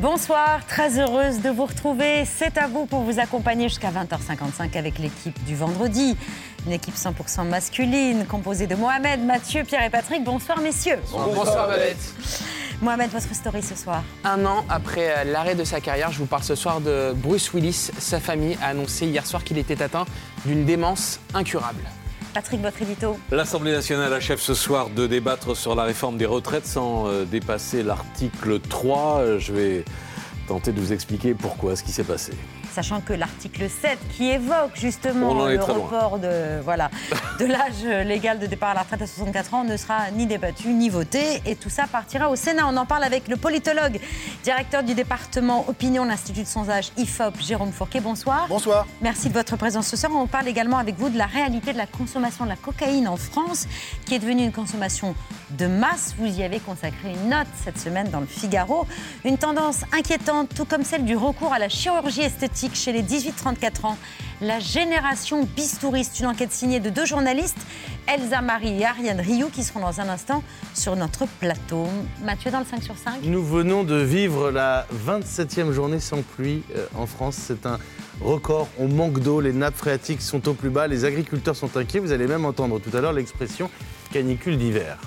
Bonsoir, 0.00 0.64
très 0.64 1.00
heureuse 1.00 1.40
de 1.40 1.50
vous 1.50 1.66
retrouver. 1.66 2.24
C'est 2.24 2.56
à 2.56 2.68
vous 2.68 2.86
pour 2.86 3.00
vous 3.00 3.18
accompagner 3.18 3.68
jusqu'à 3.68 3.90
20h55 3.90 4.78
avec 4.78 5.00
l'équipe 5.00 5.42
du 5.44 5.56
vendredi. 5.56 6.16
Une 6.66 6.72
équipe 6.72 6.94
100% 6.94 7.48
masculine 7.48 8.24
composée 8.24 8.68
de 8.68 8.76
Mohamed, 8.76 9.24
Mathieu, 9.24 9.64
Pierre 9.64 9.82
et 9.82 9.90
Patrick. 9.90 10.22
Bonsoir 10.22 10.60
messieurs. 10.60 11.00
Bonsoir 11.10 11.66
Babette. 11.66 12.14
Mohamed, 12.80 13.10
votre 13.10 13.34
story 13.34 13.60
ce 13.60 13.74
soir. 13.74 14.04
Un 14.22 14.46
an 14.46 14.64
après 14.68 15.10
euh, 15.10 15.24
l'arrêt 15.24 15.56
de 15.56 15.64
sa 15.64 15.80
carrière, 15.80 16.12
je 16.12 16.18
vous 16.20 16.26
parle 16.26 16.44
ce 16.44 16.54
soir 16.54 16.80
de 16.80 17.12
Bruce 17.16 17.52
Willis. 17.52 17.90
Sa 17.98 18.20
famille 18.20 18.56
a 18.62 18.68
annoncé 18.68 19.04
hier 19.04 19.26
soir 19.26 19.42
qu'il 19.42 19.58
était 19.58 19.82
atteint 19.82 20.04
d'une 20.46 20.64
démence 20.64 21.18
incurable. 21.34 21.82
Patrick, 22.38 22.60
votre. 22.60 23.16
L'Assemblée 23.32 23.72
nationale 23.72 24.12
achève 24.12 24.38
ce 24.38 24.54
soir 24.54 24.90
de 24.90 25.08
débattre 25.08 25.56
sur 25.56 25.74
la 25.74 25.82
réforme 25.82 26.16
des 26.18 26.24
retraites 26.24 26.66
sans 26.66 27.08
euh, 27.08 27.24
dépasser 27.24 27.82
l'article 27.82 28.60
3. 28.60 29.18
Euh, 29.18 29.38
Je 29.40 29.52
vais 29.52 29.84
tenter 30.46 30.70
de 30.70 30.78
vous 30.78 30.92
expliquer 30.92 31.34
pourquoi, 31.34 31.74
ce 31.74 31.82
qui 31.82 31.90
s'est 31.90 32.04
passé. 32.04 32.30
Sachant 32.78 33.00
que 33.00 33.12
l'article 33.12 33.68
7, 33.68 33.98
qui 34.16 34.30
évoque 34.30 34.76
justement 34.76 35.34
le 35.48 35.60
report 35.60 36.20
de, 36.20 36.60
voilà, 36.62 36.92
de 37.40 37.44
l'âge 37.44 37.82
légal 38.06 38.38
de 38.38 38.46
départ 38.46 38.68
à 38.68 38.74
la 38.74 38.82
retraite 38.82 39.02
à 39.02 39.06
64 39.08 39.54
ans, 39.54 39.64
ne 39.64 39.76
sera 39.76 40.12
ni 40.12 40.26
débattu 40.26 40.68
ni 40.68 40.88
voté. 40.88 41.42
Et 41.44 41.56
tout 41.56 41.70
ça 41.70 41.88
partira 41.90 42.30
au 42.30 42.36
Sénat. 42.36 42.68
On 42.68 42.76
en 42.76 42.86
parle 42.86 43.02
avec 43.02 43.26
le 43.26 43.36
politologue, 43.36 43.98
directeur 44.44 44.84
du 44.84 44.94
département 44.94 45.64
Opinion 45.68 46.04
de 46.04 46.10
l'Institut 46.10 46.42
de 46.42 46.46
sondage 46.46 46.92
IFOP, 46.96 47.40
Jérôme 47.40 47.72
Fourquet. 47.72 47.98
Bonsoir. 47.98 48.46
Bonsoir. 48.48 48.86
Merci 49.02 49.28
de 49.28 49.34
votre 49.34 49.56
présence 49.56 49.88
ce 49.88 49.96
soir. 49.96 50.12
On 50.14 50.28
parle 50.28 50.46
également 50.46 50.78
avec 50.78 50.96
vous 51.00 51.08
de 51.08 51.18
la 51.18 51.26
réalité 51.26 51.72
de 51.72 51.78
la 51.78 51.86
consommation 51.88 52.44
de 52.44 52.50
la 52.50 52.56
cocaïne 52.56 53.08
en 53.08 53.16
France, 53.16 53.66
qui 54.06 54.14
est 54.14 54.20
devenue 54.20 54.44
une 54.44 54.52
consommation 54.52 55.16
de 55.50 55.66
masse. 55.66 56.14
Vous 56.16 56.26
y 56.26 56.44
avez 56.44 56.60
consacré 56.60 57.10
une 57.10 57.30
note 57.30 57.48
cette 57.64 57.80
semaine 57.80 58.08
dans 58.10 58.20
le 58.20 58.26
Figaro. 58.26 58.86
Une 59.24 59.36
tendance 59.36 59.80
inquiétante, 59.92 60.54
tout 60.54 60.64
comme 60.64 60.84
celle 60.84 61.04
du 61.04 61.16
recours 61.16 61.52
à 61.52 61.58
la 61.58 61.68
chirurgie 61.68 62.22
esthétique 62.22 62.67
chez 62.74 62.92
les 62.92 63.02
18-34 63.02 63.86
ans. 63.86 63.98
La 64.40 64.60
génération 64.60 65.48
bistouriste, 65.56 66.20
une 66.20 66.26
enquête 66.26 66.52
signée 66.52 66.80
de 66.80 66.90
deux 66.90 67.04
journalistes, 67.04 67.58
Elsa 68.06 68.40
Marie 68.40 68.80
et 68.80 68.84
Ariane 68.84 69.20
Rioux, 69.20 69.50
qui 69.52 69.64
seront 69.64 69.80
dans 69.80 70.00
un 70.00 70.08
instant 70.08 70.42
sur 70.74 70.94
notre 70.94 71.26
plateau. 71.26 71.88
Mathieu, 72.22 72.50
dans 72.50 72.60
le 72.60 72.64
5 72.64 72.82
sur 72.82 72.96
5 72.96 73.22
Nous 73.24 73.44
venons 73.44 73.84
de 73.84 73.96
vivre 73.96 74.50
la 74.50 74.86
27e 75.06 75.72
journée 75.72 76.00
sans 76.00 76.22
pluie 76.22 76.62
euh, 76.76 76.86
en 76.94 77.06
France. 77.06 77.36
C'est 77.36 77.66
un 77.66 77.78
record. 78.20 78.68
On 78.78 78.88
manque 78.88 79.20
d'eau, 79.20 79.40
les 79.40 79.52
nappes 79.52 79.76
phréatiques 79.76 80.22
sont 80.22 80.48
au 80.48 80.54
plus 80.54 80.70
bas, 80.70 80.86
les 80.86 81.04
agriculteurs 81.04 81.56
sont 81.56 81.76
inquiets. 81.76 81.98
Vous 81.98 82.12
allez 82.12 82.26
même 82.26 82.44
entendre 82.44 82.78
tout 82.78 82.96
à 82.96 83.00
l'heure 83.00 83.12
l'expression 83.12 83.70
canicule 84.12 84.56
d'hiver. 84.56 84.98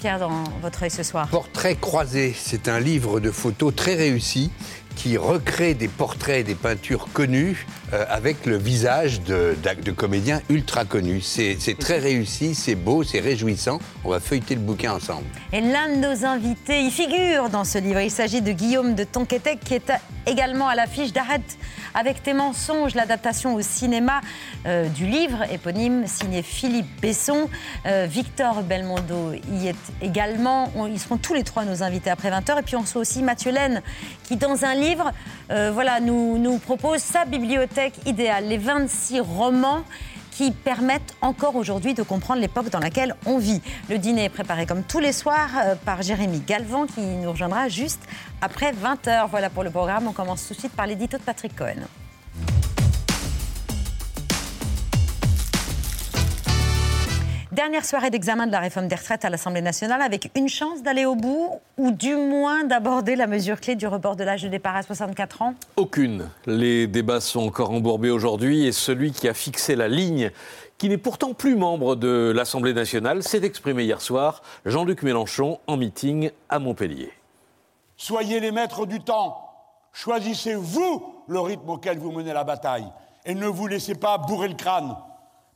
Pierre, 0.00 0.18
dans 0.18 0.44
votre 0.60 0.82
œil 0.82 0.90
ce 0.90 1.02
soir. 1.02 1.28
Portrait 1.28 1.76
croisé, 1.76 2.34
c'est 2.36 2.68
un 2.68 2.78
livre 2.78 3.20
de 3.20 3.30
photos 3.30 3.74
très 3.74 3.94
réussi 3.94 4.50
qui 4.96 5.16
recrée 5.16 5.74
des 5.74 5.88
portraits 5.88 6.40
et 6.40 6.44
des 6.44 6.54
peintures 6.54 7.08
connues 7.12 7.66
euh, 7.92 8.04
avec 8.08 8.46
le 8.46 8.56
visage 8.56 9.20
de, 9.22 9.56
d'ac- 9.62 9.82
de 9.82 9.90
comédiens 9.92 10.40
ultra 10.48 10.84
connus. 10.84 11.20
C'est 11.22 11.56
très 11.78 11.98
réussi, 11.98 12.54
c'est 12.54 12.74
beau, 12.74 13.02
c'est 13.02 13.20
réjouissant. 13.20 13.78
On 14.04 14.10
va 14.10 14.20
feuilleter 14.20 14.54
le 14.54 14.60
bouquin 14.60 14.92
ensemble. 14.92 15.24
Et 15.52 15.60
l'un 15.60 15.88
de 15.88 15.96
nos 15.96 16.24
invités 16.24 16.80
y 16.82 16.90
figure 16.90 17.48
dans 17.50 17.64
ce 17.64 17.78
livre. 17.78 18.00
Il 18.00 18.10
s'agit 18.10 18.40
de 18.42 18.52
Guillaume 18.52 18.94
de 18.94 19.04
Tonquétec, 19.04 19.60
qui 19.60 19.74
est 19.74 19.92
également 20.26 20.68
à 20.68 20.74
l'affiche 20.74 21.12
d'Arrête 21.12 21.58
avec 21.94 22.22
tes 22.22 22.32
mensonges, 22.34 22.94
l'adaptation 22.94 23.54
au 23.54 23.60
cinéma 23.62 24.20
euh, 24.66 24.88
du 24.88 25.06
livre 25.06 25.42
éponyme 25.52 26.06
signé 26.06 26.42
Philippe 26.42 27.00
Besson. 27.00 27.48
Euh, 27.86 28.06
Victor 28.10 28.62
Belmondo 28.62 29.32
y 29.52 29.68
est 29.68 29.76
également. 30.02 30.70
Ils 30.90 30.98
seront 30.98 31.18
tous 31.18 31.34
les 31.34 31.44
trois 31.44 31.64
nos 31.64 31.82
invités 31.82 32.10
après 32.10 32.30
20h. 32.30 32.58
Et 32.58 32.62
puis 32.62 32.76
on 32.76 32.80
reçoit 32.80 33.00
aussi 33.02 33.22
Mathieu 33.22 33.52
Laine, 33.52 33.82
qui 34.24 34.36
dans 34.36 34.64
un 34.64 34.74
livre 34.74 34.83
euh, 35.50 35.70
voilà, 35.72 36.00
nous, 36.00 36.38
nous 36.38 36.58
propose 36.58 37.00
sa 37.00 37.24
bibliothèque 37.24 37.94
idéale, 38.06 38.48
les 38.48 38.58
26 38.58 39.20
romans 39.20 39.84
qui 40.30 40.50
permettent 40.50 41.14
encore 41.20 41.54
aujourd'hui 41.54 41.94
de 41.94 42.02
comprendre 42.02 42.40
l'époque 42.40 42.68
dans 42.68 42.80
laquelle 42.80 43.14
on 43.24 43.38
vit. 43.38 43.62
Le 43.88 43.98
dîner 43.98 44.24
est 44.24 44.28
préparé 44.28 44.66
comme 44.66 44.82
tous 44.82 44.98
les 44.98 45.12
soirs 45.12 45.50
euh, 45.56 45.74
par 45.76 46.02
Jérémy 46.02 46.40
Galvan 46.40 46.86
qui 46.86 47.00
nous 47.00 47.30
rejoindra 47.30 47.68
juste 47.68 48.02
après 48.40 48.72
20h. 48.72 49.28
Voilà 49.30 49.48
pour 49.48 49.62
le 49.62 49.70
programme. 49.70 50.08
On 50.08 50.12
commence 50.12 50.46
tout 50.48 50.54
de 50.54 50.58
suite 50.58 50.72
par 50.72 50.86
l'édito 50.86 51.18
de 51.18 51.22
Patrick 51.22 51.54
Cohen. 51.54 51.86
Dernière 57.54 57.84
soirée 57.84 58.10
d'examen 58.10 58.48
de 58.48 58.50
la 58.50 58.58
réforme 58.58 58.88
des 58.88 58.96
retraites 58.96 59.24
à 59.24 59.30
l'Assemblée 59.30 59.60
nationale 59.60 60.02
avec 60.02 60.28
une 60.34 60.48
chance 60.48 60.82
d'aller 60.82 61.04
au 61.04 61.14
bout 61.14 61.60
ou 61.78 61.92
du 61.92 62.16
moins 62.16 62.64
d'aborder 62.64 63.14
la 63.14 63.28
mesure 63.28 63.60
clé 63.60 63.76
du 63.76 63.86
report 63.86 64.16
de 64.16 64.24
l'âge 64.24 64.42
de 64.42 64.48
départ 64.48 64.74
à 64.74 64.82
64 64.82 65.42
ans? 65.42 65.54
Aucune. 65.76 66.28
Les 66.46 66.88
débats 66.88 67.20
sont 67.20 67.46
encore 67.46 67.70
embourbés 67.70 68.10
aujourd'hui 68.10 68.66
et 68.66 68.72
celui 68.72 69.12
qui 69.12 69.28
a 69.28 69.34
fixé 69.34 69.76
la 69.76 69.86
ligne, 69.86 70.32
qui 70.78 70.88
n'est 70.88 70.98
pourtant 70.98 71.32
plus 71.32 71.54
membre 71.54 71.94
de 71.94 72.32
l'Assemblée 72.34 72.74
nationale, 72.74 73.22
s'est 73.22 73.44
exprimé 73.44 73.84
hier 73.84 74.00
soir, 74.00 74.42
Jean-Luc 74.66 75.04
Mélenchon, 75.04 75.60
en 75.68 75.76
meeting 75.76 76.32
à 76.48 76.58
Montpellier. 76.58 77.12
Soyez 77.96 78.40
les 78.40 78.50
maîtres 78.50 78.84
du 78.84 78.98
temps. 78.98 79.48
Choisissez 79.92 80.56
vous 80.56 81.22
le 81.28 81.38
rythme 81.38 81.70
auquel 81.70 81.98
vous 81.98 82.10
menez 82.10 82.32
la 82.32 82.42
bataille. 82.42 82.88
Et 83.24 83.36
ne 83.36 83.46
vous 83.46 83.68
laissez 83.68 83.94
pas 83.94 84.18
bourrer 84.18 84.48
le 84.48 84.54
crâne 84.54 84.96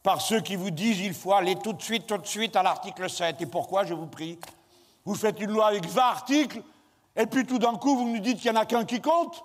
par 0.08 0.22
ceux 0.22 0.40
qui 0.40 0.56
vous 0.56 0.70
disent 0.70 1.00
il 1.00 1.12
faut 1.12 1.34
aller 1.34 1.54
tout 1.56 1.74
de 1.74 1.82
suite, 1.82 2.06
tout 2.06 2.16
de 2.16 2.26
suite 2.26 2.56
à 2.56 2.62
l'article 2.62 3.10
7. 3.10 3.42
Et 3.42 3.46
pourquoi, 3.46 3.84
je 3.84 3.92
vous 3.92 4.06
prie? 4.06 4.38
Vous 5.04 5.14
faites 5.14 5.38
une 5.38 5.50
loi 5.50 5.66
avec 5.66 5.84
20 5.84 6.00
articles, 6.02 6.62
et 7.14 7.26
puis 7.26 7.44
tout 7.44 7.58
d'un 7.58 7.74
coup, 7.74 7.94
vous 7.94 8.08
nous 8.08 8.18
dites 8.18 8.40
qu'il 8.40 8.50
n'y 8.50 8.56
en 8.56 8.60
a 8.62 8.64
qu'un 8.64 8.86
qui 8.86 9.02
compte. 9.02 9.44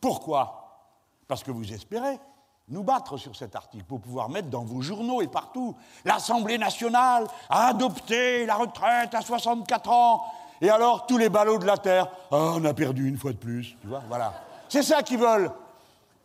Pourquoi? 0.00 0.88
Parce 1.28 1.44
que 1.44 1.52
vous 1.52 1.72
espérez 1.72 2.18
nous 2.66 2.82
battre 2.82 3.16
sur 3.16 3.36
cet 3.36 3.54
article 3.54 3.84
pour 3.84 4.00
pouvoir 4.00 4.28
mettre 4.28 4.48
dans 4.48 4.64
vos 4.64 4.82
journaux 4.82 5.22
et 5.22 5.28
partout. 5.28 5.76
L'Assemblée 6.04 6.58
nationale 6.58 7.28
a 7.48 7.68
adopté 7.68 8.44
la 8.44 8.56
retraite 8.56 9.14
à 9.14 9.20
64 9.20 9.88
ans. 9.88 10.24
Et 10.60 10.68
alors, 10.68 11.06
tous 11.06 11.16
les 11.16 11.28
ballots 11.28 11.58
de 11.58 11.66
la 11.66 11.78
Terre, 11.78 12.08
ah, 12.32 12.54
on 12.56 12.64
a 12.64 12.74
perdu 12.74 13.08
une 13.08 13.18
fois 13.18 13.30
de 13.30 13.38
plus. 13.38 13.76
Tu 13.80 13.86
vois, 13.86 14.02
voilà. 14.08 14.34
C'est 14.68 14.82
ça 14.82 15.04
qu'ils 15.04 15.18
veulent. 15.18 15.52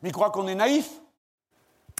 Mais 0.01 0.09
ils 0.09 0.13
croient 0.13 0.31
qu'on 0.31 0.47
est 0.47 0.55
naïf. 0.55 0.89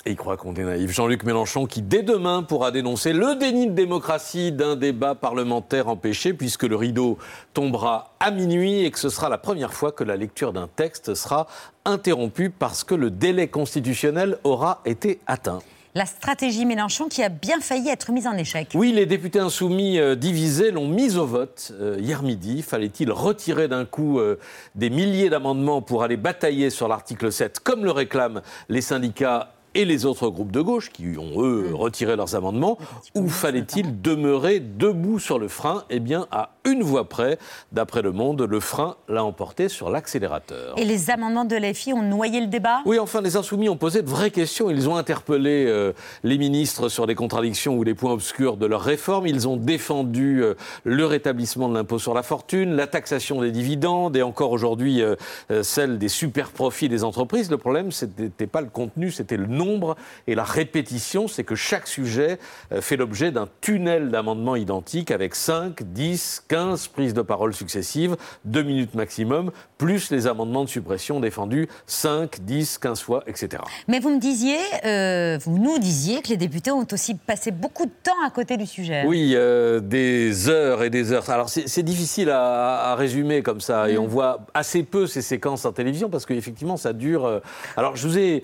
Et 0.06 0.12
il 0.12 0.16
croit 0.16 0.38
qu'on 0.38 0.53
est 0.53 0.63
naïf. 0.63 0.91
Jean-Luc 0.91 1.24
Mélenchon 1.24 1.66
qui, 1.66 1.81
dès 1.81 2.03
demain, 2.03 2.44
pourra 2.44 2.72
dénoncer 2.72 3.13
le 3.13 3.35
déni 3.35 3.68
de 3.68 3.74
démocratie 3.74 4.52
d'un 4.52 4.75
débat 4.75 5.16
parlementaire 5.16 5.90
empêché, 5.90 6.34
puisque 6.34 6.63
le 6.63 6.75
rideau 6.75 7.18
tombera 7.53 8.13
à 8.19 8.31
minuit 8.31 8.86
et 8.86 8.91
que 8.91 9.00
ce 9.00 9.09
sera 9.09 9.28
la 9.28 9.38
première 9.38 9.74
fois 9.74 9.91
que 9.91 10.03
la 10.03 10.16
lecture 10.16 10.53
d'un 10.53 10.68
texte 10.68 11.13
sera 11.13 11.47
interrompue 11.84 12.50
parce 12.50 12.84
que 12.84 12.96
le 12.96 13.12
délai 13.12 13.47
constitutionnel 13.50 14.38
aura 14.44 14.81
été 14.86 15.19
atteint. 15.27 15.60
La 15.98 16.06
stratégie 16.06 16.66
Mélenchon 16.66 17.07
qui 17.07 17.24
a 17.24 17.30
bien 17.30 17.60
failli 17.60 17.89
être 17.89 18.12
mise 18.12 18.27
en 18.27 18.33
échec. 18.33 18.69
Oui, 18.75 18.92
les 18.92 19.07
députés 19.07 19.39
insoumis 19.39 19.98
euh, 19.98 20.13
divisés 20.13 20.69
l'ont 20.69 20.88
mise 20.88 21.18
au 21.18 21.25
vote 21.25 21.72
euh, 21.81 21.98
hier 22.00 22.22
midi. 22.22 22.62
Fallait-il 22.62 23.12
retirer 23.12 23.68
d'un 23.68 23.83
coup 23.83 24.19
euh, 24.19 24.38
des 24.75 24.92
milliers 24.92 25.30
d'amendements 25.30 25.81
pour 25.81 26.04
aller 26.04 26.16
batailler 26.16 26.69
sur 26.69 26.88
l'article 26.88 27.31
7, 27.31 27.60
comme 27.62 27.83
le 27.83 27.89
réclament 27.89 28.44
les 28.69 28.81
syndicats 28.81 29.54
et 29.77 29.85
les 29.85 30.06
autres 30.06 30.29
groupes 30.29 30.51
de 30.51 30.59
gauche 30.59 30.89
qui 30.89 31.18
ont, 31.19 31.44
eux, 31.44 31.69
retiré 31.74 32.15
leurs 32.15 32.35
amendements, 32.35 32.79
ou 33.13 33.29
fallait-il 33.29 34.01
demeurer 34.01 34.59
debout 34.59 35.19
sur 35.19 35.38
le 35.38 35.47
frein? 35.47 35.83
Eh 35.91 36.00
bien, 36.00 36.25
à 36.31 36.50
une 36.65 36.81
voix 36.81 37.07
près, 37.07 37.38
d'après 37.71 38.01
Le 38.01 38.12
Monde, 38.12 38.41
le 38.41 38.59
frein 38.59 38.95
l'a 39.07 39.24
emporté 39.24 39.69
sur 39.69 39.91
l'accélérateur. 39.91 40.74
Et 40.79 40.83
les 40.83 41.12
amendements 41.12 41.45
de 41.45 41.56
l'EFI 41.56 41.94
ont 41.94 42.01
noyé 42.01 42.41
le 42.41 42.47
débat? 42.47 42.79
Oui, 42.88 42.97
enfin, 42.97 43.21
les 43.21 43.38
Insoumis 43.38 43.69
ont 43.69 43.77
posé 43.77 44.01
de 44.01 44.09
vraies 44.09 44.31
questions. 44.31 44.71
Ils 44.71 44.89
ont 44.89 44.95
interpellé 44.95 45.65
euh, 45.68 45.94
les 46.24 46.39
ministres 46.39 46.89
sur 46.89 47.06
les 47.06 47.13
contradictions 47.13 47.75
ou 47.75 47.83
les 47.83 47.94
points 47.94 48.13
obscurs 48.13 48.57
de 48.57 48.65
leur 48.65 48.81
réforme. 48.81 49.27
Ils 49.27 49.47
ont 49.47 49.57
défendu 49.57 50.44
euh, 50.44 50.56
le 50.85 51.06
rétablissement 51.06 51.69
de 51.69 51.75
l'impôt 51.75 52.00
sur 52.00 52.15
la 52.15 52.24
fortune, 52.24 52.75
la 52.75 52.88
taxation 52.88 53.41
des 53.41 53.51
dividendes 53.51 54.18
et 54.18 54.24
encore 54.24 54.51
aujourd'hui 54.51 55.03
euh, 55.03 55.15
celle 55.62 56.00
des 56.00 56.09
super 56.09 56.50
profits 56.50 56.89
des 56.89 57.03
entreprises. 57.03 57.51
Le 57.51 57.57
problème, 57.59 57.91
ce 57.91 58.06
n'était 58.18 58.47
pas 58.47 58.62
le 58.62 58.69
contenu, 58.69 59.12
c'était 59.12 59.38
le 59.38 59.45
nom 59.45 59.67
nombre 59.68 59.96
et 60.28 60.36
la 60.36 60.44
répétition, 60.44 61.28
c'est 61.28 61.44
que 61.44 61.56
chaque 61.56 61.88
sujet 61.88 62.40
euh, 62.72 62.81
fait 62.81 62.98
l'objet 62.98 63.31
d'un 63.31 63.48
tunnel 63.62 64.10
d'amendements 64.10 64.56
identiques 64.56 65.12
avec 65.12 65.36
5, 65.36 65.84
10, 65.84 66.44
15 66.48 66.88
prises 66.88 67.14
de 67.14 67.22
parole 67.22 67.54
successives, 67.54 68.16
2 68.46 68.64
minutes 68.64 68.96
maximum, 68.96 69.52
plus 69.78 70.12
les 70.12 70.28
amendements 70.28 70.64
de 70.64 70.69
suppression 70.69 71.19
défendus 71.19 71.68
5, 71.86 72.40
10, 72.42 72.78
15 72.80 73.02
fois, 73.02 73.24
etc. 73.28 73.64
Mais 73.88 74.00
vous 74.00 74.10
me 74.10 74.19
disiez, 74.19 74.58
euh, 74.86 75.38
vous 75.44 75.58
nous 75.58 75.78
disiez 75.80 76.22
que 76.22 76.30
les 76.30 76.38
députés 76.38 76.72
ont 76.72 76.88
aussi 76.92 77.16
passé 77.16 77.52
beaucoup 77.52 77.86
de 77.86 77.92
temps 78.04 78.22
à 78.25 78.30
côté 78.30 78.58
du 78.58 78.66
sujet. 78.66 79.04
Oui, 79.06 79.34
euh, 79.36 79.80
des 79.80 80.50
heures 80.50 80.84
et 80.84 80.90
des 80.90 81.12
heures. 81.12 81.30
Alors 81.30 81.50
c'est 81.50 81.84
difficile 81.84 82.30
à, 82.30 82.92
à 82.92 82.96
résumer 82.96 83.42
comme 83.44 83.62
ça, 83.62 83.90
et 83.90 83.98
on 83.98 84.08
voit 84.08 84.46
assez 84.54 84.84
peu 84.84 85.08
ces 85.08 85.22
séquences 85.22 85.66
en 85.66 85.72
télévision 85.72 86.10
parce 86.10 86.25
qu'effectivement 86.25 86.78
ça 86.78 86.94
dure. 86.94 87.25
euh, 87.25 87.40
Alors 87.75 87.96
je 87.96 88.08
vous 88.08 88.18
ai 88.18 88.44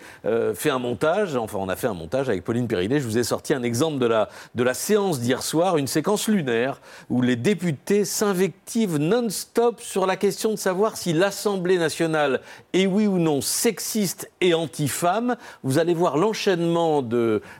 fait 0.55 0.69
un 0.69 0.79
montage, 0.79 1.02
enfin 1.03 1.57
on 1.59 1.69
a 1.69 1.75
fait 1.75 1.87
un 1.87 1.93
montage 1.93 2.29
avec 2.29 2.43
Pauline 2.43 2.67
Périllet, 2.67 2.99
je 2.99 3.05
vous 3.05 3.17
ai 3.17 3.23
sorti 3.23 3.53
un 3.53 3.63
exemple 3.63 3.99
de 3.99 4.05
la, 4.05 4.29
de 4.55 4.63
la 4.63 4.73
séance 4.73 5.19
d'hier 5.19 5.43
soir, 5.43 5.77
une 5.77 5.87
séquence 5.87 6.27
lunaire 6.27 6.79
où 7.09 7.21
les 7.21 7.35
députés 7.35 8.05
s'invectivent 8.05 8.97
non-stop 8.97 9.81
sur 9.81 10.05
la 10.05 10.15
question 10.15 10.51
de 10.51 10.55
savoir 10.55 10.95
si 10.95 11.13
l'Assemblée 11.13 11.77
nationale 11.77 12.41
est 12.73 12.85
oui 12.85 13.07
ou 13.07 13.17
non 13.17 13.41
sexiste 13.41 14.31
et 14.39 14.53
anti-femme. 14.53 15.35
Vous 15.63 15.77
allez 15.77 15.93
voir 15.93 16.17
l'enchaînement 16.17 17.01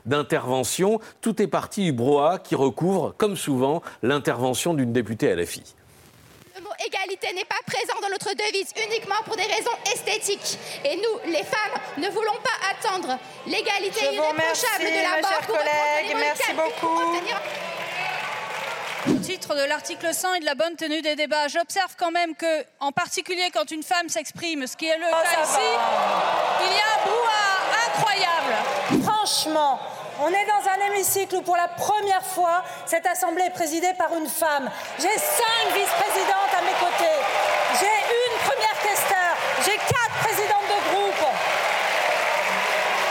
d'interventions. 0.06 1.00
Tout 1.20 1.42
est 1.42 1.46
parti 1.46 1.84
du 1.84 1.92
brouhaha 1.92 2.38
qui 2.38 2.54
recouvre, 2.54 3.14
comme 3.18 3.36
souvent, 3.36 3.82
l'intervention 4.02 4.74
d'une 4.74 4.92
députée 4.92 5.34
LFI. 5.34 5.74
Égalité 6.86 7.32
n'est 7.32 7.44
pas 7.44 7.60
présent 7.66 7.98
dans 8.00 8.08
notre 8.08 8.32
devise 8.34 8.72
uniquement 8.86 9.22
pour 9.24 9.36
des 9.36 9.44
raisons 9.44 9.70
esthétiques. 9.92 10.58
Et 10.84 10.96
nous, 10.96 11.32
les 11.32 11.42
femmes, 11.44 11.80
ne 11.98 12.08
voulons 12.08 12.38
pas 12.42 12.50
attendre 12.70 13.18
l'égalité 13.46 14.14
irréprochable 14.14 14.84
de 14.84 15.02
la 15.02 15.16
mes 15.16 15.22
mort 15.22 15.30
chers 15.30 15.46
pour 15.46 15.56
collègues. 15.56 16.16
Merci 16.16 16.52
beaucoup. 16.52 17.00
Au 19.06 19.18
titre 19.18 19.54
de 19.54 19.64
l'article 19.64 20.14
100 20.14 20.34
et 20.34 20.40
de 20.40 20.46
la 20.46 20.54
bonne 20.54 20.76
tenue 20.76 21.02
des 21.02 21.14
débats, 21.14 21.48
j'observe 21.48 21.94
quand 21.98 22.10
même 22.10 22.34
que, 22.34 22.64
en 22.80 22.90
particulier 22.90 23.50
quand 23.52 23.70
une 23.70 23.82
femme 23.82 24.08
s'exprime, 24.08 24.66
ce 24.66 24.76
qui 24.76 24.86
est 24.86 24.96
le 24.96 25.04
Oh, 25.06 25.22
cas 25.22 25.42
ici, 25.42 25.60
il 26.66 26.72
y 26.72 26.80
a 26.80 26.88
un 26.94 27.04
brouhaha 27.04 27.44
incroyable. 27.86 29.04
Franchement, 29.04 29.78
on 30.20 30.28
est 30.28 30.46
dans 30.46 30.70
un 30.70 30.92
hémicycle 30.92 31.36
où 31.36 31.42
pour 31.42 31.56
la 31.56 31.68
première 31.68 32.24
fois, 32.24 32.62
cette 32.86 33.06
assemblée 33.06 33.44
est 33.44 33.50
présidée 33.50 33.92
par 33.98 34.14
une 34.16 34.28
femme. 34.28 34.70
J'ai 34.98 35.08
cinq 35.08 35.74
vice-présidentes 35.74 36.54
à 36.56 36.62
mes 36.62 36.78
côtés. 36.78 37.18
J'ai 37.80 37.86
une 37.86 38.38
première 38.46 38.80
questeur. 38.82 39.36
J'ai 39.64 39.76
quatre 39.76 40.14
présidentes 40.22 40.68
de 40.68 40.90
groupe. 40.90 41.28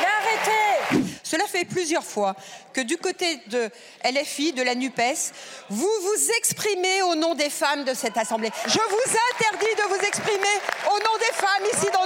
Mais 0.01 0.07
arrêtez 0.21 1.09
Cela 1.23 1.45
fait 1.45 1.65
plusieurs 1.65 2.03
fois 2.03 2.35
que 2.73 2.81
du 2.81 2.97
côté 2.97 3.41
de 3.47 3.69
LFI, 4.05 4.53
de 4.53 4.63
la 4.63 4.75
NUPES, 4.75 5.33
vous 5.69 5.91
vous 6.01 6.31
exprimez 6.37 7.01
au 7.03 7.15
nom 7.15 7.35
des 7.35 7.49
femmes 7.49 7.83
de 7.83 7.93
cette 7.93 8.17
Assemblée. 8.17 8.51
Je 8.65 8.79
vous 8.79 9.17
interdis 9.33 9.75
de 9.75 9.95
vous 9.95 10.05
exprimer 10.07 10.55
au 10.87 10.99
nom 10.99 11.17
des 11.19 11.35
femmes 11.35 11.65
ici 11.73 11.87
dans 11.93 12.05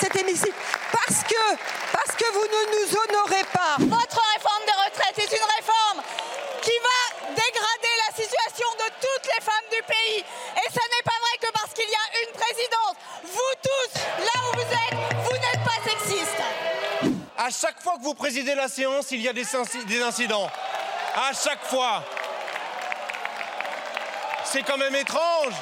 cet 0.00 0.16
hémicycle 0.16 0.52
parce 0.92 1.22
que, 1.24 1.34
que 2.22 2.32
vous 2.32 2.46
ne 2.46 2.62
nous 2.72 2.88
honorez 3.02 3.44
pas. 3.52 3.74
Votre 3.78 4.20
réforme 4.34 4.64
des 4.64 4.78
retraites 4.84 5.18
est 5.18 5.36
une 5.36 5.48
réforme 5.58 6.02
qui 6.62 6.70
va 6.78 7.34
dégrader 7.34 7.94
la 8.06 8.14
situation 8.22 8.68
de 8.78 8.86
toutes 9.00 9.26
les 9.34 9.42
femmes 9.42 9.68
du 9.72 9.82
pays. 9.82 10.18
Et 10.20 10.68
ce 10.70 10.78
n'est 10.78 11.02
pas 11.04 11.18
vrai 11.20 11.34
que 11.40 11.52
parce 11.52 11.72
qu'il 11.74 11.88
y 11.88 11.94
a 11.94 12.06
une 12.22 12.32
présidente, 12.38 12.96
vous 13.24 13.54
tous, 13.66 14.00
là 14.24 14.40
où 14.46 14.56
vous 14.56 14.72
êtes, 14.72 15.24
vous 15.24 15.32
n'êtes 15.32 15.64
pas 15.64 15.90
sexistes. 15.90 16.42
À 17.36 17.50
chaque 17.50 17.82
fois 17.82 17.94
que 17.96 18.02
vous 18.02 18.14
présidez 18.14 18.54
la 18.54 18.68
séance, 18.68 19.06
il 19.10 19.20
y 19.20 19.28
a 19.28 19.32
des, 19.32 19.44
inci- 19.44 19.84
des 19.86 20.00
incidents. 20.02 20.48
À 21.16 21.32
chaque 21.34 21.64
fois. 21.64 22.04
C'est 24.44 24.62
quand 24.62 24.76
même 24.76 24.94
étrange. 24.94 25.54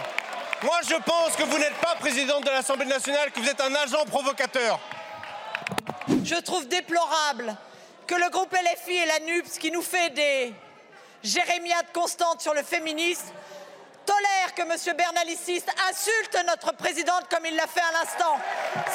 Moi, 0.62 0.79
je 0.87 0.97
pense 0.97 1.37
que 1.37 1.45
vous 1.45 1.59
n'êtes 1.59 1.77
pas 1.81 1.95
présidente 1.95 2.45
de 2.45 2.51
l'Assemblée 2.51 2.85
nationale, 2.85 3.31
que 3.31 3.41
vous 3.41 3.49
êtes 3.49 3.61
un 3.62 3.75
agent 3.77 4.05
provocateur. 4.07 4.79
Je 6.25 6.41
trouve 6.41 6.67
déplorable 6.69 7.57
que 8.07 8.15
le 8.15 8.31
groupe 8.31 8.53
LFI 8.53 8.93
et 8.93 9.07
la 9.07 9.21
NUPS, 9.21 9.59
qui 9.59 9.71
nous 9.71 9.83
fait 9.83 10.11
des 10.11 10.53
jérémiades 11.23 11.93
constantes 11.93 12.41
sur 12.41 12.55
le 12.55 12.62
féminisme, 12.62 13.33
tolèrent 14.05 14.55
que 14.55 14.62
M. 14.62 14.97
Bernalicis 14.97 15.62
insulte 15.89 16.37
notre 16.47 16.75
présidente 16.75 17.27
comme 17.31 17.47
il 17.47 17.55
l'a 17.55 17.67
fait 17.67 17.81
à 17.81 17.93
l'instant. 18.01 18.37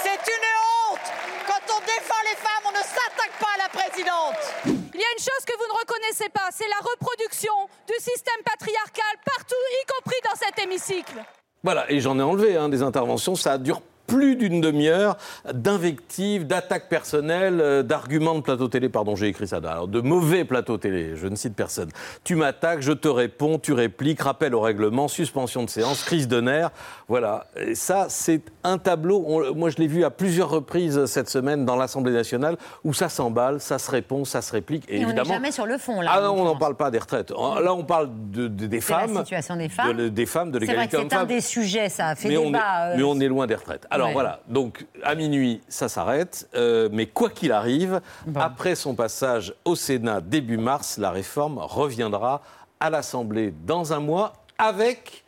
C'est 0.03 0.19
une 0.19 0.45
honte 0.91 1.07
Quand 1.47 1.75
on 1.75 1.79
défend 1.81 2.21
les 2.23 2.35
femmes, 2.35 2.65
on 2.65 2.71
ne 2.71 2.83
s'attaque 2.83 3.39
pas 3.39 3.53
à 3.55 3.63
la 3.63 3.69
présidente 3.69 4.35
Il 4.65 4.99
y 4.99 5.03
a 5.03 5.11
une 5.17 5.23
chose 5.23 5.45
que 5.45 5.57
vous 5.57 5.73
ne 5.73 5.79
reconnaissez 5.79 6.29
pas, 6.29 6.49
c'est 6.51 6.67
la 6.67 6.79
reproduction 6.83 7.53
du 7.87 7.95
système 7.95 8.43
patriarcal 8.43 9.15
partout, 9.23 9.55
y 9.83 9.85
compris 9.93 10.19
dans 10.23 10.37
cet 10.37 10.59
hémicycle. 10.59 11.23
Voilà, 11.63 11.89
et 11.89 11.99
j'en 11.99 12.19
ai 12.19 12.23
enlevé 12.23 12.57
hein, 12.57 12.69
des 12.69 12.83
interventions, 12.83 13.35
ça 13.35 13.57
dure 13.57 13.81
plus 14.07 14.35
d'une 14.35 14.61
demi-heure 14.61 15.17
d'invectives, 15.51 16.45
d'attaques 16.45 16.89
personnelles, 16.89 17.59
euh, 17.61 17.83
d'arguments 17.83 18.35
de 18.35 18.41
plateau 18.41 18.67
télé, 18.67 18.87
pardon, 18.89 19.15
j'ai 19.15 19.27
écrit 19.27 19.47
ça, 19.47 19.57
alors 19.57 19.87
de 19.87 19.99
mauvais 20.01 20.45
plateau 20.45 20.77
télé, 20.77 21.15
je 21.15 21.27
ne 21.27 21.35
cite 21.35 21.55
personne. 21.55 21.89
Tu 22.23 22.35
m'attaques, 22.35 22.81
je 22.81 22.91
te 22.91 23.07
réponds, 23.07 23.57
tu 23.59 23.73
répliques, 23.73 24.21
rappel 24.21 24.53
au 24.55 24.61
règlement, 24.61 25.07
suspension 25.07 25.63
de 25.63 25.69
séance, 25.69 26.03
crise 26.03 26.27
de 26.27 26.39
nerfs, 26.41 26.69
voilà. 27.07 27.47
Et 27.59 27.75
ça, 27.75 28.05
c'est 28.09 28.41
un 28.63 28.77
tableau, 28.77 29.23
on- 29.27 29.55
moi 29.55 29.69
je 29.69 29.77
l'ai 29.77 29.87
vu 29.87 30.03
à 30.03 30.09
plusieurs 30.11 30.49
reprises 30.49 31.05
cette 31.05 31.29
semaine 31.29 31.65
dans 31.65 31.75
l'Assemblée 31.75 32.13
nationale, 32.13 32.57
où 32.83 32.93
ça 32.93 33.09
s'emballe, 33.09 33.59
ça 33.59 33.79
se 33.79 33.89
répond, 33.89 34.23
ça 34.25 34.41
se 34.41 34.51
réplique, 34.51 34.85
et, 34.87 34.95
Et 34.95 34.97
on 34.97 34.99
n'est 34.99 35.05
évidemment... 35.13 35.33
jamais 35.33 35.51
sur 35.51 35.65
le 35.65 35.77
fond, 35.77 36.01
là. 36.01 36.11
Ah 36.13 36.21
non, 36.21 36.35
on 36.37 36.43
n'en 36.45 36.55
parle 36.57 36.75
pas 36.75 36.91
des 36.91 36.99
retraites. 36.99 37.31
Là, 37.31 37.73
on 37.73 37.83
parle 37.83 38.09
de, 38.31 38.47
de- 38.47 38.65
des 38.67 38.77
la 38.77 38.81
femmes. 38.81 39.17
situation 39.17 39.55
des 39.55 39.69
femmes. 39.69 39.97
de- 39.97 40.09
des 40.09 40.25
femmes, 40.25 40.51
de 40.51 40.59
l'égalité 40.59 40.97
c'est 41.09 41.15
un 41.15 41.25
des 41.25 41.41
sujets, 41.41 41.89
ça 41.89 42.09
a 42.09 42.15
fait 42.15 42.27
mais 42.29 42.37
on, 42.37 42.45
débat. 42.47 42.59
est, 42.59 42.93
euh, 42.93 42.97
mais 42.97 43.03
on 43.03 43.19
est 43.19 43.27
loin 43.27 43.47
des 43.47 43.55
retraites. 43.55 43.85
Alors 43.95 44.07
Ouais. 44.07 44.13
voilà, 44.13 44.39
donc 44.47 44.85
à 45.03 45.15
minuit, 45.15 45.61
ça 45.67 45.89
s'arrête. 45.89 46.47
Euh, 46.55 46.89
mais 46.91 47.07
quoi 47.07 47.29
qu'il 47.29 47.51
arrive, 47.51 48.01
après 48.35 48.75
son 48.75 48.93
passage 48.95 49.53
au 49.65 49.75
Sénat 49.75 50.21
début 50.21 50.57
mars, 50.57 50.97
la 50.97 51.11
réforme 51.11 51.57
reviendra 51.59 52.41
à 52.79 52.89
l'Assemblée 52.89 53.53
dans 53.65 53.93
un 53.93 53.99
mois 53.99 54.33
avec 54.57 55.23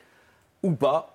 ou 0.64 0.72
pas 0.72 1.14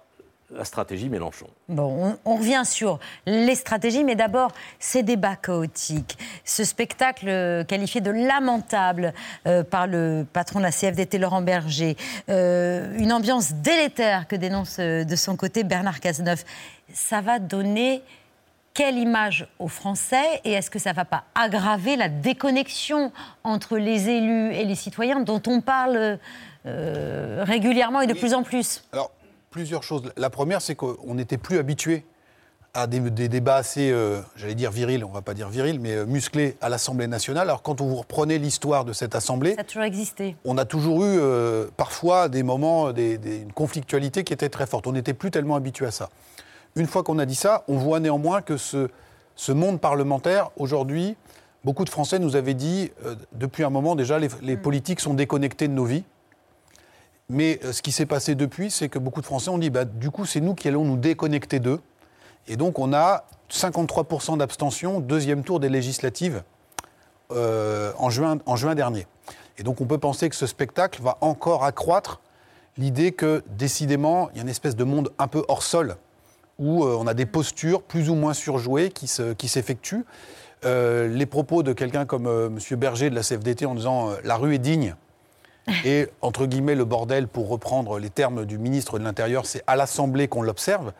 la 0.54 0.64
stratégie 0.66 1.08
Mélenchon. 1.08 1.46
Bon, 1.70 2.16
on, 2.24 2.30
on 2.30 2.36
revient 2.36 2.60
sur 2.66 2.98
les 3.24 3.54
stratégies, 3.54 4.04
mais 4.04 4.16
d'abord 4.16 4.50
ces 4.78 5.02
débats 5.02 5.34
chaotiques, 5.36 6.18
ce 6.44 6.62
spectacle 6.64 7.26
euh, 7.28 7.64
qualifié 7.64 8.02
de 8.02 8.10
lamentable 8.10 9.14
euh, 9.46 9.64
par 9.64 9.86
le 9.86 10.26
patron 10.30 10.58
de 10.58 10.64
la 10.64 10.70
CFDT, 10.70 11.16
Laurent 11.16 11.40
Berger, 11.40 11.96
euh, 12.28 12.94
une 12.98 13.14
ambiance 13.14 13.54
délétère 13.54 14.28
que 14.28 14.36
dénonce 14.36 14.76
euh, 14.78 15.04
de 15.04 15.16
son 15.16 15.36
côté 15.36 15.64
Bernard 15.64 16.00
Cazeneuve. 16.00 16.44
Ça 16.92 17.20
va 17.20 17.38
donner 17.38 18.02
quelle 18.74 18.96
image 18.96 19.46
aux 19.58 19.68
Français 19.68 20.40
et 20.44 20.52
est-ce 20.52 20.70
que 20.70 20.78
ça 20.78 20.90
ne 20.90 20.96
va 20.96 21.04
pas 21.04 21.24
aggraver 21.34 21.96
la 21.96 22.08
déconnexion 22.08 23.12
entre 23.44 23.76
les 23.76 24.08
élus 24.08 24.52
et 24.54 24.64
les 24.64 24.74
citoyens 24.74 25.20
dont 25.20 25.42
on 25.46 25.60
parle 25.60 26.18
euh, 26.66 27.44
régulièrement 27.46 28.00
et 28.00 28.06
de 28.06 28.14
plus 28.14 28.32
en 28.34 28.42
plus? 28.42 28.84
Alors, 28.92 29.10
plusieurs 29.50 29.82
choses. 29.82 30.10
La 30.16 30.30
première, 30.30 30.62
c'est 30.62 30.74
qu'on 30.74 31.14
n'était 31.14 31.36
plus 31.36 31.58
habitué 31.58 32.04
à 32.74 32.86
des, 32.86 33.00
des 33.10 33.28
débats 33.28 33.56
assez, 33.56 33.90
euh, 33.90 34.22
j'allais 34.36 34.54
dire 34.54 34.70
virils, 34.70 35.04
on 35.04 35.10
va 35.10 35.20
pas 35.20 35.34
dire 35.34 35.50
virils, 35.50 35.78
mais 35.78 35.92
euh, 35.94 36.06
musclés 36.06 36.56
à 36.62 36.70
l'Assemblée 36.70 37.06
nationale. 37.06 37.42
Alors, 37.50 37.60
quand 37.60 37.78
vous 37.82 37.94
reprenez 37.96 38.38
l'histoire 38.38 38.86
de 38.86 38.94
cette 38.94 39.14
Assemblée, 39.14 39.54
Ça 39.56 39.60
a 39.60 39.64
toujours 39.64 39.82
existé. 39.82 40.36
on 40.46 40.56
a 40.56 40.64
toujours 40.64 41.04
eu 41.04 41.20
parfois 41.76 42.30
des 42.30 42.42
moments, 42.42 42.92
des, 42.92 43.18
des- 43.18 43.40
une 43.42 43.52
conflictualité 43.52 44.24
qui 44.24 44.32
était 44.32 44.48
très 44.48 44.64
forte. 44.66 44.86
On 44.86 44.92
n'était 44.92 45.12
plus 45.12 45.30
tellement 45.30 45.56
habitué 45.56 45.84
à 45.84 45.90
ça. 45.90 46.08
Une 46.76 46.86
fois 46.86 47.02
qu'on 47.02 47.18
a 47.18 47.26
dit 47.26 47.34
ça, 47.34 47.64
on 47.68 47.76
voit 47.76 48.00
néanmoins 48.00 48.42
que 48.42 48.56
ce, 48.56 48.88
ce 49.36 49.52
monde 49.52 49.80
parlementaire, 49.80 50.50
aujourd'hui, 50.56 51.16
beaucoup 51.64 51.84
de 51.84 51.90
Français 51.90 52.18
nous 52.18 52.36
avaient 52.36 52.54
dit, 52.54 52.90
euh, 53.04 53.14
depuis 53.32 53.64
un 53.64 53.70
moment 53.70 53.94
déjà, 53.94 54.18
les, 54.18 54.28
les 54.40 54.56
politiques 54.56 55.00
sont 55.00 55.14
déconnectés 55.14 55.68
de 55.68 55.74
nos 55.74 55.84
vies. 55.84 56.04
Mais 57.28 57.60
euh, 57.64 57.72
ce 57.72 57.82
qui 57.82 57.92
s'est 57.92 58.06
passé 58.06 58.34
depuis, 58.34 58.70
c'est 58.70 58.88
que 58.88 58.98
beaucoup 58.98 59.20
de 59.20 59.26
Français 59.26 59.50
ont 59.50 59.58
dit, 59.58 59.70
bah, 59.70 59.84
du 59.84 60.10
coup, 60.10 60.26
c'est 60.26 60.40
nous 60.40 60.54
qui 60.54 60.68
allons 60.68 60.84
nous 60.84 60.96
déconnecter 60.96 61.60
d'eux. 61.60 61.80
Et 62.48 62.56
donc, 62.56 62.78
on 62.78 62.92
a 62.92 63.24
53% 63.50 64.38
d'abstention, 64.38 65.00
deuxième 65.00 65.44
tour 65.44 65.60
des 65.60 65.68
législatives 65.68 66.42
euh, 67.32 67.92
en, 67.98 68.10
juin, 68.10 68.38
en 68.46 68.56
juin 68.56 68.74
dernier. 68.74 69.06
Et 69.58 69.62
donc, 69.62 69.80
on 69.80 69.86
peut 69.86 69.98
penser 69.98 70.28
que 70.28 70.36
ce 70.36 70.46
spectacle 70.46 71.02
va 71.02 71.18
encore 71.20 71.64
accroître 71.64 72.20
l'idée 72.76 73.12
que, 73.12 73.42
décidément, 73.56 74.30
il 74.30 74.36
y 74.36 74.40
a 74.40 74.42
une 74.42 74.48
espèce 74.48 74.76
de 74.76 74.84
monde 74.84 75.10
un 75.18 75.28
peu 75.28 75.44
hors 75.48 75.62
sol, 75.62 75.96
où 76.62 76.84
euh, 76.84 76.96
on 76.98 77.06
a 77.06 77.14
des 77.14 77.26
postures 77.26 77.82
plus 77.82 78.08
ou 78.08 78.14
moins 78.14 78.32
surjouées 78.32 78.88
qui 78.90 79.06
se- 79.08 79.32
qui 79.34 79.48
s'effectuent. 79.48 80.04
Euh, 80.64 81.08
les 81.08 81.26
propos 81.26 81.62
de 81.64 81.72
quelqu'un 81.72 82.06
comme 82.06 82.26
euh, 82.28 82.46
M. 82.46 82.78
Berger 82.78 83.10
de 83.10 83.14
la 83.16 83.22
CFDT 83.22 83.66
en 83.66 83.74
disant 83.74 84.10
la 84.22 84.36
rue 84.36 84.54
est 84.54 84.58
digne 84.58 84.94
et, 85.84 86.08
entre 86.22 86.46
guillemets, 86.46 86.74
le 86.74 86.84
bordel, 86.84 87.28
pour 87.28 87.48
reprendre 87.48 87.98
les 87.98 88.10
termes 88.10 88.44
du 88.44 88.58
ministre 88.58 88.98
de 88.98 89.04
l'Intérieur, 89.04 89.46
c'est 89.46 89.62
à 89.66 89.76
l'Assemblée 89.76 90.26
qu'on 90.28 90.42
l'observe. 90.42 90.92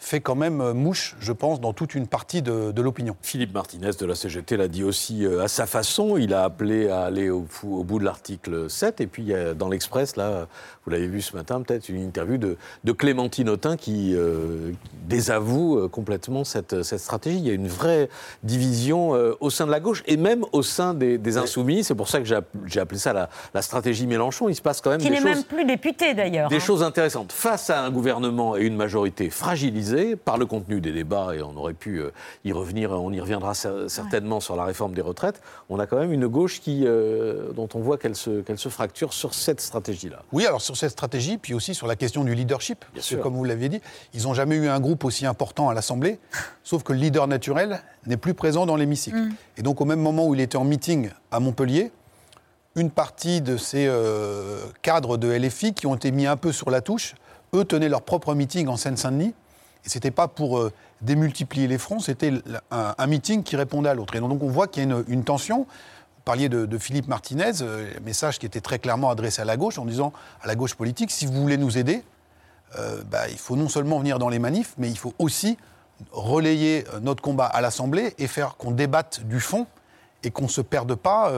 Fait 0.00 0.20
quand 0.20 0.34
même 0.36 0.60
euh, 0.60 0.74
mouche, 0.74 1.16
je 1.20 1.32
pense, 1.32 1.60
dans 1.60 1.72
toute 1.72 1.94
une 1.94 2.06
partie 2.06 2.40
de, 2.40 2.70
de 2.72 2.82
l'opinion. 2.82 3.16
Philippe 3.22 3.52
Martinez 3.52 3.90
de 3.98 4.06
la 4.06 4.14
CGT 4.14 4.56
l'a 4.56 4.68
dit 4.68 4.84
aussi 4.84 5.26
euh, 5.26 5.42
à 5.42 5.48
sa 5.48 5.66
façon. 5.66 6.16
Il 6.16 6.32
a 6.34 6.44
appelé 6.44 6.88
à 6.88 7.00
aller 7.02 7.30
au, 7.30 7.46
bout 7.62 7.98
de 7.98 8.04
l'article 8.04 8.70
7. 8.70 9.00
Et 9.00 9.06
puis, 9.06 9.32
dans 9.56 9.68
l'Express, 9.68 10.16
là, 10.16 10.46
vous 10.84 10.90
l'avez 10.90 11.08
vu 11.08 11.20
ce 11.20 11.34
matin, 11.36 11.60
peut-être 11.62 11.88
une 11.88 12.02
interview 12.02 12.38
de, 12.38 12.56
de 12.84 12.92
Clémentine 12.92 13.48
Autain 13.48 13.76
qui, 13.76 14.14
euh, 14.14 14.70
qui 14.70 14.96
désavoue 15.08 15.88
complètement 15.88 16.44
cette, 16.44 16.82
cette 16.82 17.00
stratégie. 17.00 17.38
Il 17.38 17.46
y 17.46 17.50
a 17.50 17.54
une 17.54 17.68
vraie 17.68 18.08
division 18.42 19.14
euh, 19.14 19.34
au 19.40 19.50
sein 19.50 19.66
de 19.66 19.70
la 19.70 19.80
gauche 19.80 20.02
et 20.06 20.16
même 20.16 20.44
au 20.52 20.62
sein 20.62 20.94
des, 20.94 21.18
des 21.18 21.36
Insoumis. 21.38 21.84
C'est 21.84 21.94
pour 21.94 22.08
ça 22.08 22.18
que 22.20 22.24
j'ai 22.24 22.36
app- 22.36 22.46
j'ai 22.66 22.80
appelé 22.80 22.98
ça 22.98 23.12
la, 23.12 23.28
la 23.54 23.62
stratégie 23.62 24.06
Mélenchon. 24.06 24.48
Il 24.48 24.54
se 24.54 24.62
passe 24.62 24.80
quand 24.80 24.90
même 24.90 25.00
Qui 25.00 25.06
des 25.08 25.14
n'est 25.14 25.16
choses 25.20 25.24
même 25.28 25.44
plus 25.44 25.64
député 25.64 26.14
d'ailleurs. 26.14 26.48
des 26.48 26.56
hein. 26.56 26.60
choses 26.60 26.82
intéressantes. 26.82 27.32
Face 27.32 27.68
à 27.70 27.82
un 27.82 27.90
gouvernement 27.90 28.56
et 28.56 28.62
une 28.64 28.76
majorité 28.76 29.28
par 30.16 30.38
le 30.38 30.46
contenu 30.46 30.80
des 30.80 30.92
débats, 30.92 31.34
et 31.34 31.42
on 31.42 31.56
aurait 31.56 31.72
pu 31.74 31.98
euh, 32.00 32.10
y 32.44 32.52
revenir, 32.52 32.90
on 32.92 33.12
y 33.12 33.20
reviendra 33.20 33.52
cer- 33.52 33.88
certainement 33.88 34.40
sur 34.40 34.56
la 34.56 34.64
réforme 34.64 34.94
des 34.94 35.00
retraites, 35.02 35.40
on 35.68 35.78
a 35.78 35.86
quand 35.86 35.98
même 35.98 36.12
une 36.12 36.26
gauche 36.26 36.60
qui, 36.60 36.82
euh, 36.86 37.52
dont 37.52 37.68
on 37.74 37.80
voit 37.80 37.98
qu'elle 37.98 38.14
se, 38.16 38.40
qu'elle 38.42 38.58
se 38.58 38.68
fracture 38.68 39.12
sur 39.12 39.34
cette 39.34 39.60
stratégie-là. 39.60 40.22
Oui, 40.32 40.46
alors 40.46 40.60
sur 40.60 40.76
cette 40.76 40.90
stratégie, 40.90 41.38
puis 41.38 41.54
aussi 41.54 41.74
sur 41.74 41.86
la 41.86 41.96
question 41.96 42.24
du 42.24 42.34
leadership. 42.34 42.84
parce 42.94 43.06
que 43.06 43.14
sûr. 43.14 43.20
comme 43.20 43.34
vous 43.34 43.44
l'avez 43.44 43.68
dit, 43.68 43.80
ils 44.14 44.22
n'ont 44.24 44.34
jamais 44.34 44.56
eu 44.56 44.68
un 44.68 44.80
groupe 44.80 45.04
aussi 45.04 45.26
important 45.26 45.68
à 45.68 45.74
l'Assemblée, 45.74 46.18
sauf 46.64 46.82
que 46.82 46.92
le 46.92 46.98
leader 46.98 47.26
naturel 47.28 47.80
n'est 48.06 48.16
plus 48.16 48.34
présent 48.34 48.66
dans 48.66 48.76
l'hémicycle. 48.76 49.18
Et 49.56 49.62
donc 49.62 49.80
au 49.80 49.84
même 49.84 50.00
moment 50.00 50.26
où 50.26 50.34
il 50.34 50.40
était 50.40 50.56
en 50.56 50.64
meeting 50.64 51.10
à 51.30 51.40
Montpellier, 51.40 51.90
une 52.76 52.90
partie 52.90 53.40
de 53.40 53.56
ces 53.56 53.86
euh, 53.88 54.60
cadres 54.82 55.16
de 55.16 55.28
LFI 55.28 55.74
qui 55.74 55.86
ont 55.86 55.96
été 55.96 56.12
mis 56.12 56.26
un 56.26 56.36
peu 56.36 56.52
sur 56.52 56.70
la 56.70 56.80
touche, 56.80 57.14
eux 57.54 57.64
tenaient 57.64 57.88
leur 57.88 58.02
propre 58.02 58.34
meeting 58.34 58.68
en 58.68 58.76
Seine-Saint-Denis. 58.76 59.34
Et 59.84 59.88
ce 59.88 59.96
n'était 59.96 60.10
pas 60.10 60.28
pour 60.28 60.58
euh, 60.58 60.72
démultiplier 61.00 61.66
les 61.68 61.78
fronts, 61.78 62.00
c'était 62.00 62.32
un, 62.70 63.06
meeting 63.06 63.42
qui 63.42 63.56
répondait 63.56 63.88
à 63.88 63.94
l'autre. 63.94 64.14
Et 64.16 64.20
donc 64.20 64.42
on 64.42 64.48
voit 64.48 64.66
qu'il 64.68 64.88
y 64.88 64.92
a 64.92 65.02
une, 65.08 65.24
tension. 65.24 65.60
Vous 65.60 66.22
parliez 66.24 66.48
de, 66.48 66.78
Philippe 66.78 67.08
Martinez, 67.08 67.62
euh, 67.62 67.88
message 68.04 68.38
qui 68.38 68.46
était 68.46 68.60
très 68.60 68.78
clairement 68.78 69.10
adressé 69.10 69.40
à 69.42 69.44
la 69.44 69.56
gauche 69.56 69.78
en 69.78 69.84
disant 69.84 70.12
à 70.42 70.46
la 70.46 70.54
gauche 70.56 70.74
politique, 70.74 71.10
si 71.10 71.26
vous 71.26 71.32
voulez 71.40 71.56
nous 71.56 71.78
aider, 71.78 72.02
euh, 72.78 73.02
bah, 73.10 73.28
il 73.30 73.38
faut 73.38 73.56
non 73.56 73.68
seulement 73.68 73.98
venir 73.98 74.18
dans 74.18 74.28
les 74.28 74.38
manifs, 74.38 74.74
mais 74.78 74.90
il 74.90 74.98
faut 74.98 75.14
aussi 75.18 75.56
relayer 76.12 76.84
notre 77.00 77.22
combat 77.22 77.46
à 77.46 77.60
l'Assemblée 77.60 78.14
et 78.18 78.26
faire 78.26 78.56
qu'on 78.56 78.70
débatte 78.72 79.22
du 79.24 79.40
fond 79.40 79.66
et 80.22 80.30
qu'on 80.30 80.44
ne 80.44 80.48
se 80.48 80.60
perde 80.60 80.94
pas 80.96 81.32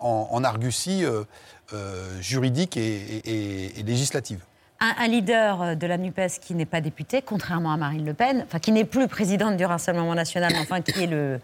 en, 0.00 0.28
en 0.30 0.44
arguties 0.44 1.04
euh, 1.04 2.20
juridiques 2.20 2.76
et, 2.76 2.80
et- 2.96 3.30
et- 3.30 3.80
et 3.80 3.82
législatives. 3.82 4.44
Un, 4.84 5.06
leader 5.06 5.62
euh, 5.62 5.74
de 5.76 5.86
la 5.86 5.96
NUPES 5.96 6.40
qui 6.40 6.54
n'est 6.54 6.66
pas 6.66 6.80
député, 6.80 7.22
contrairement 7.22 7.72
à 7.72 7.76
Marine 7.76 8.04
Le 8.04 8.14
Pen, 8.14 8.42
enfin 8.44 8.58
qui 8.58 8.72
n'est 8.72 8.84
plus 8.84 9.06
présidente 9.06 9.56
du 9.56 9.64
Rassemblement 9.64 10.14
national, 10.14 10.52
enfin 10.60 10.80
qui 10.80 11.04
est 11.04 11.06
le, 11.06 11.38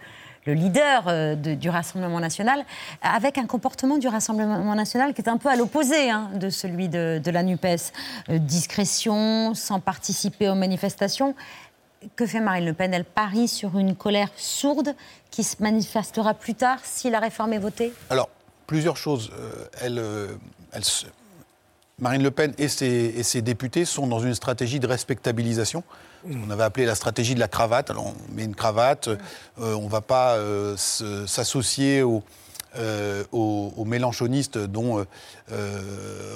le 0.48 0.54
leader 0.54 1.04
euh, 1.06 1.34
du 1.34 1.68
Rassemblement 1.68 2.20
national, 2.20 2.64
avec 3.02 3.38
un 3.38 3.46
comportement 3.46 3.98
du 3.98 4.08
Rassemblement 4.08 4.74
national 4.74 5.14
qui 5.14 5.20
est 5.20 5.28
un 5.28 5.36
peu 5.36 5.48
à 5.48 5.56
l'opposé 5.56 6.10
hein, 6.10 6.30
de 6.34 6.50
celui 6.50 6.88
de, 6.88 7.20
la 7.30 7.42
NUPES. 7.42 7.92
Euh, 8.30 8.38
discrétion, 8.38 9.54
sans 9.54 9.78
participer 9.78 10.48
aux 10.48 10.54
manifestations. 10.54 11.34
Que 12.16 12.26
fait 12.26 12.40
Marine 12.40 12.64
Le 12.64 12.72
Pen? 12.72 12.94
Elle 12.94 13.04
parie 13.04 13.48
sur 13.48 13.78
une 13.78 13.94
colère 13.94 14.30
sourde 14.36 14.94
qui 15.30 15.44
se 15.44 15.62
manifestera 15.62 16.34
plus 16.34 16.54
tard 16.54 16.78
si 16.82 17.10
la 17.10 17.20
réforme 17.20 17.52
est 17.52 17.58
votée? 17.58 17.92
Alors, 18.08 18.30
plusieurs 18.66 18.96
choses. 18.96 19.30
Elle, 19.82 19.98
euh, 19.98 20.28
Marine 22.00 22.22
Le 22.22 22.30
Pen 22.30 22.52
et 22.58 22.68
ses, 22.68 23.42
députés 23.42 23.84
sont 23.84 24.06
dans 24.06 24.20
une 24.20 24.34
stratégie 24.34 24.78
de 24.78 24.86
respectabilisation. 24.86 25.82
On 26.30 26.50
avait 26.50 26.62
appelé 26.62 26.86
la 26.86 26.94
stratégie 26.94 27.34
de 27.34 27.40
la 27.40 27.48
cravate. 27.48 27.90
Alors, 27.90 28.06
on 28.06 28.34
met 28.34 28.44
une 28.44 28.54
cravate, 28.54 29.08
euh, 29.08 29.16
on 29.74 29.84
ne 29.84 29.88
va 29.88 30.00
pas 30.00 30.34
euh, 30.36 30.76
s'associer 30.76 32.02
aux, 32.02 32.22
euh, 32.76 33.24
mélanchonistes 33.84 34.58
dont 34.58 35.04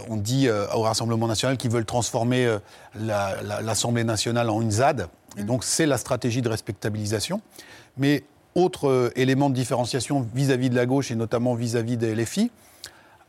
on 0.09 0.17
dit 0.17 0.49
au 0.75 0.81
Rassemblement 0.83 1.29
national 1.29 1.57
qu'ils 1.57 1.71
veulent 1.71 1.85
transformer 1.85 2.57
la- 2.95 3.41
la- 3.43 3.61
l'Assemblée 3.61 4.05
nationale 4.05 4.51
en 4.51 4.61
une 4.63 4.71
ZAD. 4.73 5.07
Et 5.37 5.45
donc, 5.45 5.63
c'est 5.63 5.87
la 5.87 5.99
stratégie 5.99 6.43
de 6.43 6.49
respectabilisation. 6.49 7.41
Mais 7.97 8.25
autre 8.55 9.13
élément 9.17 9.49
de 9.49 9.55
différenciation 9.55 10.27
vis-à-vis 10.35 10.71
de 10.71 10.75
la 10.77 10.87
gauche 10.87 11.11
et 11.11 11.15
notamment 11.15 11.55
vis-à-vis 11.55 11.97
des 11.97 12.15
LFI, 12.15 12.51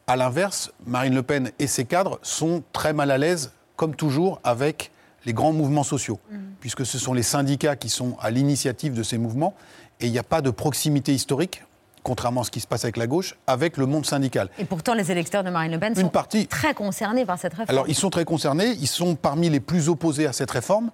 à 0.07 0.15
l'inverse, 0.15 0.71
Marine 0.85 1.15
Le 1.15 1.23
Pen 1.23 1.51
et 1.59 1.67
ses 1.67 1.85
cadres 1.85 2.19
sont 2.21 2.63
très 2.73 2.93
mal 2.93 3.11
à 3.11 3.17
l'aise, 3.17 3.51
comme 3.75 3.95
toujours, 3.95 4.39
avec 4.43 4.91
les 5.25 5.33
grands 5.33 5.53
mouvements 5.53 5.83
sociaux, 5.83 6.19
puisque 6.59 6.85
ce 6.85 6.97
sont 6.99 7.13
les 7.13 7.23
syndicats 7.23 7.75
qui 7.77 7.89
sont 7.89 8.17
à 8.21 8.29
l'initiative 8.29 8.93
de 8.93 9.03
ces 9.03 9.17
mouvements, 9.17 9.53
et 10.01 10.07
il 10.07 10.11
n'y 10.11 10.19
a 10.19 10.23
pas 10.23 10.41
de 10.41 10.49
proximité 10.49 11.13
historique, 11.13 11.63
contrairement 12.03 12.41
à 12.41 12.43
ce 12.43 12.51
qui 12.51 12.59
se 12.59 12.67
passe 12.67 12.83
avec 12.83 12.97
la 12.97 13.07
gauche, 13.07 13.35
avec 13.47 13.77
le 13.77 13.85
monde 13.85 14.05
syndical. 14.05 14.49
Et 14.59 14.65
pourtant, 14.65 14.93
les 14.93 15.09
électeurs 15.11 15.45
de 15.45 15.49
Marine 15.49 15.71
Le 15.71 15.79
Pen 15.79 15.93
Une 15.95 16.01
sont 16.01 16.09
partie- 16.09 16.47
très 16.47 16.73
concernés 16.73 17.25
par 17.25 17.39
cette 17.39 17.53
réforme. 17.53 17.69
Alors, 17.69 17.85
ils 17.87 17.95
sont 17.95 18.09
très 18.09 18.25
concernés, 18.25 18.67
ils 18.81 18.87
sont 18.87 19.15
parmi 19.15 19.49
les 19.49 19.61
plus 19.61 19.87
opposés 19.87 20.27
à 20.27 20.33
cette 20.33 20.51
réforme. 20.51 20.91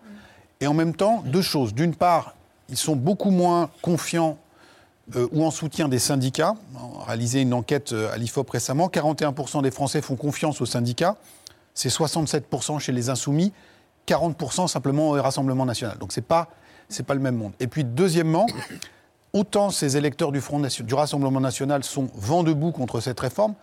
Et 0.62 0.68
en 0.68 0.76
même 0.76 0.94
temps, 0.94 1.24
deux 1.26 1.42
choses. 1.42 1.74
D'une 1.74 1.96
part, 1.96 2.36
ils 2.70 2.78
sont 2.78 2.96
beaucoup 2.96 3.32
moins 3.32 3.72
confiants 3.82 4.38
euh, 5.16 5.28
ou 5.32 5.44
en 5.46 5.52
soutien 5.52 5.88
des 5.88 6.00
syndicats. 6.00 6.56
On 6.76 7.02
a 7.02 7.06
réalisé 7.06 7.42
une 7.42 7.54
enquête 7.54 7.94
euh, 7.94 8.14
à 8.14 8.18
l'IFOP 8.18 8.50
récemment. 8.50 8.88
41% 8.88 9.62
des 9.64 9.72
Français 9.72 10.02
font 10.02 10.16
confiance 10.16 10.62
aux 10.62 10.66
syndicats. 10.66 11.18
C'est 11.74 11.90
67% 11.90 12.80
chez 12.80 12.92
les 12.92 13.10
Insoumis, 13.10 13.54
40% 14.08 14.68
simplement 14.68 15.10
au 15.10 15.22
Rassemblement 15.22 15.66
national. 15.66 15.98
Donc, 15.98 16.12
ce 16.12 16.20
n'est 16.20 16.26
pas, 16.26 16.50
pas 17.08 17.14
le 17.14 17.20
même 17.20 17.36
monde. 17.36 17.54
Et 17.60 17.68
puis, 17.68 17.84
deuxièmement, 17.84 18.46
autant 19.34 19.70
ces 19.70 19.98
électeurs 19.98 20.32
du, 20.32 20.42
Front 20.42 20.60
du 20.60 20.94
Rassemblement 20.94 21.40
national 21.40 21.84
sont 21.84 22.10
vent 22.16 22.44
debout 22.44 22.72
contre 22.72 23.00
cette 23.00 23.20
réforme, 23.20 23.56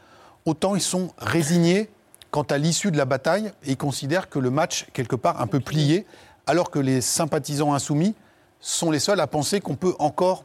autant 0.46 0.74
ils 0.74 0.82
sont 0.82 1.10
résignés 1.18 1.90
quant 2.30 2.42
à 2.42 2.58
l'issue 2.58 2.90
de 2.90 2.96
la 2.96 3.04
bataille 3.04 3.52
et 3.64 3.72
ils 3.72 3.76
considèrent 3.76 4.28
que 4.28 4.38
le 4.38 4.50
match, 4.50 4.86
quelque 4.92 5.16
part, 5.16 5.40
un 5.40 5.46
peu 5.46 5.60
plié, 5.60 6.06
alors 6.46 6.70
que 6.70 6.78
les 6.78 7.00
sympathisants 7.00 7.74
insoumis 7.74 8.14
sont 8.60 8.90
les 8.90 8.98
seuls 8.98 9.20
à 9.20 9.26
penser 9.26 9.60
qu'on 9.60 9.76
peut 9.76 9.94
encore 9.98 10.44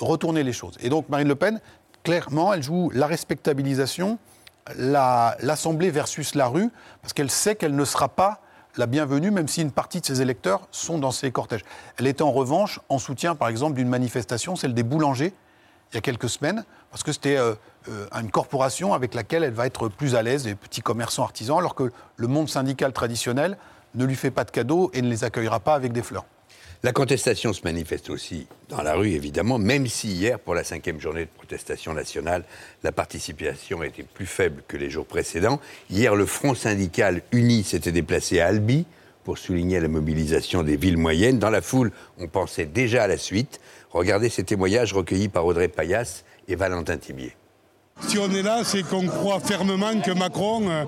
retourner 0.00 0.42
les 0.42 0.52
choses. 0.52 0.76
Et 0.80 0.88
donc 0.88 1.08
Marine 1.08 1.28
Le 1.28 1.34
Pen, 1.34 1.60
clairement, 2.02 2.52
elle 2.52 2.62
joue 2.62 2.90
la 2.94 3.06
respectabilisation, 3.06 4.18
la- 4.76 5.36
l'Assemblée 5.40 5.90
versus 5.90 6.34
la 6.34 6.46
rue, 6.48 6.70
parce 7.02 7.12
qu'elle 7.12 7.30
sait 7.30 7.56
qu'elle 7.56 7.74
ne 7.76 7.84
sera 7.84 8.08
pas 8.08 8.40
la 8.76 8.86
bienvenue, 8.86 9.30
même 9.30 9.48
si 9.48 9.62
une 9.62 9.72
partie 9.72 10.00
de 10.00 10.06
ses 10.06 10.22
électeurs 10.22 10.68
sont 10.70 10.98
dans 10.98 11.10
ses 11.10 11.32
cortèges. 11.32 11.64
Elle 11.98 12.06
était 12.06 12.22
en 12.22 12.30
revanche 12.30 12.80
en 12.88 12.98
soutien, 12.98 13.34
par 13.34 13.48
exemple, 13.48 13.74
d'une 13.74 13.88
manifestation, 13.88 14.54
celle 14.56 14.74
des 14.74 14.84
boulangers, 14.84 15.32
il 15.92 15.96
y 15.96 15.98
a 15.98 16.00
quelques 16.00 16.28
semaines, 16.28 16.64
parce 16.92 17.02
que 17.02 17.10
c'était 17.10 17.36
euh, 17.36 17.54
euh, 17.88 18.06
une 18.20 18.30
corporation 18.30 18.94
avec 18.94 19.12
laquelle 19.14 19.42
elle 19.42 19.52
va 19.52 19.66
être 19.66 19.88
plus 19.88 20.14
à 20.14 20.22
l'aise, 20.22 20.44
des 20.44 20.54
petits 20.54 20.82
commerçants 20.82 21.24
artisans, 21.24 21.58
alors 21.58 21.74
que 21.74 21.90
le 22.16 22.26
monde 22.28 22.48
syndical 22.48 22.92
traditionnel 22.92 23.58
ne 23.96 24.04
lui 24.04 24.14
fait 24.14 24.30
pas 24.30 24.44
de 24.44 24.52
cadeaux 24.52 24.90
et 24.94 25.02
ne 25.02 25.08
les 25.08 25.24
accueillera 25.24 25.58
pas 25.58 25.74
avec 25.74 25.92
des 25.92 26.02
fleurs. 26.02 26.24
La 26.82 26.92
contestation 26.92 27.52
se 27.52 27.60
manifeste 27.62 28.08
aussi 28.08 28.46
dans 28.70 28.80
la 28.80 28.94
rue, 28.94 29.10
évidemment, 29.10 29.58
même 29.58 29.86
si 29.86 30.08
hier, 30.08 30.38
pour 30.38 30.54
la 30.54 30.64
cinquième 30.64 30.98
journée 30.98 31.26
de 31.26 31.30
protestation 31.30 31.92
nationale, 31.92 32.42
la 32.82 32.90
participation 32.90 33.82
était 33.82 34.02
plus 34.02 34.24
faible 34.24 34.62
que 34.66 34.78
les 34.78 34.88
jours 34.88 35.04
précédents. 35.04 35.60
Hier, 35.90 36.14
le 36.14 36.24
Front 36.24 36.54
syndical 36.54 37.20
uni 37.32 37.64
s'était 37.64 37.92
déplacé 37.92 38.40
à 38.40 38.46
Albi 38.46 38.86
pour 39.24 39.36
souligner 39.36 39.78
la 39.78 39.88
mobilisation 39.88 40.62
des 40.62 40.78
villes 40.78 40.96
moyennes. 40.96 41.38
Dans 41.38 41.50
la 41.50 41.60
foule, 41.60 41.92
on 42.18 42.28
pensait 42.28 42.64
déjà 42.64 43.02
à 43.02 43.08
la 43.08 43.18
suite. 43.18 43.60
Regardez 43.90 44.30
ces 44.30 44.44
témoignages 44.44 44.94
recueillis 44.94 45.28
par 45.28 45.44
Audrey 45.44 45.68
Payas 45.68 46.22
et 46.48 46.56
Valentin 46.56 46.96
Tibier. 46.96 47.36
Si 48.06 48.18
on 48.18 48.30
est 48.30 48.42
là, 48.42 48.60
c'est 48.64 48.82
qu'on 48.82 49.06
croit 49.06 49.40
fermement 49.40 50.00
que 50.04 50.10
Macron 50.12 50.62
euh, 50.68 50.84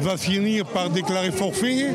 va 0.00 0.16
finir 0.16 0.64
par 0.64 0.90
déclarer 0.90 1.30
forfait, 1.30 1.88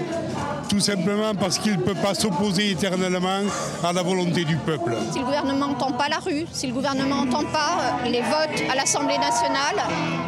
tout 0.69 0.79
simplement 0.79 1.33
parce 1.33 1.57
qu'il 1.57 1.77
ne 1.77 1.81
peut 1.81 1.95
pas 1.95 2.13
s'opposer 2.13 2.71
éternellement 2.71 3.41
à 3.83 3.93
la 3.93 4.03
volonté 4.03 4.43
du 4.43 4.57
peuple. 4.57 4.95
Si 5.11 5.19
le 5.19 5.25
gouvernement 5.25 5.67
n'entend 5.67 5.91
pas 5.91 6.09
la 6.09 6.17
rue, 6.19 6.45
si 6.51 6.67
le 6.67 6.73
gouvernement 6.73 7.25
n'entend 7.25 7.45
pas 7.45 7.77
euh, 8.05 8.09
les 8.09 8.21
votes 8.21 8.69
à 8.69 8.75
l'Assemblée 8.75 9.17
nationale, 9.17 9.77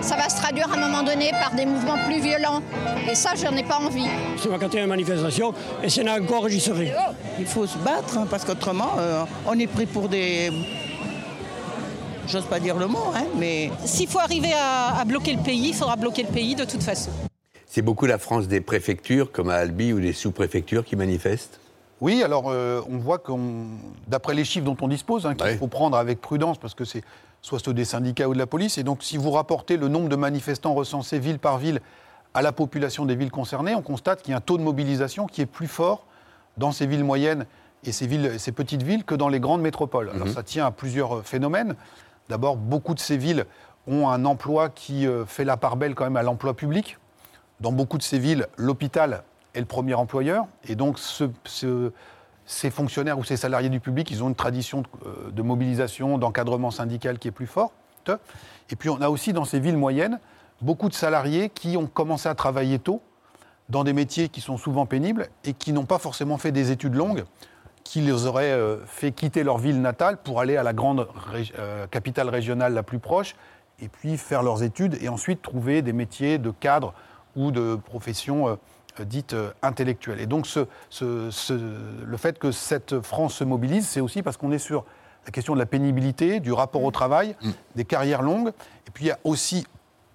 ça 0.01 0.15
va 0.15 0.29
se 0.29 0.37
traduire 0.37 0.71
à 0.71 0.77
un 0.77 0.79
moment 0.79 1.03
donné 1.03 1.31
par 1.31 1.53
des 1.55 1.65
mouvements 1.65 1.97
plus 2.05 2.21
violents. 2.21 2.61
Et 3.09 3.15
ça, 3.15 3.31
je 3.35 3.45
n'en 3.45 3.55
ai 3.55 3.63
pas 3.63 3.77
envie. 3.77 4.07
C'est 4.37 4.49
ma 4.49 4.57
quatrième 4.57 4.89
manifestation 4.89 5.53
et 5.83 6.07
a 6.07 6.13
encore, 6.15 6.47
j'y 6.49 6.59
serai. 6.59 6.93
Il 7.39 7.45
faut 7.45 7.67
se 7.67 7.77
battre 7.77 8.17
hein, 8.17 8.27
parce 8.29 8.45
qu'autrement, 8.45 8.91
euh, 8.97 9.23
on 9.45 9.57
est 9.59 9.67
pris 9.67 9.85
pour 9.85 10.09
des. 10.09 10.51
J'ose 12.29 12.45
pas 12.45 12.59
dire 12.59 12.77
le 12.77 12.85
mot, 12.85 13.11
hein, 13.15 13.25
mais. 13.37 13.71
S'il 13.85 14.07
faut 14.07 14.19
arriver 14.19 14.53
à, 14.53 14.99
à 14.99 15.03
bloquer 15.03 15.33
le 15.33 15.41
pays, 15.41 15.69
il 15.69 15.73
faudra 15.73 15.95
bloquer 15.95 16.21
le 16.21 16.29
pays 16.29 16.53
de 16.53 16.63
toute 16.63 16.83
façon. 16.83 17.09
C'est 17.65 17.81
beaucoup 17.81 18.05
la 18.05 18.19
France 18.19 18.47
des 18.47 18.61
préfectures, 18.61 19.31
comme 19.31 19.49
à 19.49 19.55
Albi, 19.55 19.93
ou 19.93 19.99
des 19.99 20.13
sous-préfectures 20.13 20.85
qui 20.85 20.95
manifestent? 20.95 21.59
Oui, 22.01 22.21
alors 22.23 22.45
euh, 22.49 22.81
on 22.89 22.97
voit 22.97 23.17
qu'on, 23.17 23.65
d'après 24.07 24.35
les 24.35 24.45
chiffres 24.45 24.65
dont 24.65 24.77
on 24.79 24.87
dispose, 24.87 25.25
hein, 25.25 25.33
qu'il 25.33 25.57
faut 25.57 25.67
prendre 25.67 25.97
avec 25.97 26.21
prudence 26.21 26.57
parce 26.57 26.73
que 26.75 26.85
c'est 26.85 27.03
soit 27.41 27.59
ceux 27.59 27.73
des 27.73 27.83
syndicats 27.85 28.29
ou 28.29 28.33
de 28.33 28.39
la 28.39 28.47
police. 28.47 28.77
Et 28.77 28.83
donc, 28.83 29.01
si 29.01 29.17
vous 29.17 29.31
rapportez 29.31 29.75
le 29.75 29.87
nombre 29.87 30.07
de 30.07 30.15
manifestants 30.15 30.73
recensés 30.73 31.19
ville 31.19 31.39
par 31.39 31.57
ville 31.57 31.81
à 32.33 32.41
la 32.41 32.51
population 32.51 33.05
des 33.05 33.15
villes 33.15 33.31
concernées, 33.31 33.73
on 33.75 33.81
constate 33.81 34.21
qu'il 34.21 34.31
y 34.31 34.33
a 34.33 34.37
un 34.37 34.41
taux 34.41 34.57
de 34.57 34.63
mobilisation 34.63 35.25
qui 35.25 35.41
est 35.41 35.47
plus 35.47 35.67
fort 35.67 36.05
dans 36.57 36.71
ces 36.71 36.85
villes 36.85 37.03
moyennes 37.03 37.45
et 37.83 37.91
ces, 37.91 38.07
villes, 38.07 38.33
ces 38.37 38.51
petites 38.51 38.83
villes 38.83 39.03
que 39.03 39.15
dans 39.15 39.29
les 39.29 39.39
grandes 39.39 39.61
métropoles. 39.61 40.11
Alors 40.13 40.27
ça 40.27 40.43
tient 40.43 40.65
à 40.65 40.71
plusieurs 40.71 41.17
euh, 41.17 41.21
phénomènes. 41.23 41.75
D'abord, 42.29 42.55
beaucoup 42.57 42.93
de 42.93 42.99
ces 42.99 43.17
villes 43.17 43.45
ont 43.87 44.07
un 44.07 44.23
emploi 44.23 44.69
qui 44.69 45.07
euh, 45.07 45.25
fait 45.25 45.43
la 45.45 45.57
part 45.57 45.75
belle 45.75 45.95
quand 45.95 46.03
même 46.03 46.15
à 46.17 46.23
l'emploi 46.23 46.53
public. 46.53 46.97
Dans 47.59 47.71
beaucoup 47.71 47.97
de 47.97 48.03
ces 48.03 48.19
villes, 48.19 48.47
l'hôpital 48.55 49.23
est 49.55 49.59
le 49.59 49.65
premier 49.65 49.95
employeur. 49.95 50.45
Et 50.67 50.75
donc, 50.75 50.99
ce- 50.99 51.23
ce- 51.43 51.91
ces 52.45 52.69
fonctionnaires 52.69 53.17
ou 53.19 53.23
ces 53.23 53.35
salariés 53.37 53.69
du 53.69 53.79
public, 53.79 54.09
ils 54.11 54.23
ont 54.23 54.29
une 54.29 54.35
tradition 54.35 54.83
euh, 55.05 55.31
de 55.31 55.41
mobilisation, 55.41 56.17
d'encadrement 56.17 56.71
syndical 56.71 57.17
qui 57.19 57.27
est 57.27 57.31
plus 57.31 57.47
forte. 57.47 57.73
Et 58.71 58.75
puis, 58.75 58.89
on 58.89 59.01
a 59.01 59.09
aussi 59.09 59.33
dans 59.33 59.45
ces 59.45 59.59
villes 59.59 59.77
moyennes 59.77 60.19
beaucoup 60.61 60.89
de 60.89 60.93
salariés 60.93 61.49
qui 61.49 61.77
ont 61.77 61.85
commencé 61.87 62.27
à 62.29 62.35
travailler 62.35 62.79
tôt 62.79 63.01
dans 63.69 63.83
des 63.83 63.93
métiers 63.93 64.29
qui 64.29 64.41
sont 64.41 64.57
souvent 64.57 64.85
pénibles 64.85 65.27
et 65.43 65.53
qui 65.53 65.73
n'ont 65.73 65.85
pas 65.85 65.99
forcément 65.99 66.37
fait 66.37 66.51
des 66.51 66.71
études 66.71 66.95
longues 66.95 67.23
qui 67.89 68.01
les 68.01 68.27
auraient 68.27 68.51
euh, 68.51 68.77
fait 68.85 69.11
quitter 69.11 69.43
leur 69.43 69.57
ville 69.57 69.81
natale 69.81 70.17
pour 70.17 70.39
aller 70.39 70.57
à 70.57 70.61
la 70.63 70.73
grande 70.73 71.07
euh, 71.57 71.87
capitale 71.87 72.29
régionale 72.29 72.75
la 72.75 72.83
plus 72.83 72.99
proche 72.99 73.35
et 73.81 73.87
puis 73.87 74.15
faire 74.17 74.43
leurs 74.43 74.61
études 74.61 74.95
et 75.01 75.09
ensuite 75.09 75.41
trouver 75.41 75.81
des 75.81 75.91
métiers 75.91 76.37
de 76.37 76.51
cadre 76.51 76.93
ou 77.35 77.49
de 77.49 77.75
professions 77.83 78.47
euh, 78.47 78.55
dites 79.05 79.33
euh, 79.33 79.49
intellectuelles. 79.63 80.19
Et 80.21 80.27
donc 80.27 80.45
ce- 80.45 80.67
ce- 80.91 81.31
ce- 81.31 82.05
le 82.05 82.17
fait 82.17 82.37
que 82.37 82.51
cette 82.51 82.99
France 83.01 83.33
se 83.33 83.43
mobilise, 83.43 83.87
c'est 83.87 84.01
aussi 84.01 84.21
parce 84.21 84.37
qu'on 84.37 84.51
est 84.51 84.59
sur 84.59 84.85
la 85.25 85.31
question 85.31 85.55
de 85.55 85.59
la 85.59 85.65
pénibilité, 85.65 86.39
du 86.39 86.53
rapport 86.53 86.83
au 86.83 86.91
travail, 86.91 87.35
des 87.75 87.85
carrières 87.85 88.21
longues. 88.21 88.49
Et 88.87 88.91
puis 88.93 89.05
il 89.05 89.07
y 89.07 89.11
a 89.11 89.17
aussi 89.23 89.65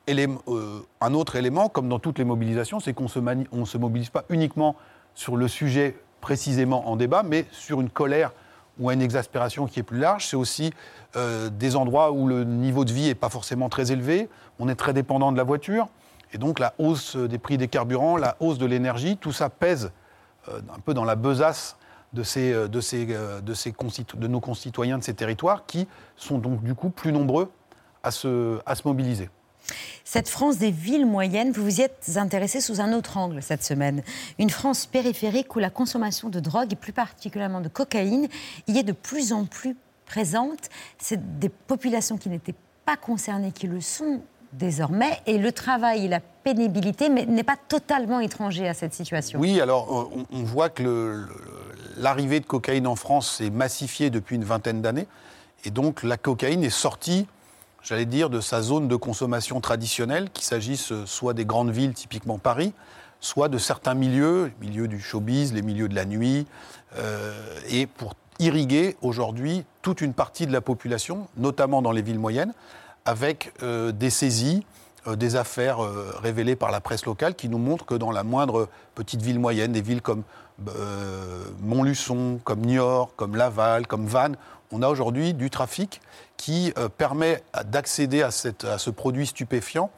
euh, 0.09 0.79
un 1.01 1.13
autre 1.15 1.35
élément, 1.35 1.69
comme 1.69 1.89
dans 1.89 1.99
toutes 1.99 2.19
les 2.21 2.25
mobilisations, 2.25 2.79
c'est 2.79 2.93
qu'on 2.95 3.09
ne 3.53 3.65
se 3.65 3.79
mobilise 3.79 4.11
pas 4.11 4.25
uniquement 4.29 4.77
sur 5.17 5.37
le 5.37 5.49
sujet 5.49 5.97
précisément 6.25 6.89
en 6.89 6.97
débat, 6.97 7.23
mais 7.23 7.45
sur 7.53 7.83
une 7.83 7.91
colère 7.91 8.33
ou 8.81 8.91
une 8.91 9.03
exaspération 9.03 9.67
qui 9.67 9.79
est 9.79 9.83
plus 9.83 9.99
large. 9.99 10.27
C'est 10.27 10.37
aussi 10.37 10.73
euh, 11.17 11.51
des 11.51 11.77
endroits 11.77 12.13
où 12.13 12.27
le 12.27 12.45
niveau 12.45 12.87
de 12.87 12.93
vie 12.95 13.09
n'est 13.09 13.15
pas 13.15 13.29
forcément 13.29 13.69
très 13.69 13.93
élevé, 13.93 14.31
on 14.59 14.71
est 14.71 14.75
très 14.75 14.95
dépendant 14.95 15.33
de 15.33 15.37
la 15.37 15.45
voiture, 15.45 15.87
et 16.33 16.39
donc 16.39 16.61
la 16.61 16.73
hausse 16.79 17.17
des 17.17 17.37
prix 17.37 17.59
des 17.59 17.69
carburants, 17.69 18.17
la 18.17 18.37
hausse 18.41 18.57
de 18.57 18.65
l'énergie, 18.65 19.19
tout 19.19 19.33
ça 19.33 19.51
pèse 19.51 19.93
euh, 20.49 20.61
un 20.75 20.81
peu 20.81 20.95
dans 20.95 21.05
la 21.05 21.15
besace 21.15 21.77
euh, 22.17 22.69
de, 22.69 24.27
nos 24.27 24.41
concitoyens 24.41 24.97
de 24.97 25.05
ces 25.05 25.15
territoires 25.15 25.67
qui 25.67 25.87
sont 26.17 26.39
donc 26.39 26.63
du 26.63 26.75
coup 26.75 26.89
plus 26.89 27.13
nombreux 27.13 27.51
à 28.03 28.09
à 28.09 28.11
se 28.75 28.83
mobiliser. 28.87 29.29
Cette 30.05 30.29
France 30.29 30.59
des 30.59 30.71
villes 30.71 31.07
moyennes, 31.07 31.53
vous 31.53 31.65
vous 31.65 31.81
y 31.81 31.83
êtes 31.83 32.13
intéressé 32.17 32.61
sous 32.61 32.81
un 32.81 32.93
autre 32.93 33.17
angle 33.17 33.43
cette 33.43 33.65
semaine. 33.65 34.03
Une 34.39 34.51
France 34.51 34.87
périphérique 34.87 35.57
où 35.57 35.59
la 35.59 35.71
consommation 35.71 36.29
de 36.29 36.41
drogue, 36.41 36.73
et 36.73 36.77
plus 36.77 36.93
particulièrement 36.93 37.61
de 37.61 37.69
cocaïne, 37.69 38.29
y 38.67 38.79
est 38.79 38.83
de 38.83 38.93
plus 38.93 39.33
en 39.33 39.45
plus 39.45 39.77
présente. 40.07 40.69
C'est 40.99 41.39
des 41.39 41.49
populations 41.49 42.19
qui 42.19 42.29
n'étaient 42.29 42.55
pas 42.85 42.97
concernées 42.97 43.53
qui 43.53 43.67
le 43.67 43.81
sont 43.81 44.21
désormais. 44.53 45.21
Et 45.27 45.39
le 45.39 45.53
travail 45.53 46.05
et 46.05 46.09
la 46.09 46.21
pénibilité 46.21 47.09
n'est 47.09 47.43
pas 47.43 47.57
totalement 47.57 48.21
étranger 48.21 48.69
à 48.69 48.75
cette 48.75 48.95
situation. 48.95 49.41
Oui, 49.41 49.61
alors 49.61 49.89
euh, 49.91 50.25
on, 50.31 50.39
on 50.39 50.43
voit 50.45 50.69
que 50.69 51.27
l'arrivée 51.97 52.41
de 52.41 52.47
cocaïne 52.47 52.87
en 52.87 52.97
France 52.97 53.39
s'est 53.39 53.51
massifiée 53.51 54.11
depuis 54.11 54.37
une 54.37 54.45
vingtaine 54.45 54.83
d'années. 54.83 55.07
Et 55.65 55.71
donc 55.71 56.03
la 56.03 56.17
cocaïne 56.17 56.63
est 56.63 56.71
sortie, 56.71 57.27
j'allais 57.85 58.07
dire, 58.07 58.31
de 58.31 58.41
sa 58.41 58.63
zone 58.63 58.89
de 58.89 58.97
consommation 58.97 59.61
traditionnelle, 59.61 60.31
qu'il 60.31 60.45
s'agisse 60.45 60.93
soit 61.05 61.35
des 61.35 61.45
grandes 61.45 61.71
villes, 61.71 61.93
typiquement 61.93 62.39
Paris, 62.39 62.73
soit 63.21 63.49
de 63.49 63.59
certains 63.59 63.95
milieux, 63.95 64.51
les 64.61 64.69
milieux 64.69 64.89
du 64.89 65.01
showbiz, 65.01 65.53
les 65.53 65.63
milieux 65.63 65.89
de 65.89 65.95
la 65.95 66.07
nuit, 66.07 66.47
euh, 66.99 67.33
et 67.69 67.87
pour 67.87 68.15
irriguer 68.39 68.97
aujourd'hui 69.03 69.65
toute 69.83 70.01
une 70.01 70.15
partie 70.15 70.47
de 70.47 70.53
la 70.53 70.61
population, 70.61 71.29
notamment 71.37 71.83
dans 71.83 71.93
les 71.93 72.03
villes 72.03 72.19
moyennes, 72.19 72.53
avec 73.05 73.53
euh, 73.63 73.93
des 73.93 74.11
saisies, 74.11 74.67
euh, 75.07 75.15
des 75.15 75.37
affaires 75.37 75.79
révélées 76.23 76.57
par 76.57 76.71
la 76.71 76.81
presse 76.81 77.05
locale 77.05 77.35
qui 77.35 77.49
nous 77.49 77.59
montrent 77.59 77.85
que 77.85 77.95
dans 77.95 78.11
la 78.11 78.25
moindre 78.25 78.69
petite 78.95 79.23
ville 79.23 79.39
moyenne, 79.39 79.73
des 79.73 79.83
villes 79.83 80.03
comme 80.03 80.23
Montluçon, 81.61 82.39
comme 82.45 82.61
Niort, 82.61 83.11
comme 83.17 83.35
Laval, 83.35 83.87
comme 83.89 84.07
Vannes, 84.07 84.37
on 84.75 84.83
a 84.83 84.89
aujourd'hui 84.89 85.35
du 85.35 85.51
trafic 85.51 86.01
qui 86.37 86.73
euh, 86.79 86.89
permet 86.89 87.43
d'accéder 87.67 88.23
à, 88.23 88.27
à 88.29 88.79
ce 88.79 88.91
produit 88.91 89.27
stupéfiant, 89.27 89.91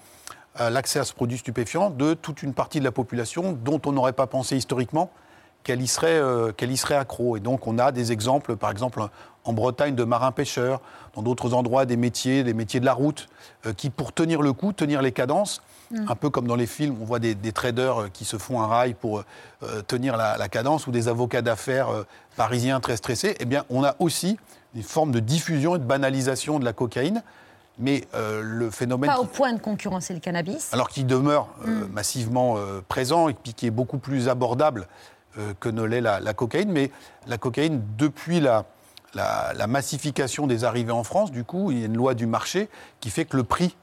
à 0.55 0.69
l'accès 0.69 0.99
à 0.99 1.05
ce 1.05 1.15
produit 1.15 1.39
stupéfiant 1.39 1.89
de 1.89 2.13
toute 2.13 2.43
une 2.43 2.53
partie 2.53 2.79
de 2.79 2.85
la 2.85 2.93
population 2.93 3.53
dont 3.53 3.81
on 3.87 3.93
n'aurait 3.93 4.13
pas 4.13 4.27
pensé 4.27 4.57
historiquement 4.57 5.11
qu'elle 5.65 5.81
y, 5.81 5.87
serait, 5.87 6.19
euh, 6.19 6.53
qu'elle 6.53 6.71
y 6.71 6.77
serait 6.77 6.95
accro. 6.95 7.39
Et 7.39 7.41
donc 7.41 7.67
on 7.67 7.79
a 7.79 7.91
des 7.91 8.13
exemples, 8.13 8.57
par 8.57 8.71
exemple 8.71 9.03
en 9.45 9.53
Bretagne, 9.53 9.95
de 9.95 10.05
marins-pêcheurs, 10.05 10.83
dans 11.15 11.23
d'autres 11.23 11.55
endroits 11.55 11.87
des 11.87 11.97
métiers, 11.97 12.45
des 12.45 12.55
métiers 12.55 12.81
de 12.81 12.85
la 12.85 12.93
route, 12.93 13.29
euh, 13.65 13.73
qui 13.73 13.89
pour 13.89 14.13
tenir 14.13 14.43
le 14.43 14.53
coup, 14.53 14.73
tenir 14.73 15.01
les 15.01 15.13
cadences, 15.13 15.63
Mm. 15.91 16.07
un 16.09 16.15
peu 16.17 16.31
comme 16.31 16.47
dans 16.47 16.57
les 16.57 16.67
films, 16.67 16.97
on 17.01 17.05
voit 17.05 17.19
des, 17.19 17.35
des 17.35 17.53
traders 17.53 18.03
euh, 18.03 18.09
qui 18.13 18.25
se 18.25 18.39
font 18.39 18.61
un 18.61 18.67
rail 18.67 18.95
pour 18.95 19.23
euh, 19.63 19.83
tenir 19.87 20.17
la, 20.17 20.37
la 20.37 20.49
cadence, 20.49 20.87
ou 20.87 20.91
des 20.91 21.09
avocats 21.09 21.43
d'affaires 21.43 21.89
euh, 21.91 22.03
parisiens 22.37 22.81
très 22.81 22.97
stressés, 22.97 23.37
eh 23.39 23.45
bien 23.45 23.65
on 23.71 23.85
a 23.85 23.95
aussi 24.01 24.37
une 24.77 24.83
forme 24.83 25.11
de 25.11 25.21
diffusion 25.21 25.75
et 25.75 25.79
de 25.79 25.85
banalisation 25.85 26.59
de 26.61 26.65
la 26.65 26.73
cocaïne. 26.73 27.23
Mais 27.79 28.05
euh, 28.15 28.41
le 28.43 28.71
phénomène 28.71 29.11
Pas 29.11 29.17
qui- 29.17 29.23
au 29.23 29.25
point 29.27 29.53
de 29.53 29.61
concurrencer 29.61 30.15
le 30.15 30.21
cannabis. 30.21 30.73
alors 30.73 30.89
qu'il 30.89 31.07
demeure 31.07 31.49
euh, 31.67 31.85
Mm. 31.87 31.93
massivement 31.93 32.57
euh, 32.57 32.81
présent 32.89 33.29
et 33.29 33.35
puis 33.35 33.53
qui 33.55 33.67
est 33.67 33.71
beaucoup 33.71 33.99
plus 33.99 34.29
abordable 34.29 34.87
que 35.61 35.69
ne 35.69 35.83
l'est 35.83 36.01
la, 36.01 36.19
la 36.19 36.33
cocaïne. 36.33 36.73
Mais 36.73 36.91
la 37.27 37.37
cocaïne, 37.37 37.83
depuis 37.99 38.41
la, 38.41 38.65
la- 39.13 39.53
la 39.55 39.67
massification 39.67 40.47
des 40.47 40.65
arrivées 40.65 40.93
en 40.93 41.05
France, 41.05 41.31
du 41.31 41.45
coup, 41.45 41.71
il 41.71 41.79
y 41.81 41.83
a 41.83 41.87
une 41.87 41.97
loi 41.97 42.15
du 42.15 42.25
marché 42.27 42.71
qui 43.01 43.11
fait 43.11 43.27
que 43.27 43.37
le 43.37 43.45
prix 43.45 43.77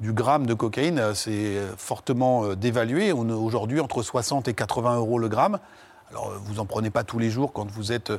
du 0.00 0.12
gramme 0.12 0.44
de 0.46 0.52
cocaïne 0.52 1.14
s'est 1.14 1.56
fortement 1.78 2.54
dévalué. 2.54 3.14
On 3.14 3.26
est 3.30 3.32
aujourd'hui 3.32 3.80
entre 3.80 4.02
60 4.02 4.48
et 4.48 4.52
80 4.54 4.96
euros 4.96 5.18
le 5.18 5.28
gramme. 5.30 5.58
Alors, 6.10 6.30
euh, 6.30 6.38
vous 6.42 6.54
n'en 6.54 6.64
prenez 6.64 6.88
pas 6.90 7.04
tous 7.04 7.18
les 7.18 7.28
jours 7.30 7.52
quand 7.52 7.70
vous 7.70 7.92
êtes 7.92 8.10
euh, 8.10 8.18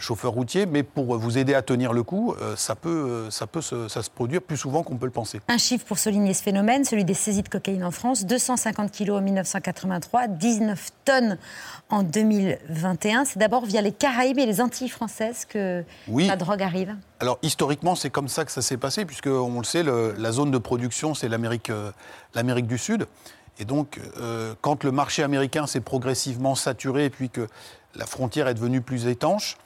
chauffeur 0.00 0.32
routier, 0.32 0.66
mais 0.66 0.82
pour 0.82 1.16
vous 1.16 1.38
aider 1.38 1.54
à 1.54 1.62
tenir 1.62 1.92
le 1.92 2.02
coup, 2.02 2.34
euh, 2.42 2.56
ça 2.56 2.74
peut, 2.74 3.28
ça 3.30 3.46
peut 3.46 3.60
se, 3.60 3.86
ça 3.88 4.02
se 4.02 4.10
produire 4.10 4.42
plus 4.42 4.56
souvent 4.56 4.82
qu'on 4.82 4.96
peut 4.96 5.06
le 5.06 5.12
penser. 5.12 5.40
Un 5.46 5.56
chiffre 5.58 5.84
pour 5.86 5.98
souligner 5.98 6.34
ce 6.34 6.42
phénomène, 6.42 6.84
celui 6.84 7.04
des 7.04 7.14
saisies 7.14 7.42
de 7.44 7.48
cocaïne 7.48 7.84
en 7.84 7.92
France, 7.92 8.24
250 8.26 8.90
kilos 8.90 9.18
en 9.18 9.22
1983, 9.22 10.26
19 10.26 10.90
tonnes 11.04 11.38
en 11.90 12.02
2021. 12.02 13.24
C'est 13.24 13.38
d'abord 13.38 13.64
via 13.64 13.82
les 13.82 13.92
Caraïbes 13.92 14.38
et 14.38 14.46
les 14.46 14.60
Antilles 14.60 14.88
françaises 14.88 15.44
que 15.44 15.84
Oui. 16.08 16.26
la 16.26 16.36
drogue 16.36 16.62
arrive. 16.62 16.96
Alors 17.20 17.38
historiquement, 17.42 17.94
c'est 17.94 18.10
comme 18.10 18.28
ça 18.28 18.44
que 18.44 18.52
ça 18.52 18.62
s'est 18.62 18.76
passé, 18.76 19.04
puisque 19.04 19.26
on 19.28 19.58
le 19.58 19.64
sait, 19.64 19.82
le- 19.82 20.14
la 20.18 20.32
zone 20.32 20.50
de 20.50 20.58
production, 20.58 21.14
c'est 21.14 21.28
l'Amérique, 21.28 21.70
euh, 21.70 21.90
l'Amérique 22.34 22.66
du 22.66 22.78
Sud. 22.78 23.06
Et 23.58 23.64
donc, 23.64 24.00
euh, 24.18 24.54
quand 24.60 24.84
le 24.84 24.92
marché 24.92 25.22
américain 25.22 25.66
s'est 25.66 25.80
progressivement 25.80 26.54
saturé, 26.54 27.06
et 27.06 27.10
puis 27.10 27.28
que 27.28 27.46
la 27.94 28.06
frontière 28.06 28.48
est 28.48 28.54
devenue 28.54 28.80
plus 28.80 29.06
étanche, 29.06 29.56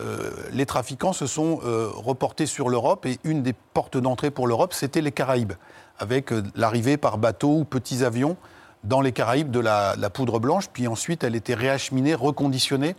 euh, 0.00 0.30
les 0.52 0.66
trafiquants 0.66 1.12
se 1.12 1.26
sont 1.26 1.60
euh, 1.64 1.90
reportés 1.92 2.46
sur 2.46 2.68
l'Europe, 2.68 3.06
et 3.06 3.18
une 3.24 3.42
des 3.42 3.52
portes 3.52 3.96
d'entrée 3.96 4.30
pour 4.30 4.46
l'Europe, 4.46 4.72
c'était 4.72 5.00
les 5.00 5.12
Caraïbes, 5.12 5.54
avec 5.98 6.30
l'arrivée 6.54 6.96
par 6.96 7.18
bateau 7.18 7.58
ou 7.58 7.64
petits 7.64 8.04
avions 8.04 8.36
dans 8.84 9.00
les 9.00 9.12
Caraïbes 9.12 9.50
de 9.50 9.60
la, 9.60 9.94
poudre 10.10 10.38
blanche, 10.38 10.68
puis 10.72 10.86
ensuite 10.86 11.24
elle 11.24 11.34
était 11.34 11.54
réacheminée, 11.54 12.14
reconditionnée 12.14 12.96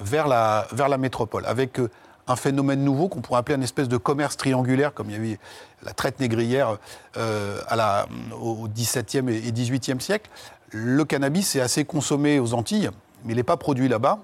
vers 0.00 0.26
la, 0.26 0.66
vers 0.72 0.88
la 0.88 0.98
métropole, 0.98 1.46
avec 1.46 1.80
un 2.26 2.36
phénomène 2.36 2.82
nouveau 2.82 3.08
qu'on 3.08 3.20
pourrait 3.20 3.40
appeler 3.40 3.56
une 3.56 3.62
espèce 3.62 3.88
de 3.88 3.96
commerce 3.96 4.36
triangulaire, 4.36 4.94
comme 4.94 5.10
il 5.10 5.12
y 5.12 5.16
avait 5.16 5.38
la 5.82 5.92
traite 5.92 6.20
négrière 6.20 6.78
euh, 7.16 7.60
à 7.68 7.76
la, 7.76 8.06
au 8.40 8.68
XVIIe 8.68 9.28
et 9.30 9.52
XVIIIe 9.52 10.00
siècle. 10.00 10.30
Le 10.70 11.04
cannabis 11.04 11.54
est 11.56 11.60
assez 11.60 11.84
consommé 11.84 12.38
aux 12.38 12.54
Antilles, 12.54 12.90
mais 13.24 13.34
il 13.34 13.36
n'est 13.36 13.42
pas 13.42 13.56
produit 13.56 13.88
là-bas. 13.88 14.18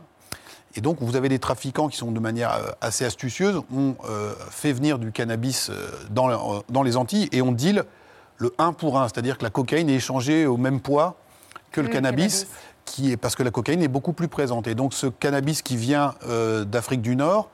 Et 0.76 0.80
donc, 0.80 0.98
vous 1.00 1.16
avez 1.16 1.28
des 1.28 1.40
trafiquants 1.40 1.88
qui 1.88 1.96
sont 1.96 2.12
de 2.12 2.20
manière 2.20 2.54
euh, 2.54 2.70
assez 2.80 3.04
astucieuse, 3.04 3.60
ont 3.74 3.96
euh, 4.08 4.34
fait 4.50 4.72
venir 4.72 4.98
du 4.98 5.12
cannabis 5.12 5.70
dans, 6.10 6.62
dans 6.68 6.82
les 6.82 6.96
Antilles 6.96 7.28
et 7.32 7.42
on 7.42 7.52
deal 7.52 7.84
le 8.40 8.54
1 8.58 8.72
pour 8.72 8.98
1, 8.98 9.08
c'est-à-dire 9.08 9.36
que 9.36 9.44
la 9.44 9.50
cocaïne 9.50 9.90
est 9.90 9.96
échangée 9.96 10.46
au 10.46 10.56
même 10.56 10.80
poids 10.80 11.16
que 11.70 11.80
le 11.80 11.86
Le 11.86 11.92
cannabis, 11.92 12.40
cannabis. 12.40 12.56
Qui 12.86 13.12
est, 13.12 13.16
parce 13.16 13.36
que 13.36 13.42
la 13.42 13.50
cocaïne 13.50 13.82
est 13.82 13.88
beaucoup 13.88 14.12
plus 14.12 14.28
présente. 14.28 14.66
Et 14.66 14.74
donc, 14.74 14.94
ce 14.94 15.06
cannabis 15.06 15.62
qui 15.62 15.76
vient 15.76 16.14
euh, 16.26 16.64
d'Afrique 16.64 17.02
du 17.02 17.14
Nord 17.14 17.50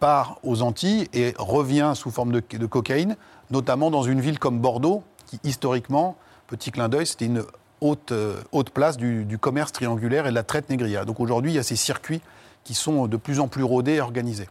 part 0.00 0.38
aux 0.42 0.62
Antilles 0.62 1.08
et 1.12 1.34
revient 1.38 1.92
sous 1.94 2.10
forme 2.10 2.32
de, 2.32 2.42
de 2.50 2.66
cocaïne, 2.66 3.16
notamment 3.50 3.90
dans 3.90 4.02
une 4.02 4.20
ville 4.20 4.38
comme 4.38 4.58
Bordeaux, 4.58 5.04
qui 5.26 5.38
historiquement, 5.44 6.16
petit 6.48 6.72
clin 6.72 6.88
d'œil, 6.88 7.06
c'était 7.06 7.26
une 7.26 7.44
haute, 7.80 8.10
euh, 8.12 8.40
haute 8.50 8.70
place 8.70 8.96
du, 8.96 9.24
du 9.24 9.38
commerce 9.38 9.72
triangulaire 9.72 10.26
et 10.26 10.30
de 10.30 10.34
la 10.34 10.42
traite 10.42 10.68
négrière. 10.70 11.06
Donc 11.06 11.20
aujourd'hui, 11.20 11.52
il 11.52 11.54
y 11.54 11.58
a 11.58 11.62
ces 11.62 11.76
circuits 11.76 12.20
qui 12.64 12.74
sont 12.74 13.06
de 13.06 13.16
plus 13.16 13.38
en 13.38 13.46
plus 13.46 13.62
rodés 13.62 13.94
et 13.94 14.00
organisés. 14.00 14.48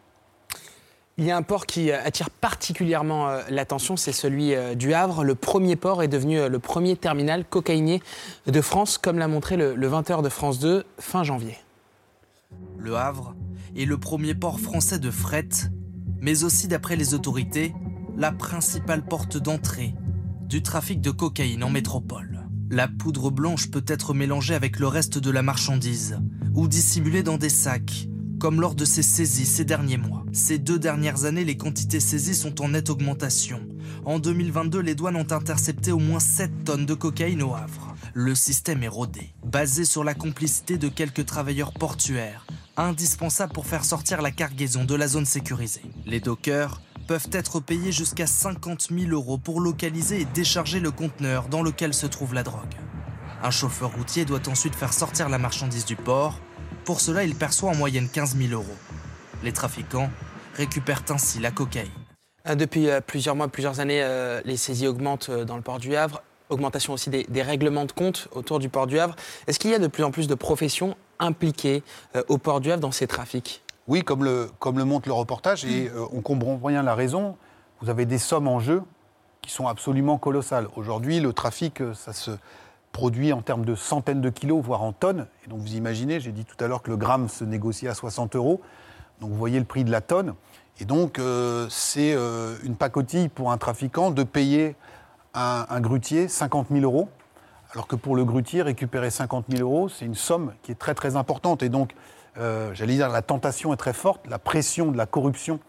Il 1.18 1.26
y 1.26 1.32
a 1.32 1.36
un 1.36 1.42
port 1.42 1.66
qui 1.66 1.92
euh, 1.92 2.00
attire 2.02 2.30
particulièrement 2.30 3.28
euh, 3.28 3.42
l'attention, 3.50 3.98
c'est 3.98 4.14
celui 4.14 4.54
du 4.76 4.94
Havre. 4.94 5.24
Le 5.24 5.36
premier 5.36 5.76
port 5.76 6.04
est 6.04 6.08
devenu 6.08 6.48
le 6.48 6.60
premier 6.60 6.96
terminal 6.96 7.44
cocaïnier 7.44 8.02
de 8.48 8.62
France, 8.62 8.98
comme 8.98 9.18
l'a 9.18 9.28
montré 9.28 9.58
le, 9.58 9.76
le 9.76 9.90
20h 9.90 10.22
de 10.22 10.30
France 10.30 10.60
2 10.60 10.86
fin 11.00 11.24
janvier. 11.24 11.58
Le 12.78 12.96
Havre 12.96 13.34
est 13.76 13.86
le 13.86 13.98
premier 13.98 14.36
port 14.36 14.60
français 14.60 15.00
de 15.00 15.12
fret, 15.12 15.50
mais 16.22 16.44
aussi 16.44 16.68
d'après 16.68 16.96
les 16.96 17.14
autorités, 17.14 17.74
la 18.18 18.32
principale 18.32 19.06
porte 19.06 19.38
d'entrée 19.38 19.96
du 20.48 20.62
trafic 20.62 21.00
de 21.00 21.12
cocaïne 21.12 21.64
en 21.64 21.70
métropole. 21.70 22.48
La 22.72 22.88
poudre 22.88 23.32
blanche 23.32 23.72
peut 23.72 23.86
être 23.88 24.14
mélangée 24.14 24.56
avec 24.56 24.80
le 24.80 24.88
reste 24.88 25.18
de 25.18 25.32
la 25.32 25.42
marchandise 25.42 26.20
ou 26.54 26.68
dissimulée 26.68 27.24
dans 27.24 27.38
des 27.38 27.50
sacs, 27.50 28.08
comme 28.40 28.62
lors 28.62 28.76
de 28.76 28.86
ces 28.86 29.04
saisies 29.04 29.46
ces 29.46 29.66
derniers 29.66 29.98
mois. 29.98 30.26
Ces 30.34 30.58
deux 30.58 30.80
dernières 30.80 31.26
années, 31.26 31.46
les 31.46 31.58
quantités 31.58 32.00
saisies 32.00 32.36
sont 32.36 32.62
en 32.62 32.70
nette 32.70 32.90
augmentation. 32.90 33.60
En 34.06 34.20
2022, 34.20 34.80
les 34.80 34.96
douanes 34.96 35.18
ont 35.18 35.32
intercepté 35.32 35.92
au 35.92 36.00
moins 36.00 36.20
7 36.20 36.64
tonnes 36.64 36.86
de 36.86 36.94
cocaïne 36.94 37.44
au 37.44 37.54
Havre. 37.54 37.96
Le 38.14 38.34
système 38.36 38.84
est 38.84 38.88
rodé, 38.88 39.34
basé 39.46 39.86
sur 39.86 40.04
la 40.04 40.14
complicité 40.14 40.78
de 40.78 40.88
quelques 40.88 41.26
travailleurs 41.26 41.74
portuaires, 41.74 42.46
indispensables 42.86 43.54
pour 43.54 43.66
faire 43.66 43.86
sortir 43.86 44.22
la 44.22 44.32
cargaison 44.32 44.86
de 44.86 44.96
la 44.96 45.08
zone 45.08 45.26
sécurisée. 45.26 45.82
Les 46.06 46.20
dockers 46.20 46.82
peuvent 47.08 47.30
être 47.32 47.60
payés 47.60 47.92
jusqu'à 47.92 48.28
50 48.28 48.90
000 48.92 49.12
euros 49.12 49.38
pour 49.38 49.62
localiser 49.62 50.22
et 50.22 50.26
décharger 50.26 50.80
le 50.80 50.92
conteneur 50.92 51.48
dans 51.48 51.64
lequel 51.64 51.94
se 51.94 52.06
trouve 52.06 52.34
la 52.34 52.44
drogue. 52.44 52.76
Un 53.42 53.52
chauffeur 53.52 53.92
routier 53.96 54.26
doit 54.26 54.48
ensuite 54.48 54.76
faire 54.76 54.94
sortir 54.94 55.30
la 55.30 55.38
marchandise 55.38 55.86
du 55.86 55.96
port. 55.96 56.40
Pour 56.86 57.02
cela, 57.02 57.24
il 57.24 57.36
perçoit 57.36 57.70
en 57.70 57.76
moyenne 57.76 58.10
15 58.10 58.38
000 58.38 58.54
euros. 58.54 58.66
Les 59.44 59.54
trafiquants 59.54 60.10
récupèrent 60.56 61.04
ainsi 61.10 61.40
la 61.40 61.52
cocaïne. 61.52 61.90
Euh, 62.48 62.56
Depuis 62.56 62.90
euh, 62.90 63.02
plusieurs 63.02 63.36
mois, 63.36 63.48
plusieurs 63.48 63.80
années, 63.80 64.02
euh, 64.04 64.42
les 64.46 64.58
saisies 64.58 64.88
augmentent 64.88 65.32
dans 65.32 65.56
le 65.56 65.62
port 65.62 65.80
du 65.80 65.96
Havre. 65.96 66.22
Augmentation 66.50 66.94
aussi 66.94 67.10
des, 67.10 67.26
des 67.30 67.42
règlements 67.42 67.86
de 67.86 67.92
compte 67.92 68.28
autour 68.32 68.60
du 68.60 68.70
port 68.70 68.88
du 68.88 69.00
Havre. 69.00 69.16
Est-ce 69.48 69.60
qu'il 69.60 69.72
y 69.72 69.74
a 69.74 69.80
de 69.80 69.88
plus 69.88 70.04
en 70.04 70.12
plus 70.12 70.28
de 70.28 70.36
professions 70.36 70.96
impliquées 71.20 71.84
euh, 72.16 72.24
au 72.28 72.38
port 72.38 72.62
du 72.62 72.72
Havre 72.72 72.82
dans 72.82 72.92
ces 72.92 73.08
trafics 73.08 73.64
Oui, 73.88 74.02
comme 74.04 74.24
le, 74.24 74.50
comme 74.60 74.78
le 74.78 74.86
montre 74.86 75.08
le 75.08 75.14
reportage, 75.14 75.66
et 75.66 75.90
euh, 75.90 76.06
on 76.12 76.22
comprend 76.22 76.56
bien 76.56 76.84
la 76.84 76.96
raison. 76.96 77.38
Vous 77.82 77.90
avez 77.90 78.06
des 78.06 78.18
sommes 78.18 78.48
en 78.48 78.60
jeu 78.60 78.84
qui 79.42 79.52
sont 79.52 79.68
absolument 79.68 80.18
colossales. 80.18 80.68
Aujourd'hui, 80.76 81.20
le 81.20 81.34
trafic, 81.34 81.82
euh, 81.82 81.94
ça 81.94 82.14
se 82.14 82.32
produit 82.92 83.34
en 83.34 83.42
termes 83.42 83.66
de 83.66 83.76
centaines 83.76 84.22
de 84.22 84.30
kilos, 84.30 84.64
voire 84.64 84.82
en 84.84 84.94
tonnes. 84.94 85.28
Et 85.46 85.50
donc 85.50 85.60
vous 85.60 85.76
imaginez, 85.76 86.20
j'ai 86.20 86.32
dit 86.32 86.46
tout 86.46 86.62
à 86.64 86.68
l'heure 86.68 86.82
que 86.82 86.90
le 86.90 86.98
gramme 86.98 87.30
se 87.30 87.44
négocie 87.44 87.88
à 87.88 87.94
60 87.94 88.36
euros. 88.36 88.62
Donc 89.22 89.32
vous 89.32 89.38
voyez 89.38 89.60
le 89.60 89.66
prix 89.66 89.84
de 89.84 89.92
la 89.92 90.02
tonne. 90.02 90.34
Et 90.80 90.86
donc 90.86 91.20
euh, 91.20 91.68
c'est 91.70 92.14
euh, 92.14 92.56
une 92.64 92.76
pacotille 92.76 93.30
pour 93.30 93.52
un 93.52 93.58
trafiquant 93.58 94.12
de 94.12 94.24
payer 94.24 94.76
un, 95.34 95.66
un 95.70 95.82
grutier 95.82 96.28
50 96.28 96.68
000 96.72 96.84
euros. 96.84 97.10
Alors 97.72 97.86
que 97.86 97.96
pour 97.96 98.16
le 98.16 98.26
grutier, 98.26 98.64
récupérer 98.64 99.12
50 99.12 99.46
000 99.50 99.62
euros, 99.62 99.90
c'est 99.90 100.06
une 100.06 100.16
somme 100.16 100.54
qui 100.64 100.72
est 100.72 100.76
très 100.76 101.16
importante. 101.16 101.62
Et 101.62 101.70
donc, 101.70 101.94
euh, 102.40 102.72
j'allais 102.74 102.96
dire, 102.96 103.10
la 103.10 103.22
tentation 103.22 103.72
est 103.74 103.78
très 103.78 103.94
forte, 103.94 104.26
la 104.28 104.40
pression 104.40 104.92
de 104.92 104.98
la 104.98 105.06
corruption 105.06 105.60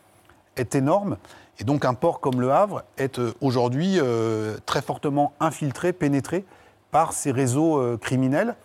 est 0.56 0.74
énorme. 0.74 1.18
Et 1.58 1.64
donc, 1.64 1.84
un 1.84 1.92
port 1.92 2.20
comme 2.20 2.40
le 2.40 2.52
Havre 2.52 2.84
est 2.96 3.18
euh, 3.18 3.34
aujourd'hui 3.42 3.98
euh, 3.98 4.56
très 4.64 4.80
fortement 4.80 5.34
infiltré, 5.40 5.92
pénétré 5.92 6.46
par 6.90 7.12
ces 7.12 7.30
réseaux 7.30 7.96
criminels. 7.98 8.56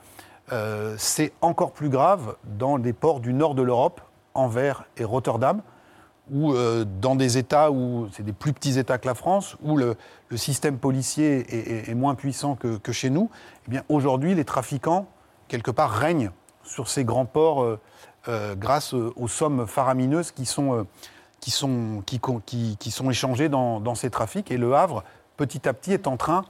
C'est 0.98 1.32
encore 1.42 1.74
plus 1.74 1.90
grave 1.90 2.38
dans 2.44 2.76
les 2.76 2.92
ports 2.92 3.20
du 3.20 3.34
nord 3.34 3.54
de 3.54 3.62
l'Europe, 3.62 4.02
Anvers 4.34 4.86
et 4.98 5.04
Rotterdam, 5.04 5.62
où 6.32 6.54
euh, 6.54 6.86
dans 6.86 7.16
des 7.16 7.38
États 7.38 7.72
où 7.72 8.10
c'est 8.12 8.24
des 8.24 8.34
plus 8.34 8.54
petits 8.54 8.80
États 8.80 8.98
que 8.98 9.08
la 9.08 9.16
France, 9.16 9.58
où 9.64 9.78
le, 9.78 9.96
système 10.36 10.78
policier 10.78 11.90
est, 11.90 11.94
moins 11.94 12.14
puissant 12.16 12.56
que, 12.56 12.92
chez 12.92 13.10
nous, 13.10 13.30
eh 13.68 13.72
bien 13.72 13.84
aujourd'hui 13.88 14.36
les 14.36 14.44
trafiquants 14.44 15.08
quelque 15.48 15.72
part 15.72 15.92
règnent 15.92 16.32
sur 16.64 16.90
ces 16.90 17.06
grands 17.06 17.26
ports 17.26 17.64
euh, 17.64 17.80
euh, 18.28 18.56
grâce 18.56 18.94
aux 18.94 19.28
sommes 19.28 19.66
faramineuses 19.68 20.32
qui 20.32 20.46
sont, 20.46 20.88
qui 21.40 21.52
sont, 21.52 22.04
qui, 22.04 22.92
sont 22.92 23.10
échangées 23.10 23.50
dans, 23.50 23.96
ces 23.96 24.10
trafics. 24.10 24.52
Et 24.52 24.58
le 24.58 24.74
Havre, 24.74 25.04
petit 25.38 25.70
à 25.70 25.74
petit, 25.74 25.94
est 25.94 26.08
en 26.08 26.18
train 26.18 26.44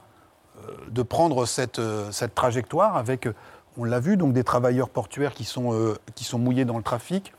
de 0.88 1.02
prendre 1.02 1.44
cette, 1.44 1.82
cette 2.10 2.34
trajectoire 2.34 2.96
avec, 2.96 3.28
on 3.76 3.84
l'a 3.84 4.00
vu, 4.00 4.16
donc 4.16 4.32
des 4.32 4.42
travailleurs 4.42 4.88
portuaires 4.88 5.34
qui 5.34 5.44
sont, 5.44 5.94
qui 6.14 6.24
sont 6.24 6.38
mouillés 6.38 6.64
dans 6.64 6.78
le 6.78 6.82
trafic, 6.82 7.34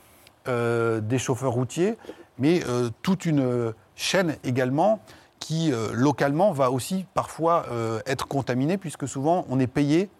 des 0.46 1.18
chauffeurs 1.18 1.52
routiers, 1.52 1.98
mais 2.38 2.62
euh, 2.68 2.90
toute 3.02 3.26
une 3.26 3.40
euh, 3.40 3.72
chaîne 3.96 4.36
également 4.44 5.00
qui, 5.38 5.72
euh, 5.72 5.88
localement, 5.92 6.52
va 6.52 6.70
aussi 6.70 7.06
parfois 7.14 7.66
euh, 7.70 8.00
être 8.06 8.26
contaminée, 8.26 8.76
puisque 8.78 9.06
souvent 9.06 9.44
on 9.48 9.58
est 9.60 9.66
payé 9.68 10.10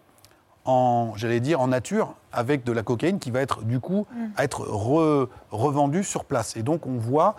en, 0.65 1.13
j'allais 1.15 1.39
dire, 1.39 1.59
en 1.61 1.67
nature 1.67 2.15
avec 2.31 2.63
de 2.63 2.71
la 2.71 2.83
cocaïne 2.83 3.19
qui 3.19 3.31
va 3.31 3.41
être 3.41 3.63
du 3.63 3.79
coup 3.79 4.05
à 4.37 4.43
être 4.43 4.65
re- 4.67 5.27
revendue 5.51 6.03
sur 6.03 6.25
place. 6.25 6.55
Et 6.57 6.63
donc 6.63 6.85
on 6.85 6.97
voit 6.97 7.35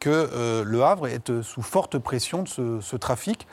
que 0.00 0.62
le 0.64 0.82
Havre 0.84 1.06
est 1.06 1.42
sous 1.42 1.62
forte 1.62 1.98
pression 1.98 2.42
de 2.42 2.48
ce, 2.48 2.80
ce 2.80 2.96
trafic. 2.96 3.46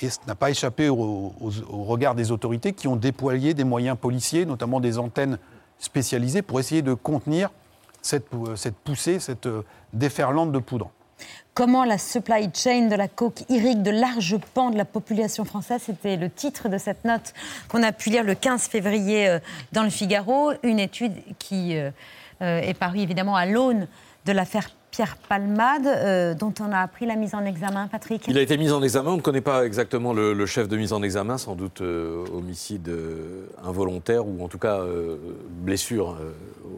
Et 0.00 0.10
ce 0.10 0.18
n'a 0.26 0.34
pas 0.34 0.50
échappé 0.50 0.88
au, 0.88 0.96
au- 1.40 1.50
au 1.70 1.84
regard 1.84 2.14
des 2.14 2.30
autorités 2.32 2.72
qui 2.72 2.88
ont 2.88 2.96
déployé 2.96 3.54
des 3.54 3.64
moyens 3.64 3.96
policiers, 3.96 4.44
notamment 4.44 4.80
des 4.80 4.98
antennes 4.98 5.38
spécialisées, 5.78 6.42
pour 6.42 6.58
essayer 6.60 6.82
de 6.82 6.94
contenir 6.94 7.50
cette, 8.04 8.28
pou- 8.28 8.54
cette 8.56 8.76
poussée, 8.76 9.18
cette 9.18 9.46
euh, 9.46 9.62
déferlante 9.92 10.52
de 10.52 10.58
poudre. 10.58 10.90
Comment 11.54 11.84
la 11.84 11.98
supply 11.98 12.50
chain 12.52 12.88
de 12.88 12.96
la 12.96 13.06
coke 13.08 13.44
irrigue 13.48 13.82
de 13.82 13.90
larges 13.92 14.36
pans 14.54 14.70
de 14.70 14.76
la 14.76 14.84
population 14.84 15.44
française 15.44 15.82
C'était 15.86 16.16
le 16.16 16.28
titre 16.28 16.68
de 16.68 16.78
cette 16.78 17.04
note 17.04 17.32
qu'on 17.68 17.82
a 17.84 17.92
pu 17.92 18.10
lire 18.10 18.24
le 18.24 18.34
15 18.34 18.62
février 18.66 19.28
euh, 19.28 19.38
dans 19.72 19.84
le 19.84 19.90
Figaro. 19.90 20.52
Une 20.64 20.80
étude 20.80 21.14
qui 21.38 21.76
euh, 21.76 21.90
euh, 22.42 22.58
est 22.60 22.74
parue 22.74 22.98
évidemment 22.98 23.36
à 23.36 23.46
l'aune 23.46 23.86
de 24.26 24.32
l'affaire 24.32 24.68
Pierre 24.94 25.16
Palmade, 25.28 25.88
euh, 25.88 26.34
dont 26.34 26.54
on 26.60 26.70
a 26.70 26.78
appris 26.78 27.04
la 27.04 27.16
mise 27.16 27.34
en 27.34 27.44
examen, 27.44 27.88
Patrick. 27.88 28.26
Il 28.28 28.38
a 28.38 28.40
été 28.40 28.56
mis 28.56 28.70
en 28.70 28.80
examen, 28.80 29.10
on 29.10 29.16
ne 29.16 29.22
connaît 29.22 29.40
pas 29.40 29.66
exactement 29.66 30.12
le, 30.12 30.46
chef 30.46 30.68
de 30.68 30.76
mise 30.76 30.92
en 30.92 31.02
examen, 31.02 31.36
sans 31.36 31.56
doute 31.56 31.80
euh, 31.80 32.24
homicide 32.32 32.88
euh, 32.88 33.48
involontaire 33.64 34.24
ou 34.24 34.44
en 34.44 34.46
tout 34.46 34.58
cas 34.58 34.82
blessure, 35.64 36.16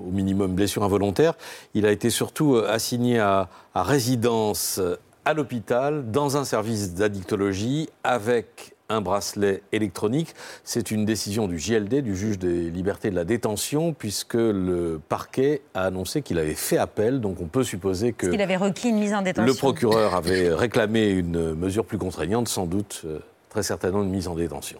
au 0.07 0.11
minimum 0.11 0.55
blessure 0.55 0.83
involontaire. 0.83 1.35
Il 1.75 1.85
a 1.85 1.93
été 1.93 2.09
surtout 2.09 2.57
assigné 2.57 3.19
à, 3.19 3.51
à 3.75 3.83
résidence 3.83 4.81
à 5.27 5.35
l'hôpital, 5.35 6.11
dans 6.11 6.39
un 6.39 6.47
service 6.47 6.95
d'addictologie, 6.95 7.91
avec 8.03 8.76
un 8.89 9.01
bracelet 9.01 9.63
électronique. 9.73 10.35
C'est 10.65 10.91
une 10.91 11.05
décision 11.05 11.49
du 11.49 11.59
JLD, 11.59 12.03
du 12.03 12.17
juge 12.17 12.39
des 12.39 12.71
libertés 12.71 13.11
de 13.11 13.17
la 13.17 13.25
détention, 13.25 13.93
puisque 13.93 14.35
le 14.35 15.01
parquet 15.09 15.63
a 15.75 15.85
annoncé 15.85 16.23
qu'il 16.23 16.39
avait 16.39 16.55
fait 16.55 16.79
appel, 16.79 17.21
donc 17.21 17.41
on 17.41 17.47
peut 17.47 17.65
supposer 17.65 18.13
que... 18.13 18.27
Qu'il 18.29 18.43
avait 18.43 18.57
requis 18.57 18.89
une 18.89 18.99
mise 18.99 19.15
en 19.15 19.23
détention. 19.23 19.47
Le 19.47 19.55
procureur 19.55 20.15
avait 20.15 20.53
réclamé 20.53 21.09
une 21.09 21.55
mesure 21.55 21.85
plus 21.85 21.99
contraignante, 21.99 22.49
sans 22.49 22.67
doute, 22.67 23.03
euh, 23.05 23.19
très 23.49 23.63
certainement 23.63 24.03
une 24.03 24.11
mise 24.11 24.29
en 24.29 24.35
détention. 24.35 24.79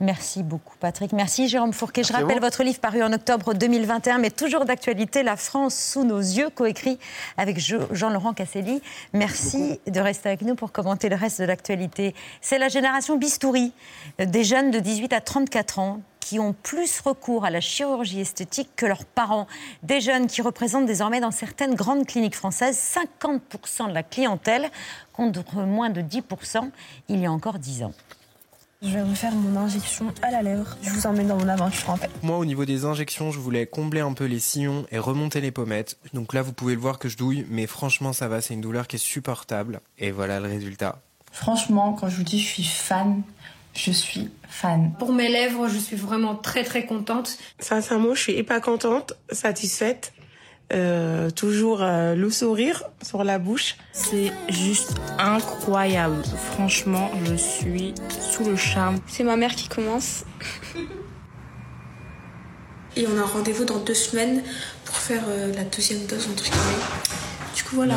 Merci 0.00 0.42
beaucoup, 0.42 0.76
Patrick. 0.80 1.12
Merci, 1.12 1.46
Jérôme 1.46 1.74
Fourquet. 1.74 2.02
Je 2.02 2.12
Merci 2.12 2.24
rappelle 2.24 2.40
votre 2.40 2.62
livre 2.62 2.80
paru 2.80 3.02
en 3.02 3.12
octobre 3.12 3.52
2021, 3.52 4.16
mais 4.16 4.30
toujours 4.30 4.64
d'actualité, 4.64 5.22
La 5.22 5.36
France 5.36 5.74
sous 5.74 6.04
nos 6.04 6.18
yeux, 6.18 6.48
coécrit 6.48 6.98
avec 7.36 7.58
Jean-Laurent 7.58 8.32
Casselli. 8.32 8.80
Merci 9.12 9.78
de 9.86 10.00
rester 10.00 10.30
avec 10.30 10.40
nous 10.40 10.54
pour 10.54 10.72
commenter 10.72 11.10
le 11.10 11.16
reste 11.16 11.38
de 11.42 11.44
l'actualité. 11.44 12.14
C'est 12.40 12.58
la 12.58 12.68
génération 12.68 13.18
bistouri, 13.18 13.74
euh, 14.20 14.24
des 14.24 14.42
jeunes 14.42 14.70
de 14.70 14.78
18 14.78 15.12
à 15.12 15.20
34 15.20 15.78
ans 15.78 16.00
qui 16.20 16.38
ont 16.38 16.54
plus 16.54 17.00
recours 17.00 17.44
à 17.44 17.50
la 17.50 17.60
chirurgie 17.60 18.20
esthétique 18.20 18.70
que 18.76 18.86
leurs 18.86 19.04
parents. 19.04 19.46
Des 19.82 20.00
jeunes 20.00 20.28
qui 20.28 20.40
représentent 20.40 20.86
désormais 20.86 21.20
dans 21.20 21.30
certaines 21.30 21.74
grandes 21.74 22.06
cliniques 22.06 22.36
françaises 22.36 22.78
50% 22.78 23.88
de 23.88 23.92
la 23.92 24.02
clientèle 24.02 24.70
contre 25.12 25.56
moins 25.56 25.90
de 25.90 26.00
10% 26.00 26.70
il 27.08 27.20
y 27.20 27.26
a 27.26 27.32
encore 27.32 27.58
10 27.58 27.82
ans. 27.82 27.92
Je 28.82 28.88
vais 28.88 29.02
vous 29.02 29.14
faire 29.14 29.34
mon 29.34 29.60
injection 29.60 30.10
à 30.22 30.30
la 30.30 30.40
lèvre. 30.40 30.74
Je 30.80 30.88
vous 30.88 31.06
emmène 31.06 31.28
dans 31.28 31.36
mon 31.36 31.48
aventure 31.48 31.90
en 31.90 31.96
fait. 31.96 32.08
Moi, 32.22 32.38
au 32.38 32.46
niveau 32.46 32.64
des 32.64 32.86
injections, 32.86 33.30
je 33.30 33.38
voulais 33.38 33.66
combler 33.66 34.00
un 34.00 34.14
peu 34.14 34.24
les 34.24 34.40
sillons 34.40 34.86
et 34.90 34.98
remonter 34.98 35.42
les 35.42 35.50
pommettes. 35.50 35.98
Donc 36.14 36.32
là, 36.32 36.40
vous 36.40 36.54
pouvez 36.54 36.74
le 36.76 36.80
voir 36.80 36.98
que 36.98 37.10
je 37.10 37.18
douille, 37.18 37.44
mais 37.50 37.66
franchement, 37.66 38.14
ça 38.14 38.26
va, 38.26 38.40
c'est 38.40 38.54
une 38.54 38.62
douleur 38.62 38.86
qui 38.86 38.96
est 38.96 38.98
supportable. 38.98 39.82
Et 39.98 40.10
voilà 40.12 40.40
le 40.40 40.48
résultat. 40.48 41.02
Franchement, 41.30 41.92
quand 41.92 42.08
je 42.08 42.16
vous 42.16 42.22
dis 42.22 42.40
je 42.40 42.46
suis 42.46 42.64
fan, 42.64 43.22
je 43.74 43.90
suis 43.90 44.30
fan. 44.48 44.94
Pour 44.98 45.12
mes 45.12 45.28
lèvres, 45.28 45.68
je 45.68 45.78
suis 45.78 45.96
vraiment 45.96 46.34
très 46.34 46.64
très 46.64 46.86
contente. 46.86 47.36
Sincèrement, 47.58 48.14
je 48.14 48.20
suis 48.22 48.32
hyper 48.38 48.62
contente, 48.62 49.12
satisfaite. 49.30 50.14
Euh, 50.72 51.30
toujours 51.30 51.82
euh, 51.82 52.14
le 52.14 52.30
sourire 52.30 52.84
sur 53.02 53.24
la 53.24 53.40
bouche. 53.40 53.76
C'est 53.92 54.32
juste 54.48 54.94
incroyable. 55.18 56.22
Franchement, 56.52 57.10
je 57.24 57.34
suis 57.34 57.94
sous 58.08 58.44
le 58.44 58.54
charme. 58.54 58.98
C'est 59.08 59.24
ma 59.24 59.36
mère 59.36 59.56
qui 59.56 59.68
commence. 59.68 60.24
Et 62.96 63.06
on 63.06 63.18
a 63.18 63.24
rendez-vous 63.24 63.64
dans 63.64 63.78
deux 63.78 63.94
semaines 63.94 64.42
pour 64.84 64.96
faire 64.96 65.22
euh, 65.28 65.52
la 65.54 65.64
deuxième 65.64 66.06
dose, 66.06 66.28
entre 66.30 66.44
guillemets. 66.44 66.84
Du 67.54 67.64
coup, 67.64 67.76
voilà. 67.76 67.96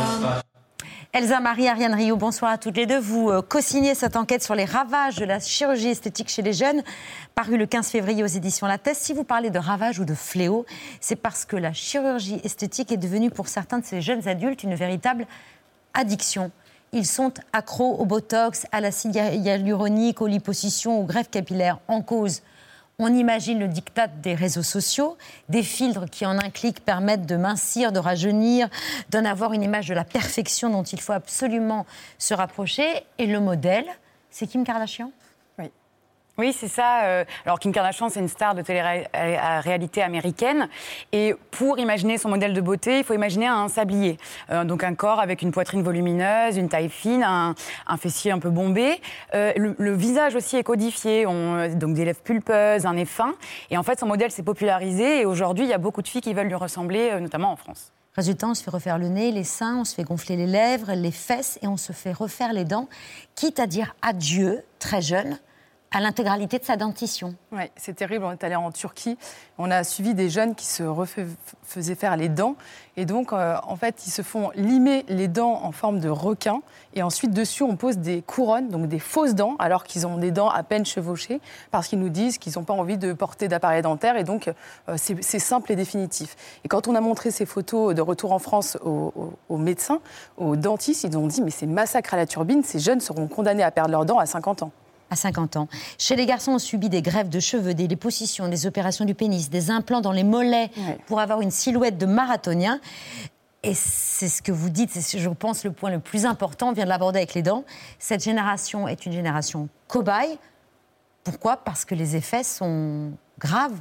Elsa 1.15 1.39
Marie, 1.39 1.67
Ariane 1.67 1.93
Rio, 1.93 2.15
bonsoir 2.15 2.49
à 2.49 2.58
toutes 2.58 2.76
les 2.76 2.88
deux. 2.88 2.97
Vous 2.97 3.30
euh, 3.30 3.43
co-signez 3.43 3.93
cette 3.93 4.15
enquête 4.15 4.41
sur 4.41 4.56
les 4.56 4.65
ravages 4.65 5.17
de 5.17 5.26
la 5.26 5.39
chirurgie 5.39 5.89
esthétique 5.89 6.28
chez 6.28 6.41
les 6.41 6.54
jeunes, 6.54 6.82
parue 7.36 7.56
le 7.56 7.67
15 7.67 7.88
février 7.88 8.23
aux 8.23 8.28
éditions 8.28 8.65
La 8.65 8.80
Thèse. 8.80 8.97
Si 8.97 9.13
vous 9.13 9.23
parlez 9.23 9.52
de 9.52 9.60
ravages 9.60 9.99
ou 9.99 10.06
de 10.06 10.15
fléaux, 10.15 10.65
c'est 11.02 11.15
parce 11.15 11.45
que 11.45 11.56
la 11.56 11.71
chirurgie 11.71 12.41
esthétique 12.43 12.91
est 12.91 12.97
devenue 12.97 13.30
pour 13.30 13.47
certains 13.47 13.78
de 13.78 13.86
ces 13.86 14.02
jeunes 14.02 14.28
adultes 14.28 14.63
une 14.63 14.73
véritable 14.73 15.28
addiction. 15.93 16.49
Ils 16.93 17.06
sont 17.06 17.34
accros 17.54 17.95
au 17.99 18.06
botox, 18.06 18.65
à 18.71 18.82
l'acide 18.82 19.15
hyaluronique, 19.15 20.19
aux 20.19 20.26
liposuctions, 20.28 20.99
aux 20.99 21.04
greffes 21.04 21.30
capillaires. 21.30 21.78
En 21.88 22.02
cause, 22.02 22.41
on 22.99 23.13
imagine 23.13 23.60
le 23.60 23.67
diktat 23.67 24.08
des 24.08 24.36
réseaux 24.36 24.63
sociaux, 24.63 25.17
des 25.49 25.63
filtres 25.63 26.10
qui 26.10 26.25
en 26.25 26.38
un 26.38 26.49
clic 26.49 26.84
permettent 26.84 27.25
de 27.25 27.36
mincir, 27.36 27.91
de 27.91 27.99
rajeunir, 27.99 28.69
d'en 29.10 29.25
avoir 29.25 29.53
une 29.53 29.63
image 29.63 29.88
de 29.88 29.93
la 29.93 30.03
perfection 30.03 30.69
dont 30.69 30.84
il 30.84 31.01
faut 31.01 31.13
absolument 31.13 31.86
se 32.17 32.34
rapprocher. 32.34 32.86
Et 33.17 33.25
le 33.25 33.39
modèle, 33.39 33.86
c'est 34.29 34.47
Kim 34.47 34.63
Kardashian? 34.63 35.12
Oui, 36.39 36.52
c'est 36.52 36.67
ça. 36.67 37.04
Euh, 37.04 37.26
alors 37.46 37.60
Kim 37.60 37.72
Kardashian, 37.72 38.10
c'est 38.10 38.19
une 38.19 38.28
star 38.28 38.56
de 38.56 38.63
télé-réalité 38.63 40.02
américaine. 40.02 40.67
Et 41.12 41.36
pour 41.52 41.78
imaginer 41.78 42.17
son 42.17 42.30
modèle 42.30 42.54
de 42.54 42.62
beauté, 42.62 42.98
il 42.98 43.04
faut 43.04 43.13
imaginer 43.13 43.46
un 43.46 43.67
sablier. 43.67 44.17
Euh, 44.50 44.63
donc 44.63 44.84
un 44.84 44.96
corps 44.96 45.19
avec 45.19 45.43
une 45.43 45.52
poitrine 45.52 45.84
volumineuse, 45.84 46.58
une 46.58 46.69
taille 46.69 46.89
fine, 46.89 47.24
un, 47.24 47.54
fessier 47.98 48.32
un 48.32 48.39
peu 48.39 48.50
bombé. 48.50 49.00
Euh, 49.36 49.54
le, 49.56 49.93
visage 49.93 50.34
aussi 50.34 50.58
est 50.58 50.63
codifié, 50.63 51.28
on, 51.28 51.69
donc 51.76 51.93
des 51.93 52.04
lèvres 52.04 52.22
pulpeuses, 52.22 52.88
un 52.88 52.96
nez 52.96 53.06
fin. 53.06 53.36
Et 53.69 53.78
en 53.78 53.84
fait, 53.84 54.00
son 54.00 54.08
modèle 54.08 54.32
s'est 54.32 54.41
popularisé. 54.41 55.22
Et 55.22 55.26
aujourd'hui, 55.26 55.65
il 55.65 55.69
y 55.69 55.74
a 55.74 55.78
beaucoup 55.78 56.02
de 56.02 56.08
filles 56.08 56.22
qui 56.22 56.34
veulent 56.34 56.48
lui 56.48 56.56
ressembler, 56.56 57.19
notamment 57.22 57.52
en 57.52 57.56
France. 57.56 57.91
Résultat, 58.15 58.48
on 58.48 58.54
se 58.56 58.63
fait 58.63 58.72
refaire 58.72 58.98
le 58.98 59.08
nez, 59.08 59.32
les 59.32 59.43
seins, 59.43 59.78
on 59.82 59.86
se 59.86 59.93
fait 59.93 60.04
gonfler 60.04 60.36
les 60.36 60.48
lèvres, 60.48 60.93
les 60.93 61.12
fesses 61.12 61.60
et 61.62 61.67
on 61.67 61.78
se 61.78 61.93
fait 61.93 62.12
refaire 62.12 62.54
les 62.54 62.65
dents, 62.65 62.88
quitte 63.36 63.60
à 63.60 63.67
dire 63.67 63.96
adieu, 64.02 64.63
très 64.80 65.02
jeune, 65.02 65.39
à 65.93 65.99
l'intégralité 65.99 66.58
de 66.58 66.65
sa 66.65 66.75
dentition. 66.75 67.36
Oui, 67.51 67.63
c'est 67.75 67.95
terrible. 67.95 68.25
On 68.25 68.32
est 68.32 68.43
allé 68.43 68.56
en 68.56 68.71
Turquie. 68.71 69.17
On 69.60 69.69
a 69.69 69.84
suivi 69.84 70.15
des 70.15 70.29
jeunes 70.29 70.56
qui 70.56 70.65
se 70.65 70.84
faisaient 71.63 71.95
faire 71.95 72.17
les 72.17 72.29
dents. 72.29 72.56
Et 72.97 73.06
donc, 73.06 73.32
euh, 73.32 73.58
en 73.63 73.75
fait, 73.75 74.08
ils 74.08 74.10
se 74.12 74.23
font 74.23 74.49
limer 74.56 75.06
les 75.08 75.27
dents 75.27 75.62
en 75.63 75.71
forme 75.71 75.99
de 75.99 76.10
requin. 76.10 76.62
Et 76.95 77.03
ensuite, 77.03 77.32
dessus, 77.32 77.62
on 77.62 77.75
pose 77.75 77.99
des 77.99 78.23
couronnes, 78.23 78.69
donc 78.69 78.88
des 78.88 78.97
fausses 78.97 79.36
dents, 79.36 79.56
alors 79.60 79.84
qu'ils 79.84 80.08
ont 80.08 80.17
des 80.17 80.32
dents 80.32 80.49
à 80.49 80.63
peine 80.63 80.86
chevauchées, 80.86 81.39
parce 81.69 81.88
qu'ils 81.88 81.99
nous 81.99 82.10
disent 82.10 82.39
qu'ils 82.39 82.53
n'ont 82.56 82.63
pas 82.63 82.73
envie 82.73 82.97
de 82.97 83.13
porter 83.13 83.47
d'appareil 83.47 83.84
dentaire. 83.84 84.17
Et 84.17 84.23
donc, 84.23 84.47
euh, 84.89 84.97
c'est 84.97 85.39
simple 85.39 85.71
et 85.71 85.75
définitif. 85.75 86.36
Et 86.63 86.67
quand 86.67 86.88
on 86.88 86.95
a 86.95 87.01
montré 87.01 87.29
ces 87.29 87.45
photos 87.45 87.93
de 87.93 88.01
retour 88.01 88.32
en 88.32 88.39
France 88.39 88.79
aux, 88.84 89.13
aux 89.47 89.58
médecins, 89.58 89.99
aux 90.38 90.56
dentistes, 90.56 91.03
ils 91.03 91.15
ont 91.15 91.27
dit 91.27 91.43
Mais 91.43 91.51
c'est 91.51 91.67
massacre 91.67 92.15
à 92.15 92.17
la 92.17 92.25
turbine. 92.25 92.63
Ces 92.63 92.79
jeunes 92.79 92.99
seront 92.99 93.27
condamnés 93.27 93.63
à 93.63 93.69
perdre 93.69 93.91
leurs 93.91 94.06
dents 94.06 94.17
à 94.17 94.25
50 94.25 94.63
ans 94.63 94.71
à 95.13 95.15
50 95.15 95.56
ans. 95.56 95.67
Chez 95.97 96.15
les 96.15 96.26
garçons, 96.26 96.54
on 96.54 96.60
subit 96.60 96.89
des 96.89 97.02
greffes 97.02 97.30
de 97.30 97.39
cheveux, 97.39 97.73
des 97.73 97.88
dépositions, 97.88 98.47
des 98.49 98.67
opérations 98.67 99.06
du 99.06 99.15
pénis, 99.15 99.49
des 99.49 99.71
implants 99.71 100.02
dans 100.02 100.12
les 100.12 100.23
mollets 100.23 100.69
pour 101.08 101.19
avoir 101.19 101.41
une 101.41 101.52
silhouette 101.52 101.97
de 101.97 102.06
marathonien. 102.06 102.80
Et 103.63 103.73
c'est 103.73 104.28
ce 104.28 104.41
que 104.41 104.52
vous 104.52 104.69
dites, 104.69 104.89
c'est, 104.91 105.19
je 105.19 105.30
pense, 105.30 105.63
le 105.63 105.71
point 105.71 105.89
le 105.89 105.99
plus 105.99 106.26
important, 106.26 106.69
on 106.69 106.71
vient 106.73 106.84
de 106.84 106.89
l'aborder 106.89 107.19
avec 107.19 107.34
les 107.34 107.41
dents. 107.41 107.63
Cette 107.97 108.21
génération 108.21 108.89
est 108.89 109.06
une 109.06 109.13
génération 109.13 109.69
cobaye. 109.88 110.38
Pourquoi? 111.23 111.56
Parce 111.56 111.86
que 111.86 111.95
les 111.95 112.17
effets 112.17 112.43
sont 112.43 113.13
graves 113.39 113.80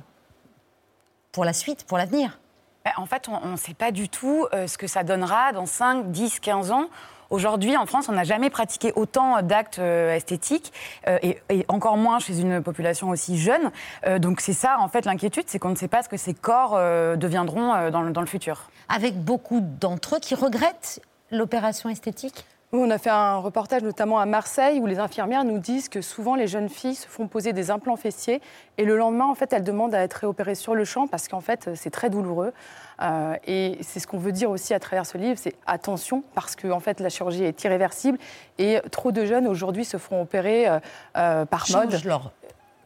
pour 1.32 1.44
la 1.44 1.52
suite, 1.52 1.84
pour 1.84 1.98
l'avenir. 1.98 2.38
Ben, 2.84 2.92
en 2.96 3.06
fait, 3.06 3.28
on 3.28 3.48
ne 3.48 3.56
sait 3.56 3.74
pas 3.74 3.90
du 3.90 4.08
tout 4.08 4.46
euh, 4.52 4.66
ce 4.68 4.78
que 4.78 4.86
ça 4.86 5.02
donnera 5.02 5.52
dans 5.52 5.66
5, 5.66 6.12
10, 6.12 6.38
15 6.38 6.70
ans. 6.70 6.88
Aujourd'hui, 7.32 7.78
en 7.78 7.86
France, 7.86 8.10
on 8.10 8.12
n'a 8.12 8.24
jamais 8.24 8.50
pratiqué 8.50 8.92
autant 8.94 9.40
d'actes 9.40 9.78
euh, 9.78 10.14
esthétiques 10.14 10.70
euh, 11.08 11.18
et, 11.22 11.64
encore 11.68 11.96
moins 11.96 12.18
chez 12.18 12.38
une 12.38 12.62
population 12.62 13.08
aussi 13.08 13.38
jeune. 13.38 13.70
Euh, 14.06 14.18
donc 14.18 14.42
c'est 14.42 14.52
ça, 14.52 14.76
en 14.78 14.88
fait, 14.88 15.06
l'inquiétude, 15.06 15.44
c'est 15.46 15.58
qu'on 15.58 15.70
ne 15.70 15.74
sait 15.74 15.88
pas 15.88 16.02
ce 16.02 16.10
que 16.10 16.18
ces 16.18 16.34
corps 16.34 16.72
deviendront 17.16 17.90
dans 17.90 18.02
le, 18.02 18.12
dans 18.12 18.20
le 18.20 18.26
futur. 18.26 18.68
Avec 18.90 19.18
beaucoup 19.18 19.60
d'entre 19.62 20.16
eux 20.16 20.18
qui 20.20 20.34
regrettent 20.34 21.00
l'opération 21.30 21.88
esthétique? 21.88 22.44
On 22.74 22.90
a 22.90 22.96
fait 22.96 23.10
un 23.10 23.36
reportage 23.36 23.82
notamment 23.82 24.18
à 24.18 24.24
Marseille 24.24 24.80
où 24.80 24.86
les 24.86 24.98
infirmières 24.98 25.44
nous 25.44 25.58
disent 25.58 25.90
que 25.90 26.00
souvent 26.00 26.34
les 26.34 26.46
jeunes 26.46 26.70
filles 26.70 26.94
se 26.94 27.06
font 27.06 27.28
poser 27.28 27.52
des 27.52 27.70
implants 27.70 27.96
fessiers 27.96 28.40
et 28.78 28.86
le 28.86 28.96
lendemain, 28.96 29.26
en 29.26 29.34
fait, 29.34 29.52
elles 29.52 29.62
demandent 29.62 29.94
à 29.94 30.00
être 30.00 30.14
réopérées 30.14 30.54
sur 30.54 30.74
le 30.74 30.86
champ 30.86 31.06
parce 31.06 31.28
qu'en 31.28 31.42
fait, 31.42 31.68
c'est 31.74 31.90
très 31.90 32.08
douloureux. 32.08 32.54
Euh, 33.02 33.34
et 33.46 33.76
c'est 33.82 34.00
ce 34.00 34.06
qu'on 34.06 34.18
veut 34.18 34.32
dire 34.32 34.50
aussi 34.50 34.72
à 34.72 34.80
travers 34.80 35.04
ce 35.04 35.18
livre, 35.18 35.38
c'est 35.38 35.54
attention 35.66 36.22
parce 36.34 36.56
que 36.56 36.68
en 36.68 36.80
fait, 36.80 37.00
la 37.00 37.10
chirurgie 37.10 37.44
est 37.44 37.62
irréversible 37.64 38.18
et 38.58 38.80
trop 38.90 39.12
de 39.12 39.26
jeunes 39.26 39.46
aujourd'hui 39.46 39.84
se 39.84 39.98
font 39.98 40.22
opérer 40.22 40.68
euh, 40.68 40.78
euh, 41.18 41.44
par 41.44 41.66
mode. 41.70 41.90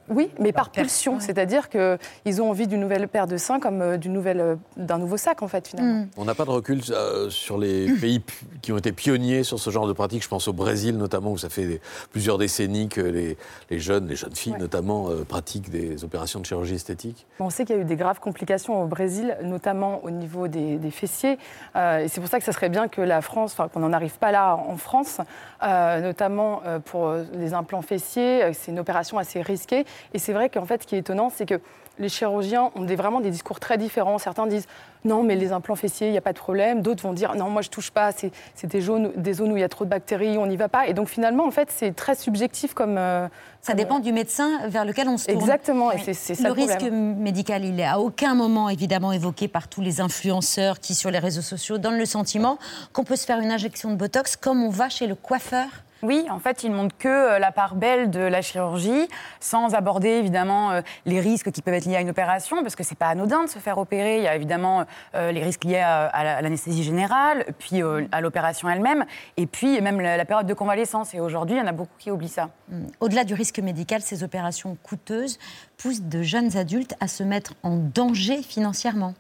Oui, 0.09 0.31
mais 0.39 0.53
par 0.53 0.71
pulsion, 0.71 1.19
c'est-à-dire 1.21 1.69
qu'ils 1.69 2.43
ont 2.43 2.51
envie 2.51 2.67
d'une 2.67 2.81
nouvelle 2.81 3.09
paire 3.09 3.27
de 3.27 3.37
seins 3.37 3.59
comme 3.59 3.83
euh, 3.83 3.99
euh, 4.07 4.57
d'un 4.77 4.99
nouveau 4.99 5.17
sac, 5.17 5.43
en 5.43 5.49
fait, 5.49 5.67
finalement. 5.69 6.01
Mm. 6.03 6.09
On 6.17 6.25
n'a 6.25 6.35
pas 6.35 6.45
de 6.45 6.51
recul 6.51 6.81
euh, 6.91 7.29
sur 7.31 7.59
les 7.59 7.93
pays 8.01 8.23
qui 8.63 8.73
ont 8.73 8.79
été 8.79 8.93
pionniers 8.93 9.43
sur 9.43 9.59
ce 9.59 9.71
genre 9.71 9.89
de 9.89 9.93
pratique. 9.93 10.23
Je 10.23 10.29
pense 10.29 10.47
au 10.49 10.53
Brésil, 10.53 10.97
notamment, 10.97 11.33
où 11.33 11.39
ça 11.39 11.49
fait 11.49 11.81
plusieurs 12.13 12.39
décennies 12.39 12.89
que 12.89 13.01
les, 13.01 13.37
jeunes, 13.79 14.07
les 14.07 14.17
jeunes 14.17 14.35
filles, 14.35 14.57
notamment, 14.59 15.09
pratiquent 15.29 15.71
des 15.71 16.05
opérations 16.05 16.41
de 16.41 16.47
chirurgie 16.47 16.75
esthétique. 16.75 17.27
On 17.41 17.51
sait 17.51 17.65
qu'il 17.65 17.77
y 17.77 17.79
a 17.79 17.83
eu 17.83 17.85
des 17.85 17.97
graves 17.97 18.21
complications 18.21 18.83
au 18.83 18.87
Brésil, 18.87 19.37
notamment 19.43 20.05
au 20.05 20.11
niveau 20.11 20.49
des, 20.49 20.79
fessiers. 20.91 21.39
et 21.75 22.07
c'est 22.09 22.21
pour 22.21 22.29
ça 22.29 22.39
que 22.39 22.45
ça 22.45 22.53
serait 22.53 22.69
bien 22.69 22.89
que 22.89 23.01
la 23.01 23.21
France, 23.21 23.53
enfin, 23.53 23.69
qu'on 23.69 23.81
n'en 23.81 23.93
arrive 23.93 24.19
pas 24.19 24.31
là 24.31 24.55
en 24.55 24.77
France, 24.77 25.21
notamment 25.63 26.63
pour 26.85 27.13
les 27.33 27.55
implants 27.55 27.83
fessiers. 27.83 28.53
C'est 28.53 28.71
une 28.71 28.79
opération 28.79 29.19
assez 29.19 29.43
risquée. 29.43 29.85
Et 30.15 30.19
c'est 30.19 30.33
vrai 30.33 30.49
qu'en 30.49 30.65
fait, 30.65 30.83
ce 30.83 30.87
qui 30.87 30.97
est 30.97 31.01
étonnant, 31.01 31.31
c'est 31.31 31.47
que 31.47 31.61
les 31.99 32.09
chirurgiens 32.09 32.71
ont 32.75 32.83
des, 32.83 32.97
vraiment 32.97 33.21
des 33.21 33.31
discours 33.31 33.61
très 33.61 33.79
différents. 33.79 34.19
Certains 34.19 34.47
disent 34.47 34.67
non, 35.05 35.23
mais 35.23 35.37
les 35.37 35.53
implants 35.53 35.77
fessiers, 35.77 36.09
il 36.09 36.11
n'y 36.11 36.19
a 36.19 36.23
pas 36.23 36.33
de 36.33 36.39
problème. 36.39 36.83
D'autres 36.83 37.03
vont 37.03 37.13
dire 37.13 37.35
non, 37.37 37.49
moi 37.49 37.63
je 37.63 37.71
touche 37.71 37.91
pas, 37.91 38.11
c'est 38.13 38.33
des, 38.65 38.81
des, 39.17 39.33
zones 39.33 39.53
où 39.53 39.57
il 39.57 39.61
y 39.61 39.65
a 39.65 39.69
trop 39.69 39.85
de 39.85 39.91
bactéries, 39.91 40.37
on 40.37 40.47
n'y 40.47 40.57
va 40.57 40.69
pas. 40.69 40.89
Et 40.89 40.95
donc 40.95 41.09
finalement, 41.09 41.47
en 41.47 41.51
fait, 41.51 41.71
c'est 41.71 41.95
très 41.95 42.15
subjectif 42.15 42.75
comme. 42.75 42.97
Euh, 42.99 43.29
ça 43.63 43.75
dépend 43.75 43.99
du 43.99 44.13
médecin 44.13 44.67
vers 44.69 44.85
lequel 44.85 45.09
on 45.09 45.17
se 45.17 45.27
tourne. 45.27 45.39
Exactement, 45.39 45.91
et 45.91 45.99
c'est 45.99 46.35
ça 46.35 46.49
le, 46.49 46.49
le 46.49 46.53
risque 46.53 46.83
médical, 46.83 47.65
il 47.65 47.81
est 47.81 47.87
à 47.87 47.99
aucun 47.99 48.35
moment 48.35 48.69
évidemment 48.69 49.11
évoqué 49.11 49.49
par 49.49 49.67
tous 49.67 49.81
les 49.81 50.01
influenceurs 50.01 50.79
qui, 50.79 50.95
sur 50.95 51.11
les 51.11 51.19
réseaux 51.19 51.43
sociaux, 51.43 51.79
donnent 51.79 51.99
le 51.99 52.07
sentiment 52.07 52.59
qu'on 52.93 53.03
peut 53.05 53.17
se 53.17 53.27
faire 53.27 53.41
une 53.41 53.51
injection 53.51 53.91
de 53.91 53.97
botox 53.97 54.37
comme 54.37 54.63
on 54.63 54.71
va 54.71 54.89
chez 54.89 55.07
le 55.07 55.17
coiffeur 55.17 55.67
oui, 56.03 56.27
en 56.31 56.39
fait, 56.39 56.63
il 56.63 56.71
ne 56.71 56.77
montre 56.77 56.97
que 56.99 57.09
euh, 57.09 57.39
la 57.39 57.53
part 57.53 57.75
belle 57.75 58.11
de 58.11 58.21
la 58.21 58.43
chirurgie, 58.43 59.09
sans 59.41 59.75
aborder 59.75 60.11
évidemment 60.11 60.73
euh, 60.73 60.81
les 61.07 61.21
risques 61.21 61.51
qui 61.51 61.63
peuvent 61.63 61.75
être 61.75 61.87
liés 61.87 61.97
à 61.97 62.01
une 62.01 62.11
opération, 62.11 62.63
parce 62.63 62.77
que 62.77 62.85
c'est 62.85 62.99
pas 62.99 63.07
anodin 63.07 63.45
de 63.45 63.49
se 63.49 63.59
faire 63.59 63.79
opérer. 63.79 64.19
Il 64.19 64.23
y 64.25 64.29
a 64.29 64.37
évidemment 64.37 64.85
euh, 65.15 65.33
les 65.33 65.43
risques 65.43 65.65
liés 65.65 65.79
à, 65.79 66.43
l'anesthésie 66.43 66.83
générale, 66.83 67.47
puis 67.59 67.83
à 68.13 68.21
l'opération 68.21 68.69
elle-même, 68.69 69.05
et 69.37 69.47
puis 69.47 69.81
même 69.81 70.01
la, 70.01 70.25
période 70.25 70.47
de 70.47 70.55
convalescence. 70.55 71.15
Et 71.15 71.21
aujourd'hui, 71.21 71.57
il 71.57 71.59
y 71.61 71.63
en 71.63 71.67
a 71.67 71.73
beaucoup 71.73 71.97
qui 71.99 72.11
oublient 72.11 72.29
ça. 72.29 72.51
Mmh. 72.69 72.85
Au-delà 73.01 73.25
du 73.25 73.35
risque 73.35 73.59
médical, 73.59 74.03
ces 74.03 74.23
opérations 74.23 74.77
coûteuses 74.83 75.39
poussent 75.79 76.03
de 76.03 76.23
jeunes 76.23 76.57
adultes 76.57 76.95
à 77.01 77.09
se 77.09 77.23
mettre 77.23 77.55
en 77.63 77.77
danger 77.77 78.43
financièrement. 78.43 79.15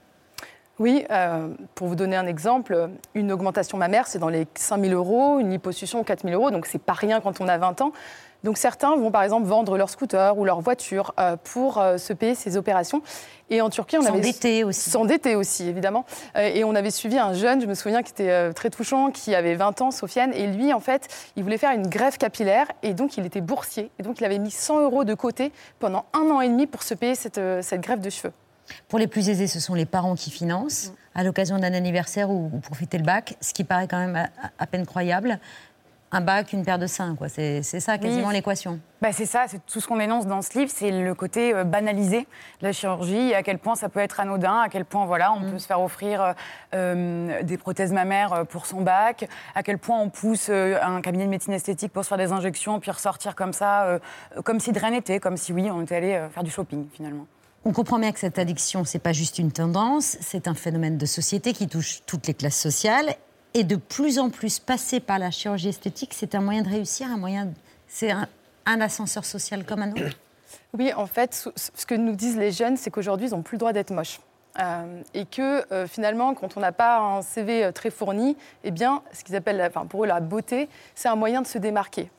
Oui, 0.79 1.07
euh, 1.11 1.49
pour 1.75 1.87
vous 1.87 1.97
donner 1.97 2.17
un 2.17 2.27
exemple, 2.27 2.91
une 3.15 3.33
augmentation 3.33 3.79
mammaire, 3.79 4.07
c'est 4.07 4.19
dans 4.19 4.29
les 4.29 4.47
5 4.57 4.85
000 4.85 4.93
euros, 4.93 5.39
une 5.39 5.51
liposuction 5.51 6.05
4 6.05 6.29
000 6.29 6.35
euros, 6.35 6.51
donc 6.51 6.67
c'est 6.67 6.81
pas 6.81 6.93
rien 6.93 7.21
quand 7.23 7.41
on 7.41 7.49
a 7.49 7.57
20 7.57 7.81
ans. 7.81 7.93
Donc 8.45 8.59
certains 8.59 8.95
vont 8.95 9.11
par 9.11 9.23
exemple 9.23 9.47
vendre 9.47 9.79
leur 9.79 9.89
scooter 9.89 10.37
ou 10.37 10.45
leur 10.45 10.61
voiture 10.61 11.15
euh, 11.19 11.37
pour 11.43 11.79
euh, 11.79 11.97
se 11.97 12.13
payer 12.13 12.35
ces 12.35 12.59
opérations. 12.59 13.01
Et 13.49 13.63
en 13.63 13.71
Turquie, 13.71 13.97
on 13.97 14.05
avait 14.05 14.23
s'endetter 14.23 14.65
aussi. 14.65 14.91
S'endetter 14.91 15.35
aussi, 15.35 15.67
évidemment. 15.67 16.05
et 16.37 16.63
on 16.65 16.75
avait 16.75 16.91
suivi 16.91 17.17
un 17.17 17.33
jeune, 17.33 17.63
je 17.63 17.67
me 17.67 17.75
souviens, 17.75 18.03
qui 18.03 18.11
était 18.11 18.53
très 18.53 18.71
touchant, 18.71 19.13
qui 19.13 19.35
avait 19.35 19.55
20 19.55 19.81
ans, 19.83 19.91
Sofiane. 19.93 20.33
Et 20.35 20.49
lui, 20.49 20.73
en 20.73 20.81
fait, 20.81 21.09
il 21.37 21.45
voulait 21.45 21.57
faire 21.57 21.73
une 21.73 21.87
greffe 21.87 22.19
capillaire 22.19 22.67
et 22.83 22.93
donc 22.93 23.17
il 23.17 23.25
était 23.25 23.41
boursier. 23.41 23.91
Et 23.99 24.03
donc 24.03 24.21
il 24.21 24.25
avait 24.25 24.39
mis 24.39 24.51
100 24.51 24.81
euros 24.81 25.05
de 25.05 25.15
côté 25.15 25.53
pendant 25.79 26.05
un 26.13 26.29
an 26.31 26.41
et 26.41 26.49
demi 26.49 26.67
pour 26.67 26.83
se 26.83 26.95
payer 26.95 27.15
cette, 27.15 27.41
cette 27.63 27.81
greffe 27.81 28.01
de 28.01 28.11
cheveux. 28.11 28.33
Pour 28.89 28.99
les 28.99 29.07
plus 29.07 29.29
aisés, 29.29 29.47
ce 29.47 29.61
sont 29.61 29.75
les 29.75 29.87
parents 29.87 30.15
qui 30.15 30.31
financent 30.31 30.93
à 31.15 31.25
l'occasion 31.25 31.59
d'un 31.59 31.73
anniversaire 31.73 32.31
ou, 32.31 32.49
pour 32.63 32.77
fêter 32.77 32.99
le 32.99 33.05
bac, 33.05 33.37
ce 33.41 33.53
qui 33.53 33.65
paraît 33.65 33.89
quand 33.89 33.99
même 33.99 34.29
à, 34.59 34.67
peine 34.67 34.87
croyable. 34.87 35.39
Un 36.13 36.21
bac, 36.21 36.53
une 36.53 36.65
paire 36.65 36.79
de 36.79 36.87
seins, 36.87 37.17
quoi. 37.17 37.29
C'est, 37.29 37.63
ça 37.63 37.99
quasiment 37.99 38.31
l'équation. 38.31 38.79
Bah 39.03 39.13
c'est 39.13 39.27
ça, 39.27 39.45
c'est 39.49 39.65
tout 39.67 39.81
ce 39.81 39.89
qu'on 39.89 39.97
dénonce 39.97 40.27
dans 40.27 40.41
ce 40.41 40.57
livre, 40.57 40.71
c'est 40.73 40.91
le 40.91 41.15
côté 41.15 41.53
euh, 41.53 41.65
banalisé 41.65 42.21
de 42.21 42.27
la 42.63 42.73
chirurgie, 42.73 43.31
et 43.31 43.35
à 43.35 43.43
quel 43.43 43.59
point 43.59 43.75
ça 43.75 43.89
peut 43.89 44.01
être 44.01 44.21
anodin, 44.21 44.61
à 44.61 44.69
quel 44.69 44.85
point 44.85 45.05
voilà, 45.05 45.33
on 45.33 45.41
mm. 45.41 45.51
peut 45.51 45.59
se 45.59 45.67
faire 45.67 45.83
offrir 45.83 46.23
euh, 46.23 46.33
euh, 46.75 47.43
des 47.43 47.59
prothèses 47.59 47.93
mammaires 47.93 48.47
pour 48.49 48.65
son 48.65 48.81
bac, 48.81 49.29
à 49.55 49.63
quel 49.63 49.79
point 49.79 49.99
on 49.99 50.09
pousse 50.09 50.49
un 50.49 51.01
cabinet 51.03 51.25
de 51.25 51.31
médecine 51.31 51.53
esthétique 51.53 51.93
pour 51.93 52.05
se 52.05 52.09
faire 52.09 52.19
des 52.19 52.33
injections, 52.33 52.79
puis 52.79 52.91
ressortir 52.91 53.35
comme 53.35 53.53
ça, 53.53 53.99
comme 54.45 54.61
si 54.61 54.73
de 54.73 54.79
rien 54.79 54.91
n'était, 54.91 55.19
comme 55.19 55.37
si 55.37 55.53
oui, 55.53 55.71
on 55.71 55.83
était 55.83 55.97
allé 55.97 56.27
faire 56.33 56.45
du 56.45 56.51
shopping 56.51 56.87
finalement. 56.95 57.27
On 57.69 57.73
comprend 57.73 57.99
bien 57.99 58.13
que 58.13 58.21
cette 58.21 58.39
addiction, 58.39 58.85
c'est 58.85 59.01
pas 59.01 59.13
juste 59.13 59.41
une 59.41 59.51
tendance, 59.51 60.17
c'est 60.21 60.47
un 60.47 60.55
phénomène 60.55 60.99
de 60.99 61.05
société 61.05 61.53
qui 61.53 61.67
touche 61.67 62.03
toutes 62.07 62.29
les 62.29 62.35
classes 62.35 62.61
sociales 62.61 63.17
et 63.55 63.65
de 63.65 63.75
plus 63.75 64.21
en 64.21 64.31
plus 64.31 64.61
passer 64.61 65.01
par 65.01 65.19
la 65.19 65.33
chirurgie 65.33 65.71
esthétique, 65.71 66.15
c'est 66.15 66.37
un 66.37 66.41
moyen 66.41 66.63
de 66.63 66.69
réussir, 66.69 67.09
un 67.11 67.17
moyen, 67.17 67.49
c'est 67.89 68.13
un, 68.13 68.29
ascenseur 68.67 69.25
social 69.25 69.65
comme 69.67 69.83
un 69.83 69.91
autre. 69.91 70.17
Oui, 70.79 70.93
en 70.93 71.07
fait, 71.07 71.35
ce- 71.35 71.51
ce 71.75 71.85
que 71.87 71.97
nous 71.97 72.15
disent 72.15 72.37
les 72.37 72.53
jeunes, 72.53 72.77
c'est 72.77 72.93
qu'aujourd'hui, 72.93 73.27
ils 73.27 73.33
n'ont 73.33 73.43
plus 73.43 73.57
le 73.57 73.61
droit 73.61 73.73
d'être 73.73 73.91
moches. 73.93 74.21
Euh, 74.59 75.03
et 75.13 75.27
que 75.27 75.71
euh, 75.73 75.87
finalement, 75.87 76.33
quand 76.35 76.57
on 76.57 76.61
n'a 76.61 76.73
pas 76.73 76.99
un 76.99 77.21
CV 77.21 77.63
euh, 77.63 77.73
très 77.73 77.91
fourni, 77.91 78.37
eh 78.65 78.71
bien, 78.71 79.03
ce 79.13 79.23
qu'ils 79.23 79.37
appellent, 79.37 79.71
pour 79.91 80.05
eux, 80.05 80.07
la 80.07 80.21
beauté, 80.21 80.69
c'est 80.95 81.09
un 81.09 81.17
moyen 81.17 81.43
de 81.43 81.47
se 81.47 81.59
démarquer. 81.59 82.11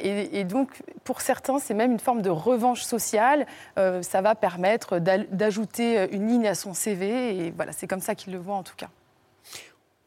Et, 0.00 0.40
et 0.40 0.44
donc, 0.44 0.70
pour 1.04 1.20
certains, 1.20 1.58
c'est 1.60 1.74
même 1.74 1.92
une 1.92 2.00
forme 2.00 2.22
de 2.22 2.30
revanche 2.30 2.82
sociale. 2.82 3.46
Ça 3.76 4.20
va 4.20 4.34
permettre 4.34 4.98
d'ajouter 4.98 6.08
une 6.10 6.26
ligne 6.26 6.48
à 6.48 6.56
son 6.56 6.74
CV. 6.74 7.46
Et 7.46 7.52
voilà, 7.54 7.70
c'est 7.70 7.86
comme 7.86 8.00
ça 8.00 8.16
qu'ils 8.16 8.32
le 8.32 8.40
voient 8.40 8.56
en 8.56 8.64
tout 8.64 8.74
cas. 8.76 8.88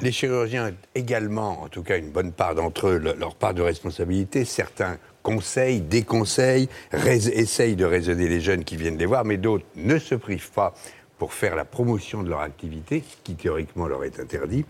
Les 0.02 0.12
chirurgiens 0.12 0.72
également, 0.96 1.62
en 1.62 1.68
tout 1.70 1.84
cas 1.84 1.98
une 1.98 2.10
bonne 2.10 2.32
part 2.34 2.56
d'entre 2.56 2.88
eux, 2.88 2.98
le- 2.98 3.14
leur 3.14 3.36
part 3.36 3.54
de 3.54 3.62
responsabilité. 3.62 4.44
Certains 4.44 4.98
conseillent, 5.24 5.80
déconseillent, 5.82 6.68
essayent 6.92 7.76
de 7.76 7.86
raisonner 7.86 8.28
les 8.28 8.42
jeunes 8.42 8.64
qui 8.66 8.76
viennent 8.76 8.98
les 8.98 9.06
voir, 9.06 9.24
mais 9.24 9.38
d'autres 9.38 9.66
ne 9.76 9.98
se 10.00 10.16
privent 10.16 10.52
pas 10.52 10.74
pour 11.22 11.34
faire 11.34 11.56
la 11.56 11.66
promotion 11.66 12.24
de 12.24 12.30
leur 12.30 12.40
activité, 12.40 13.04
qui 13.24 13.36
théoriquement 13.36 13.86
leur 13.86 14.04
est 14.04 14.20
interdit. 14.20 14.66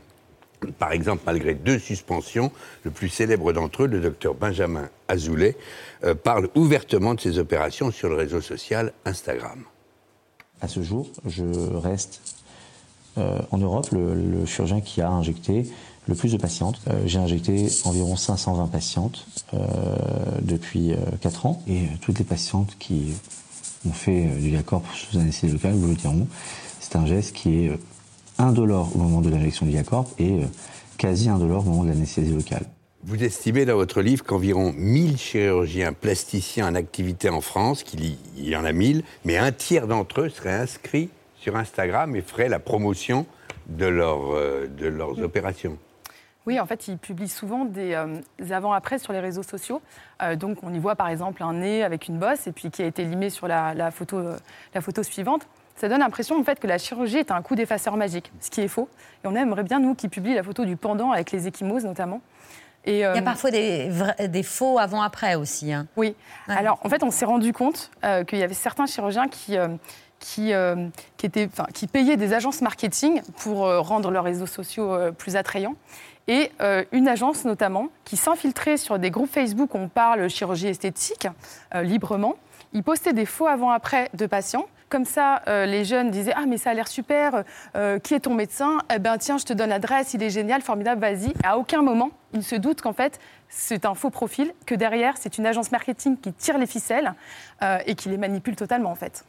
Par 0.80 0.92
exemple, 0.92 1.24
malgré 1.26 1.54
deux 1.54 1.80
suspensions, 1.80 2.52
le 2.84 2.92
plus 2.92 3.08
célèbre 3.08 3.54
d'entre 3.54 3.84
eux, 3.84 3.88
le 3.88 4.02
docteur 4.02 4.34
Benjamin 4.34 4.90
Azoulay, 5.08 5.56
euh, 6.04 6.14
parle 6.14 6.50
ouvertement 6.54 7.14
de 7.14 7.22
ses 7.22 7.40
opérations 7.40 7.90
sur 7.90 8.10
le 8.10 8.16
réseau 8.16 8.42
social 8.42 8.92
Instagram. 9.06 9.64
À 10.60 10.68
ce 10.68 10.84
jour, 10.84 11.08
je 11.26 11.46
reste 11.78 12.20
euh, 13.18 13.40
en 13.52 13.58
Europe 13.58 13.88
le, 13.94 14.46
chirurgien 14.46 14.82
qui 14.82 15.00
a 15.00 15.10
injecté 15.10 15.68
le 16.10 16.16
plus 16.16 16.34
de 16.34 16.38
patientes. 16.38 16.82
Euh, 16.90 17.02
J'ai 17.06 17.20
injecté 17.20 17.70
environ 17.86 18.18
520 18.18 18.68
patientes 18.68 19.26
depuis 20.42 20.94
4 21.22 21.46
ans 21.46 21.64
et 21.70 21.84
toutes 22.02 22.20
les 22.20 22.26
patientes 22.26 22.76
qui 22.78 23.14
ont 23.88 23.94
fait 23.94 24.28
euh, 24.28 24.40
du 24.40 24.50
Yacorp 24.52 24.84
sous 24.94 25.18
anesthésie 25.18 25.54
locale 25.54 25.74
vous 25.74 25.88
le 25.88 25.96
diront. 25.96 26.28
C'est 26.80 26.96
un 26.96 27.06
geste 27.06 27.34
qui 27.36 27.66
est 27.66 27.70
euh, 27.70 27.78
indolore 28.38 28.92
au 28.96 29.00
moment 29.00 29.22
de 29.22 29.30
l'injection 29.30 29.66
du 29.66 29.72
Yacorp 29.74 30.08
et 30.20 30.32
euh, 30.32 30.46
quasi 30.98 31.30
indolore 31.30 31.66
au 31.68 31.70
moment 31.70 31.84
de 31.84 31.90
l'anesthésie 31.90 32.34
locale. 32.34 32.66
Vous 33.04 33.24
estimez 33.24 33.66
dans 33.66 33.76
votre 33.76 34.02
livre 34.02 34.24
qu'environ 34.24 34.74
1000 34.78 35.18
chirurgiens 35.18 35.92
plasticiens 35.94 36.68
en 36.68 36.76
activité 36.76 37.30
en 37.30 37.42
France, 37.42 37.84
qu'il 37.84 38.16
y- 38.38 38.56
en 38.56 38.64
a 38.64 38.72
1000, 38.72 39.04
mais 39.26 39.38
un 39.38 39.52
tiers 39.52 39.88
d'entre 39.88 40.22
eux 40.22 40.30
seraient 40.30 40.54
inscrits 40.54 41.10
sur 41.40 41.56
Instagram 41.56 42.16
et 42.16 42.22
feraient 42.22 42.50
la 42.50 42.60
promotion 42.60 43.26
de, 43.68 43.88
leur, 43.88 44.20
de 44.78 44.86
leurs 44.86 45.20
opérations. 45.24 45.78
Oui, 46.48 46.60
en 46.60 46.66
fait, 46.66 46.88
ils 46.88 46.98
publient 46.98 47.28
souvent 47.30 47.66
des, 47.66 47.94
euh, 47.94 48.18
des 48.40 48.52
avant-après 48.52 48.98
sur 48.98 49.14
les 49.14 49.20
réseaux 49.20 49.44
sociaux. 49.44 49.82
Euh, 50.24 50.36
donc, 50.36 50.58
on 50.64 50.74
y 50.74 50.80
voit 50.80 50.96
par 50.96 51.08
exemple 51.10 51.44
un 51.44 51.54
nez 51.54 51.84
avec 51.84 52.08
une 52.08 52.18
bosse 52.18 52.48
et 52.48 52.52
puis 52.52 52.72
qui 52.72 52.82
a 52.82 52.86
été 52.86 53.04
limé 53.04 53.30
sur 53.30 53.48
la, 53.48 53.74
la 53.76 53.92
photo, 53.92 54.18
euh, 54.18 54.38
la 54.74 54.82
photo 54.82 55.04
suivante. 55.04 55.46
Ça 55.76 55.88
donne 55.88 56.00
l'impression 56.00 56.40
en 56.40 56.44
fait 56.44 56.60
que 56.60 56.68
la 56.68 56.78
chirurgie 56.78 57.18
est 57.18 57.32
un 57.32 57.42
coup 57.44 57.56
d'effaceur 57.56 57.96
magique, 57.96 58.32
ce 58.40 58.50
qui 58.50 58.62
est 58.62 58.68
faux. 58.68 58.90
Et 59.24 59.28
on 59.28 59.36
aimerait 59.36 59.64
bien 59.64 59.80
nous 59.80 59.94
qui 59.96 60.10
publient 60.10 60.34
la 60.36 60.44
photo 60.44 60.66
du 60.66 60.76
pendant 60.78 61.12
avec 61.12 61.32
les 61.32 61.48
échymoses 61.48 61.86
notamment. 61.86 62.22
Et, 62.86 62.98
Il 62.98 63.00
y 63.02 63.04
a 63.04 63.22
parfois 63.22 63.52
des, 63.52 63.90
vrais- 63.90 64.28
des 64.28 64.42
faux 64.44 64.80
avant-après 64.80 65.36
aussi. 65.36 65.72
hein. 65.72 65.86
Oui. 65.96 66.16
Alors, 66.48 66.80
en 66.84 66.90
fait, 66.90 67.04
on 67.04 67.12
s'est 67.12 67.26
rendu 67.26 67.54
compte 67.54 67.92
euh, 68.04 68.24
qu'il 68.24 68.40
y 68.40 68.44
avait 68.44 68.56
certains 68.56 68.88
chirurgiens 68.88 69.28
qui, 69.28 69.56
euh, 69.58 69.68
qui, 70.20 70.52
qui, 71.18 71.26
étaient, 71.28 71.48
enfin, 71.52 71.66
qui 71.74 71.86
payaient 71.86 72.18
des 72.18 72.34
agences 72.34 72.62
marketing 72.62 73.22
pour 73.38 73.58
rendre 73.84 74.10
leurs 74.12 74.24
réseaux 74.24 74.48
sociaux 74.48 74.96
plus 75.18 75.36
attrayants. 75.36 75.76
Et 76.28 76.52
euh, 76.62 76.84
une 76.92 77.08
agence 77.08 77.46
notamment 77.46 77.88
qui 78.06 78.18
s'infiltrait 78.18 78.78
sur 78.78 79.00
des 79.00 79.12
groupes 79.12 79.32
Facebook 79.32 79.74
où 79.76 79.78
on 79.78 79.88
parle 79.88 80.30
chirurgie 80.30 80.68
esthétique 80.68 81.28
euh, 81.74 81.82
librement. 81.82 82.36
Ils 82.74 82.84
postaient 82.84 83.14
des 83.14 83.26
faux 83.26 83.48
avant-après 83.48 84.10
de 84.14 84.26
patients. 84.26 84.66
Comme 84.88 85.06
ça, 85.06 85.42
euh, 85.48 85.66
les 85.66 85.86
jeunes 85.86 86.12
disaient 86.12 86.34
Ah, 86.36 86.46
mais 86.48 86.58
ça 86.58 86.72
a 86.72 86.74
l'air 86.74 86.88
super, 86.88 87.44
qui 88.04 88.14
est 88.14 88.22
ton 88.22 88.34
médecin? 88.34 88.80
Eh 88.94 89.00
ben, 89.00 89.18
tiens, 89.18 89.38
je 89.38 89.46
te 89.46 89.54
donne 89.54 89.70
l'adresse, 89.70 90.14
il 90.14 90.24
est 90.24 90.30
génial, 90.30 90.62
formidable, 90.62 91.02
vas-y. 91.02 91.34
À 91.44 91.58
aucun 91.58 91.82
moment, 91.82 92.12
ils 92.34 92.44
se 92.44 92.56
doutent 92.56 92.82
qu'en 92.82 92.94
fait, 92.94 93.20
c'est 93.50 93.86
un 93.86 93.94
faux 93.94 94.10
profil, 94.10 94.54
que 94.66 94.76
derrière, 94.76 95.16
c'est 95.18 95.38
une 95.38 95.46
agence 95.46 95.72
marketing 95.72 96.18
qui 96.18 96.34
tire 96.34 96.58
les 96.58 96.68
ficelles 96.68 97.14
et 97.86 97.96
qui 97.96 98.10
les 98.10 98.18
manipule 98.18 98.56
totalement, 98.56 98.92
en 98.92 98.96
fait. 98.96 99.24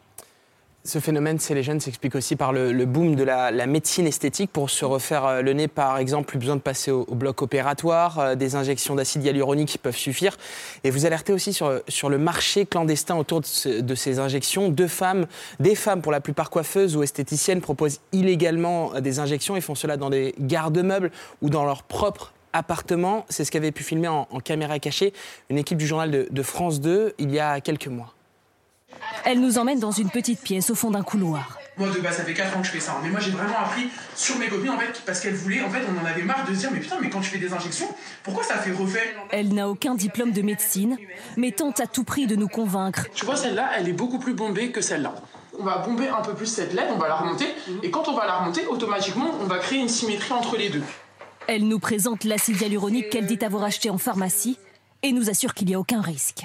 Ce 0.84 0.98
phénomène, 0.98 1.38
c'est 1.38 1.54
les 1.54 1.62
jeunes, 1.62 1.78
s'explique 1.78 2.16
aussi 2.16 2.34
par 2.34 2.52
le, 2.52 2.72
boom 2.86 3.14
de 3.14 3.22
la, 3.22 3.52
médecine 3.66 4.04
esthétique. 4.04 4.50
Pour 4.52 4.68
se 4.68 4.84
refaire 4.84 5.24
euh, 5.24 5.40
le 5.40 5.52
nez, 5.52 5.68
par 5.68 5.98
exemple, 5.98 6.26
plus 6.26 6.40
besoin 6.40 6.56
de 6.56 6.60
passer 6.60 6.90
au, 6.90 7.04
bloc 7.04 7.40
opératoire, 7.40 8.18
euh, 8.18 8.34
des 8.34 8.56
injections 8.56 8.96
d'acide 8.96 9.24
hyaluronique 9.24 9.78
peuvent 9.80 9.96
suffire. 9.96 10.36
Et 10.82 10.90
vous 10.90 11.06
alertez 11.06 11.32
aussi 11.32 11.52
sur, 11.52 12.08
le 12.08 12.18
marché 12.18 12.66
clandestin 12.66 13.14
autour 13.14 13.40
de, 13.42 13.46
ce- 13.46 13.80
de 13.80 13.94
ces 13.94 14.18
injections. 14.18 14.70
Deux 14.70 14.88
femmes, 14.88 15.26
des 15.60 15.76
femmes 15.76 16.02
pour 16.02 16.10
la 16.10 16.20
plupart 16.20 16.50
coiffeuses 16.50 16.96
ou 16.96 17.04
esthéticiennes, 17.04 17.60
proposent 17.60 18.00
illégalement 18.10 18.92
euh, 18.96 19.00
des 19.00 19.20
injections 19.20 19.54
et 19.54 19.60
font 19.60 19.76
cela 19.76 19.96
dans 19.96 20.10
des 20.10 20.34
garde-meubles 20.40 21.12
ou 21.42 21.48
dans 21.48 21.64
leur 21.64 21.84
propre 21.84 22.32
appartement. 22.52 23.24
C'est 23.28 23.44
ce 23.44 23.52
qu'avait 23.52 23.70
pu 23.70 23.84
filmer 23.84 24.08
en, 24.08 24.26
en 24.28 24.40
caméra 24.40 24.80
cachée 24.80 25.12
une 25.48 25.58
équipe 25.58 25.78
du 25.78 25.86
journal 25.86 26.10
de, 26.10 26.26
de 26.28 26.42
France 26.42 26.80
2 26.80 27.14
il 27.20 27.30
y 27.30 27.38
a 27.38 27.60
quelques 27.60 27.86
mois. 27.86 28.14
Elle 29.24 29.40
nous 29.40 29.59
emmène 29.59 29.78
dans 29.78 29.90
une 29.90 30.11
petite 30.11 30.40
pièce 30.40 30.70
au 30.70 30.74
fond 30.74 30.90
d'un 30.90 31.02
couloir. 31.02 31.59
Moi, 31.78 31.88
de 31.88 32.00
base, 32.00 32.16
ça 32.18 32.24
fait 32.24 32.35
4 32.35 32.55
ans 32.57 32.61
que 32.61 32.66
je 32.66 32.72
fais 32.72 32.81
ça. 32.81 32.92
hein. 32.92 33.00
Mais 33.02 33.09
moi, 33.09 33.18
j'ai 33.20 33.31
vraiment 33.31 33.59
appris 33.59 33.88
sur 34.14 34.37
mes 34.37 34.48
copines, 34.48 34.70
en 34.70 34.78
fait, 34.78 35.00
parce 35.07 35.20
qu'elles 35.20 35.35
voulaient, 35.35 35.62
en 35.62 35.70
fait, 35.70 35.81
on 35.88 35.98
en 35.98 36.05
avait 36.05 36.22
marre 36.22 36.44
de 36.46 36.52
se 36.55 36.59
dire, 36.61 36.70
mais 36.70 36.81
putain, 36.81 36.96
mais 37.00 37.09
quand 37.09 37.20
tu 37.20 37.31
fais 37.31 37.38
des 37.38 37.52
injections, 37.55 37.88
pourquoi 38.24 38.44
ça 38.44 38.57
fait 38.57 38.72
refait? 38.72 39.14
Elle 39.31 39.55
n'a 39.55 39.70
aucun 39.70 39.94
diplôme 39.94 40.33
de 40.33 40.42
médecine, 40.42 40.98
mais 41.38 41.50
tente 41.50 41.81
à 41.81 41.87
tout 41.87 42.05
prix 42.05 42.26
de 42.26 42.37
nous 42.37 42.48
convaincre. 42.48 43.07
Tu 43.14 43.24
vois, 43.24 43.37
celle-là, 43.37 43.70
elle 43.78 43.88
est 43.88 43.94
beaucoup 43.94 44.18
plus 44.18 44.35
bombée 44.35 44.70
que 44.70 44.83
celle-là. 44.83 45.14
On 45.59 45.64
va 45.64 45.78
bomber 45.78 46.09
un 46.09 46.20
peu 46.20 46.35
plus 46.35 46.46
cette 46.46 46.74
LED, 46.74 46.88
on 46.94 46.98
va 46.98 47.09
la 47.09 47.16
remonter, 47.16 47.46
et 47.83 47.90
quand 47.90 48.07
on 48.09 48.14
va 48.14 48.26
la 48.26 48.37
remonter, 48.37 48.66
automatiquement, 48.66 49.31
on 49.40 49.44
va 49.46 49.59
créer 49.59 49.78
une 49.78 49.88
symétrie 49.88 50.33
entre 50.33 50.57
les 50.59 50.68
deux. 50.68 50.83
Elle 51.46 51.66
nous 51.68 51.78
présente 51.78 52.24
l'acide 52.24 52.61
hyaluronique 52.61 53.09
qu'elle 53.09 53.26
dit 53.26 53.38
avoir 53.42 53.64
acheté 53.64 53.88
en 53.88 53.98
pharmacie 53.98 54.59
et 55.02 55.12
nous 55.12 55.31
assure 55.31 55.55
qu'il 55.55 55.68
n'y 55.68 55.74
a 55.74 55.81
aucun 55.81 56.00
risque. 56.00 56.44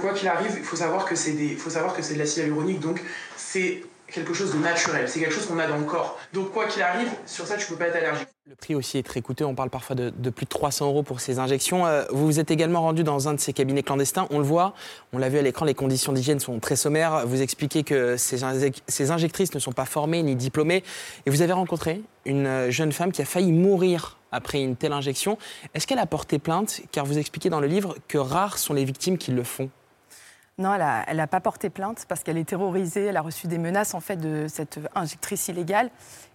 Quoi 0.00 0.12
qu'il 0.12 0.28
arrive, 0.28 0.54
il 0.56 0.64
faut 0.64 0.76
savoir 0.76 1.04
que 1.04 1.14
c'est 1.14 1.32
des, 1.32 1.56
faut 1.56 1.70
savoir 1.70 1.94
que 1.94 2.02
c'est 2.02 2.14
de 2.14 2.18
l'acide 2.18 2.44
hyaluronique, 2.44 2.80
donc 2.80 3.00
c'est 3.36 3.82
quelque 4.14 4.34
chose 4.34 4.52
de 4.52 4.58
naturel, 4.58 5.08
c'est 5.08 5.20
quelque 5.20 5.34
chose 5.34 5.46
qu'on 5.46 5.58
a 5.58 5.66
dans 5.66 5.76
le 5.76 5.84
corps. 5.84 6.18
Donc 6.32 6.52
quoi 6.52 6.66
qu'il 6.66 6.82
arrive, 6.82 7.08
sur 7.26 7.46
ça, 7.46 7.56
tu 7.56 7.66
peux 7.66 7.76
pas 7.76 7.86
être 7.86 7.96
allergique. 7.96 8.28
Le 8.46 8.54
prix 8.54 8.74
aussi 8.74 8.98
est 8.98 9.02
très 9.02 9.22
coûteux, 9.22 9.44
on 9.44 9.54
parle 9.54 9.70
parfois 9.70 9.96
de, 9.96 10.10
plus 10.30 10.44
de 10.44 10.50
300 10.50 10.86
euros 10.86 11.02
pour 11.02 11.20
ces 11.20 11.38
injections. 11.38 11.86
Euh, 11.86 12.04
vous 12.10 12.26
vous 12.26 12.40
êtes 12.40 12.50
également 12.50 12.82
rendu 12.82 13.02
dans 13.02 13.28
un 13.28 13.34
de 13.34 13.40
ces 13.40 13.52
cabinets 13.52 13.82
clandestins, 13.82 14.26
on 14.30 14.38
le 14.38 14.44
voit, 14.44 14.74
on 15.12 15.18
l'a 15.18 15.28
vu 15.28 15.38
à 15.38 15.42
l'écran, 15.42 15.64
les 15.64 15.74
conditions 15.74 16.12
d'hygiène 16.12 16.40
sont 16.40 16.58
très 16.60 16.76
sommaires. 16.76 17.26
Vous 17.26 17.40
expliquez 17.40 17.82
que 17.82 18.16
ces 18.16 19.10
injectrices 19.10 19.54
ne 19.54 19.58
sont 19.58 19.72
pas 19.72 19.86
formées 19.86 20.22
ni 20.22 20.36
diplômées. 20.36 20.84
Et 21.26 21.30
vous 21.30 21.42
avez 21.42 21.52
rencontré 21.52 22.02
une 22.26 22.46
euh, 22.46 22.70
jeune 22.70 22.92
femme 22.92 23.12
qui 23.12 23.22
a 23.22 23.24
failli 23.24 23.52
mourir 23.52 24.18
après 24.30 24.60
une 24.60 24.76
telle 24.76 24.92
injection. 24.92 25.38
Est-ce 25.74 25.86
qu'elle 25.86 25.98
a 25.98 26.06
porté 26.06 26.38
plainte? 26.38 26.82
Car 26.92 27.06
vous 27.06 27.18
expliquez 27.18 27.48
dans 27.48 27.60
le 27.60 27.66
livre 27.66 27.96
que 28.08 28.18
rares 28.18 28.58
sont 28.58 28.74
les 28.74 28.84
victimes 28.84 29.18
qui 29.18 29.30
le 29.30 29.44
font. 29.44 29.70
Non, 30.56 30.72
elle 30.74 31.16
n'a 31.16 31.26
pas 31.26 31.40
porté 31.40 31.68
plainte 31.68 32.06
parce 32.08 32.22
qu'elle 32.22 32.38
est 32.38 32.48
terrorisée. 32.48 33.06
Elle 33.06 33.16
a 33.16 33.22
reçu 33.22 33.48
des 33.48 33.58
menaces 33.58 33.94
en 33.94 34.00
fait 34.00 34.16
de 34.16 34.46
cette 34.48 34.78
injectrice 34.94 35.48
illégale. 35.48 35.90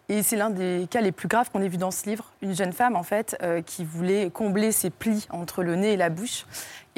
Et 0.09 0.23
c'est 0.23 0.35
l'un 0.35 0.49
des 0.49 0.87
cas 0.89 1.01
les 1.01 1.11
plus 1.11 1.27
graves 1.27 1.51
qu'on 1.51 1.61
ait 1.61 1.69
vu 1.69 1.77
dans 1.77 1.91
ce 1.91 2.09
livre. 2.09 2.25
Une 2.41 2.55
jeune 2.55 2.73
femme 2.73 2.95
en 2.95 3.03
fait 3.03 3.37
euh, 3.43 3.61
qui 3.61 3.85
voulait 3.85 4.31
combler 4.31 4.71
ses 4.71 4.89
plis 4.89 5.27
entre 5.29 5.63
le 5.63 5.75
nez 5.75 5.93
et 5.93 5.97
la 5.97 6.09
bouche. 6.09 6.45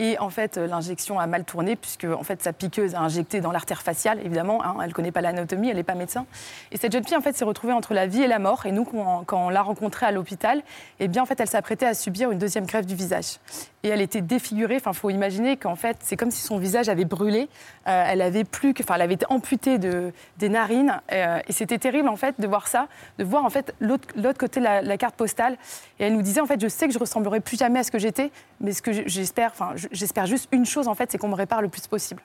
Et 0.01 0.17
en 0.17 0.31
fait, 0.31 0.57
euh, 0.57 0.65
l'injection 0.65 1.19
a 1.19 1.27
mal 1.27 1.43
tourné 1.43 1.75
puisque 1.75 2.05
en 2.05 2.23
fait 2.23 2.41
sa 2.41 2.53
piqueuse 2.53 2.95
a 2.95 3.01
injecté 3.01 3.39
dans 3.39 3.51
l'artère 3.51 3.83
faciale. 3.83 4.19
Évidemment, 4.25 4.65
hein, 4.65 4.77
elle 4.81 4.87
ne 4.87 4.93
connaît 4.93 5.11
pas 5.11 5.21
l'anatomie, 5.21 5.69
elle 5.69 5.75
n'est 5.75 5.83
pas 5.83 5.93
médecin. 5.93 6.25
Et 6.71 6.77
cette 6.77 6.91
jeune 6.91 7.03
fille 7.03 7.15
en 7.15 7.21
fait 7.21 7.37
s'est 7.37 7.45
retrouvée 7.45 7.73
entre 7.73 7.93
la 7.93 8.07
vie 8.07 8.23
et 8.23 8.27
la 8.27 8.39
mort. 8.39 8.65
Et 8.65 8.71
nous, 8.71 8.83
quand, 8.83 9.25
on 9.31 9.49
l'a 9.49 9.61
rencontrée 9.61 10.07
à 10.07 10.11
l'hôpital, 10.11 10.63
eh 10.99 11.07
bien 11.07 11.21
en 11.21 11.27
fait, 11.27 11.39
elle 11.39 11.47
s'apprêtait 11.47 11.85
à 11.85 11.93
subir 11.93 12.31
une 12.31 12.39
deuxième 12.39 12.65
greffe 12.65 12.87
du 12.87 12.95
visage. 12.95 13.37
Et 13.83 13.89
elle 13.89 14.01
était 14.01 14.21
défigurée. 14.21 14.77
Enfin, 14.77 14.91
faut 14.91 15.11
imaginer 15.11 15.55
qu'en 15.55 15.75
fait, 15.75 15.97
c'est 15.99 16.17
comme 16.17 16.31
si 16.31 16.41
son 16.41 16.57
visage 16.57 16.89
avait 16.89 17.05
brûlé. 17.05 17.47
Euh, 17.87 18.05
elle 18.07 18.23
avait 18.23 18.43
plus 18.43 18.73
enfin, 18.79 18.95
elle 18.95 19.03
avait 19.03 19.13
été 19.13 19.27
amputée 19.29 19.77
de, 19.77 20.13
des 20.39 20.49
narines. 20.49 20.99
Euh, 21.11 21.39
et 21.47 21.53
c'était 21.53 21.77
terrible 21.77 22.09
en 22.09 22.15
fait 22.15 22.41
de 22.41 22.47
voir 22.47 22.67
ça, 22.67 22.87
de 23.19 23.23
voir 23.23 23.45
en 23.45 23.51
fait 23.51 23.75
l'autre 23.79 24.37
côté 24.39 24.59
de 24.59 24.65
la, 24.65 24.81
la 24.81 24.97
carte 24.97 25.13
postale. 25.13 25.57
Et 25.99 26.05
elle 26.05 26.13
nous 26.13 26.23
disait 26.23 26.41
en 26.41 26.47
fait, 26.47 26.59
je 26.59 26.67
sais 26.67 26.87
que 26.87 26.93
je 26.93 26.99
ressemblerai 26.99 27.39
plus 27.39 27.57
jamais 27.57 27.79
à 27.79 27.83
ce 27.83 27.91
que 27.91 27.99
j'étais, 27.99 28.31
mais 28.59 28.71
ce 28.71 28.81
que 28.81 29.07
j'espère, 29.07 29.51
enfin, 29.51 29.75
j'espère 29.91 30.25
juste 30.25 30.47
une 30.51 30.65
chose 30.65 30.87
en 30.87 30.95
fait, 30.95 31.11
c'est 31.11 31.17
qu'on 31.17 31.29
me 31.29 31.35
répare 31.35 31.61
le 31.61 31.69
plus 31.69 31.87
possible. 31.87 32.21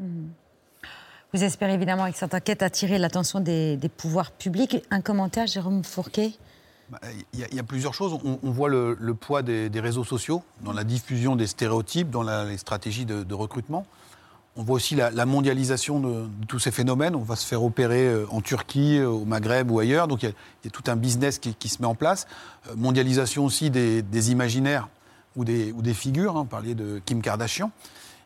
Vous 0.00 1.42
espérez 1.42 1.74
évidemment 1.74 2.04
avec 2.04 2.16
cette 2.16 2.34
enquête 2.34 2.62
attirer 2.62 2.98
l'attention 2.98 3.40
des, 3.40 3.76
des 3.76 3.88
pouvoirs 3.88 4.30
publics. 4.30 4.76
Un 4.90 5.00
commentaire, 5.00 5.46
Jérôme 5.46 5.84
Fourquet? 5.84 6.32
Bah, 6.88 7.00
Il 7.34 7.40
y, 7.40 7.44
a- 7.44 7.48
il 7.50 7.56
y 7.56 7.60
a 7.60 7.64
plusieurs 7.64 7.94
choses. 7.94 8.14
On, 8.24 8.38
on 8.42 8.50
voit 8.50 8.68
le, 8.68 8.96
le 9.00 9.14
poids 9.14 9.42
des, 9.42 9.68
des 9.68 9.80
réseaux 9.80 10.04
sociaux 10.04 10.42
dans 10.62 10.72
la 10.72 10.84
diffusion 10.84 11.34
des 11.36 11.46
stéréotypes, 11.46 12.10
dans 12.10 12.22
la- 12.22 12.44
les 12.44 12.58
stratégies 12.58 13.04
de, 13.04 13.22
de 13.24 13.34
recrutement. 13.34 13.86
On 14.58 14.62
voit 14.62 14.76
aussi 14.76 14.94
la, 14.94 15.10
la 15.10 15.26
mondialisation 15.26 16.00
de, 16.00 16.26
de 16.26 16.46
tous 16.46 16.58
ces 16.60 16.70
phénomènes. 16.70 17.14
On 17.16 17.22
va 17.22 17.36
se 17.36 17.44
faire 17.46 17.62
opérer 17.62 18.06
euh, 18.06 18.24
en 18.30 18.40
Turquie, 18.40 18.96
euh, 18.98 19.08
au 19.08 19.24
Maghreb 19.26 19.70
ou 19.70 19.78
ailleurs. 19.80 20.08
Donc 20.08 20.22
il 20.22 20.26
y 20.26 20.28
a, 20.28 20.34
il 20.62 20.66
y 20.66 20.68
a 20.68 20.70
tout 20.70 20.84
un 20.90 20.96
business 20.96 21.38
qui, 21.38 21.54
qui 21.54 21.68
se 21.68 21.82
met 21.82 21.88
en 21.88 21.94
place. 21.96 22.26
Euh, 22.70 22.74
mondialisation 22.76 23.44
aussi 23.44 23.68
des, 23.68 24.00
des 24.02 24.30
imaginaires 24.30 24.88
ou 25.36 25.44
des, 25.44 25.72
ou 25.72 25.82
des 25.82 25.94
figures. 25.94 26.36
Hein, 26.36 26.40
on 26.40 26.46
parlait 26.46 26.74
de 26.74 27.00
Kim 27.04 27.22
Kardashian. 27.22 27.70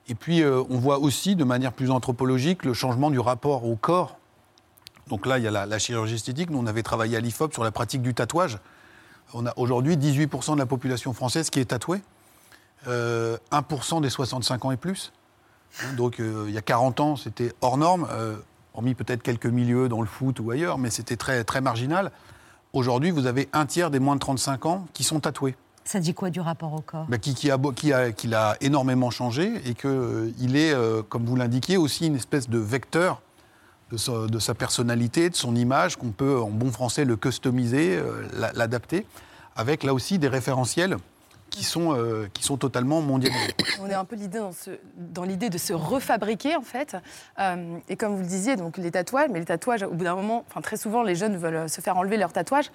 Et 0.08 0.14
puis 0.14 0.42
euh, 0.42 0.62
on 0.70 0.78
voit 0.78 0.98
aussi, 0.98 1.36
de 1.36 1.44
manière 1.44 1.72
plus 1.72 1.90
anthropologique, 1.90 2.64
le 2.64 2.74
changement 2.74 3.10
du 3.10 3.18
rapport 3.18 3.64
au 3.64 3.76
corps. 3.76 4.16
Donc 5.08 5.26
là, 5.26 5.38
il 5.38 5.44
y 5.44 5.48
a 5.48 5.66
la, 5.66 5.78
chirurgie 5.78 6.14
esthétique. 6.14 6.50
Nous, 6.50 6.58
on 6.58 6.66
avait 6.66 6.84
travaillé 6.84 7.16
à 7.16 7.20
l'IFOP 7.20 7.52
sur 7.52 7.64
la 7.64 7.72
pratique 7.72 8.00
du 8.00 8.14
tatouage. 8.14 8.58
On 9.34 9.44
a 9.46 9.52
aujourd'hui 9.56 9.96
18% 9.96 10.54
de 10.54 10.58
la 10.58 10.66
population 10.66 11.12
française 11.12 11.50
qui 11.50 11.60
est 11.60 11.66
tatouée. 11.66 12.00
Euh, 12.86 13.36
1% 13.52 14.00
des 14.00 14.08
65 14.08 14.64
ans 14.64 14.70
et 14.70 14.76
plus. 14.76 15.12
Hein, 15.82 15.92
Donc 15.96 16.20
euh, 16.20 16.46
il 16.48 16.54
y 16.54 16.58
a 16.58 16.62
40 16.62 17.00
ans, 17.00 17.16
c'était 17.16 17.52
hors 17.60 17.76
norme, 17.76 18.06
euh, 18.10 18.36
hormis 18.74 18.94
peut-être 18.94 19.22
quelques 19.22 19.46
milieux 19.46 19.88
dans 19.88 20.00
le 20.00 20.06
foot 20.06 20.40
ou 20.40 20.50
ailleurs, 20.50 20.78
mais 20.78 20.90
c'était 20.90 21.16
très, 21.16 21.44
très 21.44 21.60
marginal. 21.60 22.10
Aujourd'hui, 22.72 23.10
vous 23.10 23.26
avez 23.26 23.48
un 23.52 23.66
tiers 23.66 23.90
des 23.90 23.98
moins 23.98 24.14
de 24.14 24.20
35 24.20 24.66
ans 24.66 24.86
qui 24.92 25.04
sont 25.04 25.20
tatoués. 25.20 25.56
Ça 25.90 25.98
dit 25.98 26.14
quoi 26.14 26.30
du 26.30 26.40
rapport 26.40 26.72
au 26.72 26.82
corps? 26.82 27.06
Bah, 27.08 27.18
qui, 27.18 27.34
qui 27.34 27.50
a, 27.50 27.58
qui, 27.74 27.92
a, 27.92 28.12
qui 28.12 28.28
l'a 28.28 28.56
énormément 28.60 29.10
changé 29.10 29.54
et 29.66 29.74
qu'il 29.74 30.54
est, 30.56 30.72
euh, 30.72 31.02
comme 31.02 31.24
vous 31.26 31.34
l'indiquiez, 31.34 31.78
aussi 31.78 32.06
une 32.06 32.14
espèce 32.14 32.48
de 32.48 32.58
vecteur 32.58 33.20
de 33.90 33.96
sa, 33.96 34.28
de 34.28 34.38
sa 34.38 34.54
personnalité, 34.54 35.30
de 35.30 35.34
son 35.34 35.56
image, 35.56 35.96
qu'on 35.96 36.12
peut, 36.12 36.38
en 36.40 36.50
bon 36.50 36.70
français, 36.70 37.04
le 37.04 37.16
customiser, 37.16 37.96
euh, 37.96 38.22
l'a- 38.34 38.52
l'adapter, 38.52 39.04
avec 39.56 39.82
là 39.82 39.92
aussi 39.92 40.20
des 40.20 40.28
référentiels 40.28 40.96
qui 41.50 41.64
sont, 41.64 41.92
euh, 41.96 42.28
qui 42.34 42.44
sont 42.44 42.56
totalement 42.56 43.00
mondialisés. 43.00 43.52
On 43.82 43.88
est 43.90 43.94
un 43.94 44.04
peu 44.04 44.14
l'idée 44.14 44.38
dans, 44.38 44.52
ce- 44.52 44.78
dans 44.96 45.24
l'idée 45.24 45.50
de 45.50 45.58
se 45.58 45.72
refabriquer 45.72 46.54
en 46.54 46.62
fait. 46.62 46.96
Euh, 47.40 47.78
et 47.88 47.96
comme 47.96 48.14
vous 48.14 48.22
le 48.22 48.28
disiez, 48.28 48.54
donc 48.54 48.76
les 48.78 48.92
tatouages, 48.92 49.28
mais 49.32 49.40
les 49.40 49.44
tatouages, 49.44 49.82
au 49.82 49.90
bout 49.90 50.04
d'un 50.04 50.14
moment, 50.14 50.44
enfin 50.48 50.60
très 50.60 50.76
souvent, 50.76 51.02
les 51.02 51.16
jeunes 51.16 51.36
veulent 51.36 51.68
se 51.68 51.80
faire 51.80 51.96
enlever 51.96 52.16
leurs 52.16 52.32
tatouages. 52.32 52.70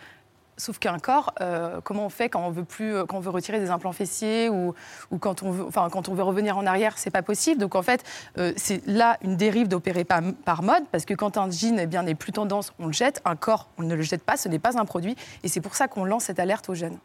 Sauf 0.58 0.80
qu'un 0.80 0.99
corps, 0.99 1.34
euh, 1.41 1.82
comment 1.84 2.06
on 2.06 2.10
fait 2.10 2.30
quand 2.30 2.45
on 2.45 2.49
veut 2.49 2.64
plus, 2.64 2.93
quand 3.08 3.18
on 3.18 3.20
veut 3.20 3.30
retirer 3.30 3.60
des 3.60 3.70
implants 3.70 3.91
fessiers 3.91 4.49
ou, 4.49 4.74
ou 5.12 5.18
quand 5.18 5.43
on 5.43 5.51
veut, 5.51 5.66
enfin 5.66 5.89
quand 5.91 6.08
on 6.08 6.14
veut 6.14 6.24
revenir 6.24 6.58
en 6.58 6.66
arrière, 6.66 6.97
c'est 6.97 7.10
pas 7.10 7.22
possible. 7.22 7.60
Donc 7.60 7.76
en 7.76 7.82
fait, 7.82 8.03
euh, 8.38 8.53
c'est 8.56 8.86
là 8.88 9.18
une 9.22 9.36
dérive 9.36 9.68
d'opérer 9.68 10.06
par, 10.06 10.22
par 10.45 10.64
mode, 10.64 10.84
parce 10.91 11.06
que 11.06 11.14
quand 11.14 11.38
un 11.38 11.49
jean 11.49 11.78
eh 11.80 11.88
bien 11.88 12.03
n'est 12.03 12.16
plus 12.16 12.32
tendance, 12.32 12.72
on 12.80 12.88
le 12.88 12.93
jette. 12.93 13.22
Un 13.26 13.36
corps, 13.36 13.68
on 13.78 13.84
ne 13.84 13.95
le 13.95 14.01
jette 14.01 14.24
pas. 14.24 14.38
Ce 14.38 14.47
n'est 14.47 14.60
pas 14.60 14.80
un 14.80 14.86
produit. 14.86 15.16
Et 15.43 15.47
c'est 15.47 15.62
pour 15.62 15.76
ça 15.76 15.88
qu'on 15.88 16.06
lance 16.06 16.26
cette 16.26 16.39
alerte 16.39 16.70
aux 16.70 16.76
jeunes. 16.76 16.97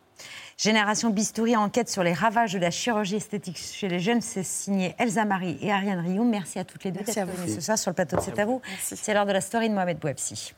Génération 0.56 1.10
Bistouri 1.10 1.56
enquête 1.56 1.88
sur 1.88 2.02
les 2.02 2.12
ravages 2.12 2.52
de 2.52 2.58
la 2.58 2.70
chirurgie 2.70 3.16
esthétique 3.16 3.58
chez 3.58 3.88
les 3.88 3.98
jeunes. 3.98 4.20
C'est 4.20 4.42
signé 4.42 4.94
Elsa 4.98 5.24
Marie 5.24 5.58
et 5.62 5.72
Ariane 5.72 6.00
Rioux. 6.00 6.24
Merci 6.24 6.58
à 6.58 6.64
toutes 6.64 6.84
les 6.84 6.90
deux 6.92 7.00
Merci 7.00 7.14
d'être 7.14 7.28
à 7.28 7.32
vous. 7.32 7.42
venues 7.42 7.54
ce 7.54 7.60
soir 7.60 7.78
sur 7.78 7.90
le 7.90 7.94
plateau 7.94 8.16
de 8.16 8.20
C'est 8.20 8.38
à 8.38 8.44
vous. 8.44 8.60
C'est 8.80 9.14
l'heure 9.14 9.26
de 9.26 9.32
la 9.32 9.40
story 9.40 9.70
de 9.70 9.74
Mohamed 9.74 9.98
Bouabsi. 9.98 10.52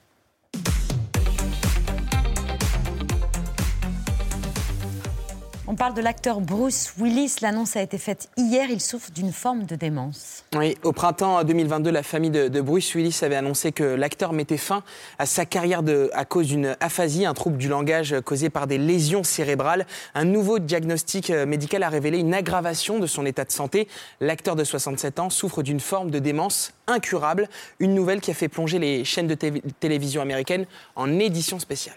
On 5.73 5.75
parle 5.75 5.95
de 5.95 6.03
l'acteur 6.03 6.43
Bruce 6.43 6.93
Willis. 6.99 7.37
L'annonce 7.41 7.77
a 7.77 7.83
été 7.83 7.97
faite 7.97 8.29
hier. 8.37 8.66
Il 8.68 8.79
souffre 8.79 9.11
d'une 9.11 9.33
forme 9.33 9.64
de 9.64 9.75
démence. 9.75 10.45
Oui, 10.55 10.77
au 10.83 10.93
printemps 10.93 11.43
2022, 11.45 11.91
la 11.91 12.03
famille 12.03 12.31
de, 12.31 12.61
Bruce 12.61 12.95
Willis 12.95 13.20
avait 13.23 13.37
annoncé 13.37 13.73
que 13.73 13.83
l'acteur 13.83 14.35
mettait 14.35 14.59
fin 14.59 14.83
à 15.18 15.25
sa 15.25 15.47
carrière 15.47 15.81
à 16.12 16.25
cause 16.27 16.49
d'une 16.49 16.77
aphasie, 16.81 17.25
un 17.25 17.33
trouble 17.33 17.57
du 17.57 17.68
langage 17.68 18.14
causé 18.20 18.51
par 18.51 18.66
des 18.66 18.77
lésions 18.77 19.23
cérébrales. 19.25 19.87
Un 20.14 20.27
nouveau 20.27 20.59
diagnostic 20.59 21.31
euh, 21.31 21.47
médical 21.47 21.83
a 21.85 21.89
révélé 21.89 22.18
une 22.18 22.35
aggravation 22.35 22.99
de 22.99 23.07
son 23.07 23.25
état 23.25 23.47
de 23.47 23.51
santé. 23.53 23.89
L'acteur 24.20 24.57
de 24.57 24.64
67 24.64 25.20
ans 25.20 25.31
souffre 25.31 25.62
d'une 25.62 25.81
forme 25.81 26.11
de 26.11 26.18
démence 26.18 26.75
incurable. 26.87 27.49
Une 27.79 27.95
nouvelle 27.95 28.20
qui 28.20 28.31
a 28.31 28.35
fait 28.35 28.49
plonger 28.49 28.79
les 28.79 29.05
chaînes 29.07 29.27
de 29.27 29.35
té- 29.35 29.62
télévision 29.81 30.20
américaines 30.20 30.66
en 30.97 31.18
édition 31.18 31.59
spéciale. 31.59 31.97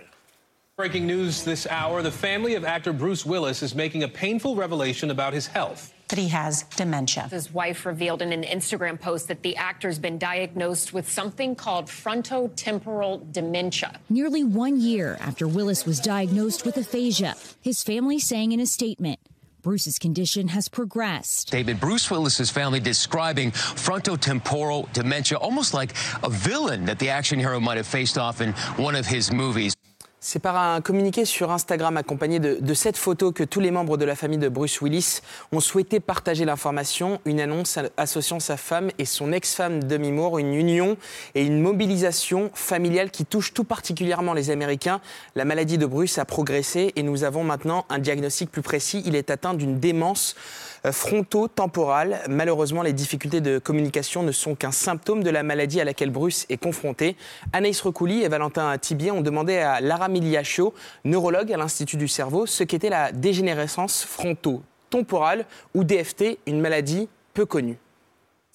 Breaking 0.77 1.07
news 1.07 1.45
this 1.45 1.65
hour 1.67 2.01
the 2.01 2.11
family 2.11 2.55
of 2.55 2.65
actor 2.65 2.91
Bruce 2.91 3.25
Willis 3.25 3.63
is 3.63 3.73
making 3.73 4.03
a 4.03 4.09
painful 4.09 4.57
revelation 4.57 5.09
about 5.09 5.31
his 5.31 5.47
health. 5.47 5.93
that 6.09 6.19
he 6.19 6.27
has 6.27 6.63
dementia. 6.75 7.29
His 7.31 7.49
wife 7.53 7.85
revealed 7.85 8.21
in 8.21 8.33
an 8.33 8.43
Instagram 8.43 8.99
post 8.99 9.29
that 9.29 9.41
the 9.41 9.55
actor's 9.55 9.99
been 9.99 10.17
diagnosed 10.17 10.91
with 10.91 11.09
something 11.09 11.55
called 11.55 11.85
frontotemporal 11.85 13.31
dementia. 13.31 14.01
Nearly 14.09 14.43
one 14.43 14.81
year 14.81 15.17
after 15.21 15.47
Willis 15.47 15.85
was 15.85 16.01
diagnosed 16.01 16.65
with 16.65 16.75
aphasia, 16.75 17.35
his 17.61 17.81
family 17.81 18.19
saying 18.19 18.51
in 18.51 18.59
a 18.59 18.65
statement, 18.65 19.21
Bruce's 19.61 19.97
condition 19.97 20.49
has 20.49 20.67
progressed. 20.67 21.51
David 21.51 21.79
Bruce 21.79 22.11
Willis's 22.11 22.51
family 22.51 22.81
describing 22.81 23.51
frontotemporal 23.51 24.91
dementia, 24.91 25.37
almost 25.37 25.73
like 25.73 25.93
a 26.21 26.29
villain 26.29 26.83
that 26.83 26.99
the 26.99 27.11
action 27.11 27.39
hero 27.39 27.61
might 27.61 27.77
have 27.77 27.87
faced 27.87 28.17
off 28.17 28.41
in 28.41 28.51
one 28.75 28.95
of 28.95 29.05
his 29.05 29.31
movies. 29.31 29.73
C'est 30.27 30.39
par 30.39 30.57
un 30.57 30.81
communiqué 30.81 31.23
sur 31.23 31.51
Instagram 31.51 31.97
accompagné 31.97 32.39
de, 32.39 32.73
cette 32.73 32.97
photo 32.97 33.31
que 33.31 33.43
tous 33.43 33.59
les 33.59 33.69
membres 33.69 33.95
de 33.95 34.05
la 34.05 34.15
famille 34.15 34.39
de 34.39 34.49
Bruce 34.49 34.81
Willis 34.81 35.19
ont 35.51 35.59
souhaité 35.59 35.99
partager 35.99 36.45
l'information. 36.45 37.19
Une 37.25 37.39
annonce 37.39 37.77
associant 37.95 38.39
sa 38.39 38.57
femme 38.57 38.89
et 38.97 39.05
son 39.05 39.31
ex-femme 39.31 39.83
Demi 39.83 40.11
Moore, 40.11 40.39
une 40.39 40.55
union 40.55 40.97
et 41.35 41.45
une 41.45 41.61
mobilisation 41.61 42.49
familiale 42.55 43.11
qui 43.11 43.23
touche 43.23 43.53
tout 43.53 43.65
particulièrement 43.65 44.33
les 44.33 44.49
Américains. 44.49 44.99
La 45.35 45.45
maladie 45.45 45.77
de 45.77 45.85
Bruce 45.85 46.17
a 46.17 46.25
progressé 46.25 46.91
et 46.95 47.03
nous 47.03 47.23
avons 47.23 47.43
maintenant 47.43 47.85
un 47.89 47.99
diagnostic 47.99 48.49
plus 48.49 48.63
précis. 48.63 49.03
Il 49.05 49.15
est 49.15 49.29
atteint 49.29 49.53
d'une 49.53 49.79
démence 49.79 50.35
fronto-temporale. 50.91 52.21
Malheureusement, 52.27 52.81
les 52.81 52.93
difficultés 52.93 53.41
de 53.41 53.59
communication 53.59 54.23
ne 54.23 54.31
sont 54.31 54.55
qu'un 54.55 54.71
symptôme 54.71 55.23
de 55.23 55.29
la 55.29 55.43
maladie 55.43 55.81
à 55.81 55.83
laquelle 55.83 56.09
Bruce 56.09 56.45
est 56.49 56.57
confronté. 56.57 57.15
Anaïs 57.53 57.81
Recouli 57.81 58.23
et 58.23 58.27
Valentin 58.27 58.77
Tibier 58.77 59.11
ont 59.11 59.21
demandé 59.21 59.57
à 59.57 59.81
Lara 59.81 60.07
Miliaccio, 60.07 60.73
neurologue 61.03 61.51
à 61.51 61.57
l'Institut 61.57 61.97
du 61.97 62.07
cerveau, 62.07 62.45
ce 62.45 62.63
qu'était 62.63 62.89
la 62.89 63.11
dégénérescence 63.11 64.03
fronto-temporale 64.03 65.45
ou 65.73 65.83
DFT, 65.83 66.39
une 66.47 66.61
maladie 66.61 67.07
peu 67.33 67.45
connue. 67.45 67.77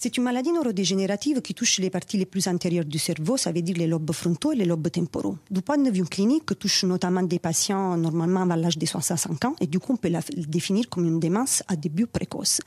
C'est 0.03 0.16
une 0.16 0.24
maladie 0.24 0.51
neurodégénérative 0.51 1.42
qui 1.42 1.53
touche 1.53 1.78
les 1.78 1.90
parties 1.90 2.16
les 2.16 2.24
plus 2.24 2.48
antérieures 2.48 2.86
du 2.86 2.98
cerveau, 2.98 3.36
ça 3.36 3.53
veut 3.53 3.61
dire 3.61 3.76
les 3.76 3.86
lobes 3.86 4.12
frontaux 4.12 4.51
et 4.51 4.57
les 4.57 4.64
lobes 4.64 4.90
temporaux. 4.90 5.36
Du 5.51 5.61
point 5.61 5.76
de 5.76 5.90
vue 5.90 6.07
clinique, 6.07 6.59
touche 6.59 6.84
notamment 6.84 7.22
des 7.22 7.38
patients 7.38 7.98
normalement 7.98 8.48
à 8.48 8.57
l'âge 8.57 8.78
de 8.78 8.86
65 8.86 9.44
ans 9.44 9.57
et 9.61 9.66
du 9.66 9.78
coup 9.78 9.92
on 9.92 9.96
peut 9.98 10.09
la 10.09 10.22
définir 10.38 10.88
comme 10.88 11.05
une 11.05 11.20
démence 11.20 11.62
à 11.68 11.76
début 11.76 12.07
précoce. 12.07 12.62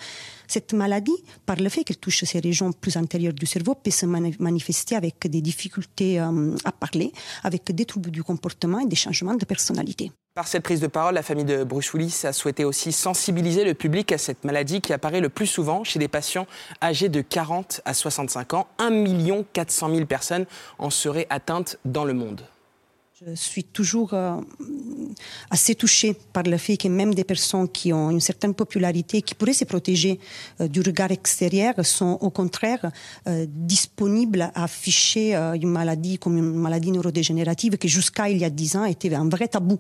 Cette 0.54 0.74
maladie, 0.74 1.18
par 1.48 1.56
le 1.56 1.68
fait 1.68 1.84
qu'elle 1.84 1.98
touche 1.98 2.24
ces 2.26 2.40
régions 2.40 2.72
plus 2.74 2.96
antérieures 2.96 3.34
du 3.34 3.48
cerveau, 3.48 3.74
peut 3.74 3.90
se 3.90 4.06
mani- 4.06 4.36
manifester 4.38 4.96
avec 4.96 5.16
des 5.28 5.42
difficultés 5.42 6.20
euh, 6.20 6.56
à 6.64 6.72
parler, 6.72 7.12
avec 7.44 7.72
des 7.74 7.86
troubles 7.86 8.12
du 8.12 8.22
comportement 8.22 8.78
et 8.80 8.86
des 8.86 8.96
changements 8.96 9.34
de 9.34 9.46
personnalité. 9.46 10.12
Par 10.36 10.48
cette 10.48 10.62
prise 10.62 10.80
de 10.80 10.86
parole, 10.86 11.16
la 11.16 11.24
famille 11.24 11.46
de 11.46 11.64
Bruce 11.64 11.92
Willis 11.96 12.22
a 12.26 12.34
souhaité 12.34 12.66
aussi 12.66 12.92
sensibiliser 12.92 13.64
le 13.66 13.74
public 13.74 14.12
à 14.12 14.20
cette 14.20 14.44
maladie 14.44 14.80
qui 14.80 14.94
apparaît 14.94 15.22
le 15.22 15.30
plus 15.30 15.48
souvent 15.48 15.84
chez 15.84 15.98
des 15.98 16.08
patients 16.08 16.46
âgés 16.84 17.10
de 17.10 17.22
40 17.22 17.82
à 17.86 17.96
65 17.96 18.54
ans. 18.54 18.68
1 18.78 19.44
400 19.54 19.90
000 19.96 20.06
personnes 20.06 20.46
en 20.78 20.92
seraient 20.92 21.26
atteintes 21.32 21.80
dans 21.84 22.06
le 22.06 22.14
monde. 22.14 22.42
Je 23.26 23.36
suis 23.36 23.64
toujours 23.64 24.14
euh, 24.14 24.42
assez 25.50 25.76
touchée 25.76 26.14
par 26.34 26.44
le 26.44 26.58
fait 26.58 26.76
que 26.76 26.90
même 26.90 27.14
des 27.14 27.24
personnes 27.24 27.70
qui 27.70 27.94
ont 27.94 28.10
une 28.10 28.20
certaine 28.20 28.54
popularité, 28.54 29.22
qui 29.22 29.34
pourraient 29.34 29.54
se 29.54 29.64
protéger 29.66 30.20
euh, 30.60 30.68
du 30.68 30.82
regard 30.82 31.12
extérieur, 31.12 31.74
sont 31.86 32.18
au 32.20 32.30
contraire 32.32 32.92
euh, 33.28 33.46
disponibles 33.48 34.52
à 34.56 34.64
afficher 34.64 35.36
une 35.36 35.70
maladie 35.70 36.18
comme 36.18 36.38
une 36.38 36.56
maladie 36.56 36.92
neurodégénérative 36.92 37.78
qui 37.78 37.88
jusqu'à 37.88 38.30
il 38.30 38.40
y 38.40 38.46
a 38.46 38.50
dix 38.50 38.76
ans 38.76 38.86
était 38.86 39.14
un 39.14 39.30
vrai 39.30 39.48
tabou. 39.48 39.80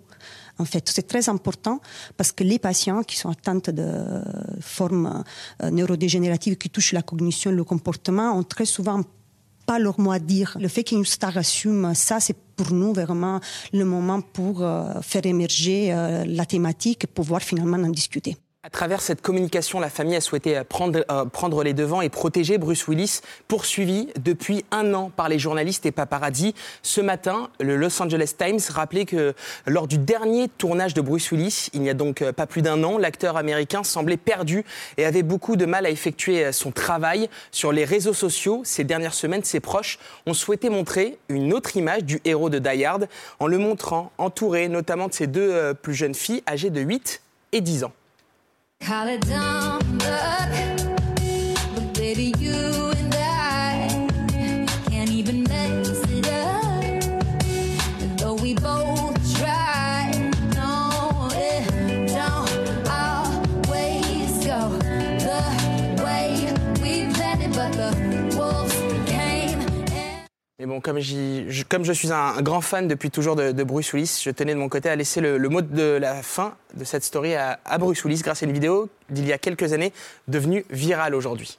En 0.57 0.65
fait, 0.65 0.89
c'est 0.89 1.07
très 1.07 1.27
important 1.27 1.81
parce 2.15 2.31
que 2.31 2.43
les 2.43 2.59
patients 2.59 3.03
qui 3.03 3.17
sont 3.17 3.29
atteints 3.29 3.55
de 3.55 4.21
formes 4.61 5.23
neurodégénératives 5.63 6.57
qui 6.57 6.69
touchent 6.69 6.93
la 6.93 7.01
cognition 7.01 7.51
et 7.51 7.55
le 7.55 7.63
comportement 7.63 8.37
ont 8.37 8.43
très 8.43 8.65
souvent 8.65 9.01
pas 9.66 9.80
leur 9.80 9.99
mot 9.99 10.11
à 10.11 10.20
dire. 10.20 10.57
Le 10.59 10.68
fait 10.68 10.84
qu'une 10.84 11.05
star 11.05 11.38
assume 11.38 11.93
ça, 11.93 12.20
c'est 12.20 12.36
pour 12.55 12.72
nous 12.72 12.93
vraiment 12.93 13.39
le 13.72 13.86
moment 13.86 14.22
pour 14.22 14.64
euh, 14.64 15.01
faire 15.01 15.26
émerger 15.26 15.93
euh, 15.93 16.24
la 16.26 16.45
thématique 16.45 17.05
et 17.05 17.07
pouvoir 17.07 17.41
finalement 17.41 17.78
en 17.78 17.89
discuter. 17.89 18.38
À 18.66 18.70
travers 18.70 19.01
cette 19.01 19.22
communication, 19.22 19.82
la 19.82 19.89
famille 19.89 20.16
a 20.16 20.22
souhaité 20.22 20.55
euh, 20.55 20.64
prendre, 20.64 21.03
euh, 21.11 21.26
prendre 21.26 21.64
les 21.64 21.74
devants 21.74 21.99
et 21.99 22.07
protéger 22.07 22.57
Bruce 22.57 22.88
Willis, 22.88 23.20
poursuivi 23.49 24.07
depuis 24.18 24.64
un 24.72 24.93
an 24.93 25.11
par 25.14 25.28
les 25.28 25.38
journalistes 25.38 25.86
et 25.86 25.91
paparazzi. 25.91 26.55
Ce 26.82 27.01
matin, 27.01 27.49
le 27.59 27.76
Los 27.76 28.01
Angeles 28.01 28.36
Times 28.38 28.61
rappelait 28.70 29.03
que 29.03 29.34
lors 29.66 29.86
du 29.86 29.97
dernier 29.97 30.47
tournage 30.47 30.93
de 30.93 31.01
Bruce 31.01 31.30
Willis, 31.32 31.68
il 31.74 31.82
n'y 31.82 31.89
a 31.89 31.93
donc 31.93 32.22
euh, 32.22 32.32
pas 32.32 32.47
plus 32.47 32.61
d'un 32.61 32.86
an, 32.86 32.97
l'acteur 32.97 33.36
américain 33.36 33.84
semblait 33.84 34.16
perdu 34.16 34.64
et 34.95 35.03
avait 35.03 35.24
beaucoup 35.24 35.57
de 35.57 35.66
mal 35.66 35.86
à 35.86 35.89
effectuer 35.89 36.53
son 36.53 36.72
travail. 36.72 37.30
Sur 37.51 37.74
les 37.74 37.84
réseaux 37.84 38.14
sociaux, 38.14 38.61
ces 38.64 38.86
dernières 38.86 39.14
semaines, 39.14 39.43
ses 39.43 39.59
proches 39.59 39.99
ont 40.26 40.34
souhaité 40.34 40.70
montrer 40.70 41.18
une 41.28 41.53
autre 41.53 41.76
image 41.76 42.05
du 42.05 42.22
héros 42.24 42.49
de 42.49 42.59
Die 42.59 42.86
Hard 42.86 43.09
en 43.39 43.47
le 43.47 43.57
montrant 43.57 44.14
entouré 44.18 44.70
notamment 44.70 45.09
de 45.09 45.14
ses 45.14 45.28
deux 45.28 45.74
plus 45.74 45.93
jeunes 45.93 46.16
filles 46.16 46.43
âgées 46.47 46.70
de 46.70 46.80
8 46.80 47.22
et 47.51 47.59
10 47.59 47.84
ans. 47.84 47.91
Call 48.86 49.07
it 49.07 49.21
dumb 49.21 49.97
luck, 49.99 50.49
but 51.73 51.93
baby, 51.93 52.34
you 52.38 52.91
and 52.97 53.15
I 53.15 54.07
can't 54.89 55.09
even 55.09 55.43
mess 55.43 56.03
it 56.09 56.27
up. 56.27 56.84
And 58.01 58.19
though 58.19 58.34
we 58.34 58.55
both 58.55 59.38
try, 59.38 60.11
no, 60.53 61.29
it 61.31 62.09
don't 62.09 62.89
always 62.89 64.45
go 64.45 64.77
the 65.23 66.03
way 66.03 66.53
we 66.81 67.13
planned 67.13 67.43
it, 67.43 67.53
but 67.55 67.71
the 67.71 68.36
wolves. 68.38 68.92
Mais 70.64 70.68
bon, 70.68 70.80
comme, 70.80 71.01
je, 71.01 71.64
comme 71.68 71.84
je 71.84 71.91
suis 71.91 72.09
un, 72.14 72.38
un 72.38 72.41
grand 72.41 72.61
fan 72.61 72.88
depuis 72.88 73.11
toujours 73.11 73.36
de, 73.36 73.51
de 73.51 73.64
Bruce 73.66 73.91
Willis, 73.91 74.22
je 74.24 74.30
tenais 74.30 74.53
de 74.53 74.59
mon 74.59 74.70
côté 74.70 74.88
à 74.88 74.95
laisser 74.95 75.20
le, 75.20 75.38
le 75.38 75.49
mot 75.49 75.61
de 75.61 75.97
la 75.99 76.24
fin 76.24 76.55
de 76.74 76.86
cette 76.86 77.03
story 77.03 77.36
à, 77.36 77.59
à 77.66 77.78
Bruce 77.78 78.05
Willis 78.05 78.22
grâce 78.22 78.43
à 78.43 78.45
une 78.45 78.53
vidéo 78.53 78.88
d'il 79.09 79.26
y 79.26 79.34
a 79.34 79.38
quelques 79.38 79.74
années 79.74 79.91
devenue 80.30 80.64
virale 80.70 81.16
aujourd'hui. 81.16 81.57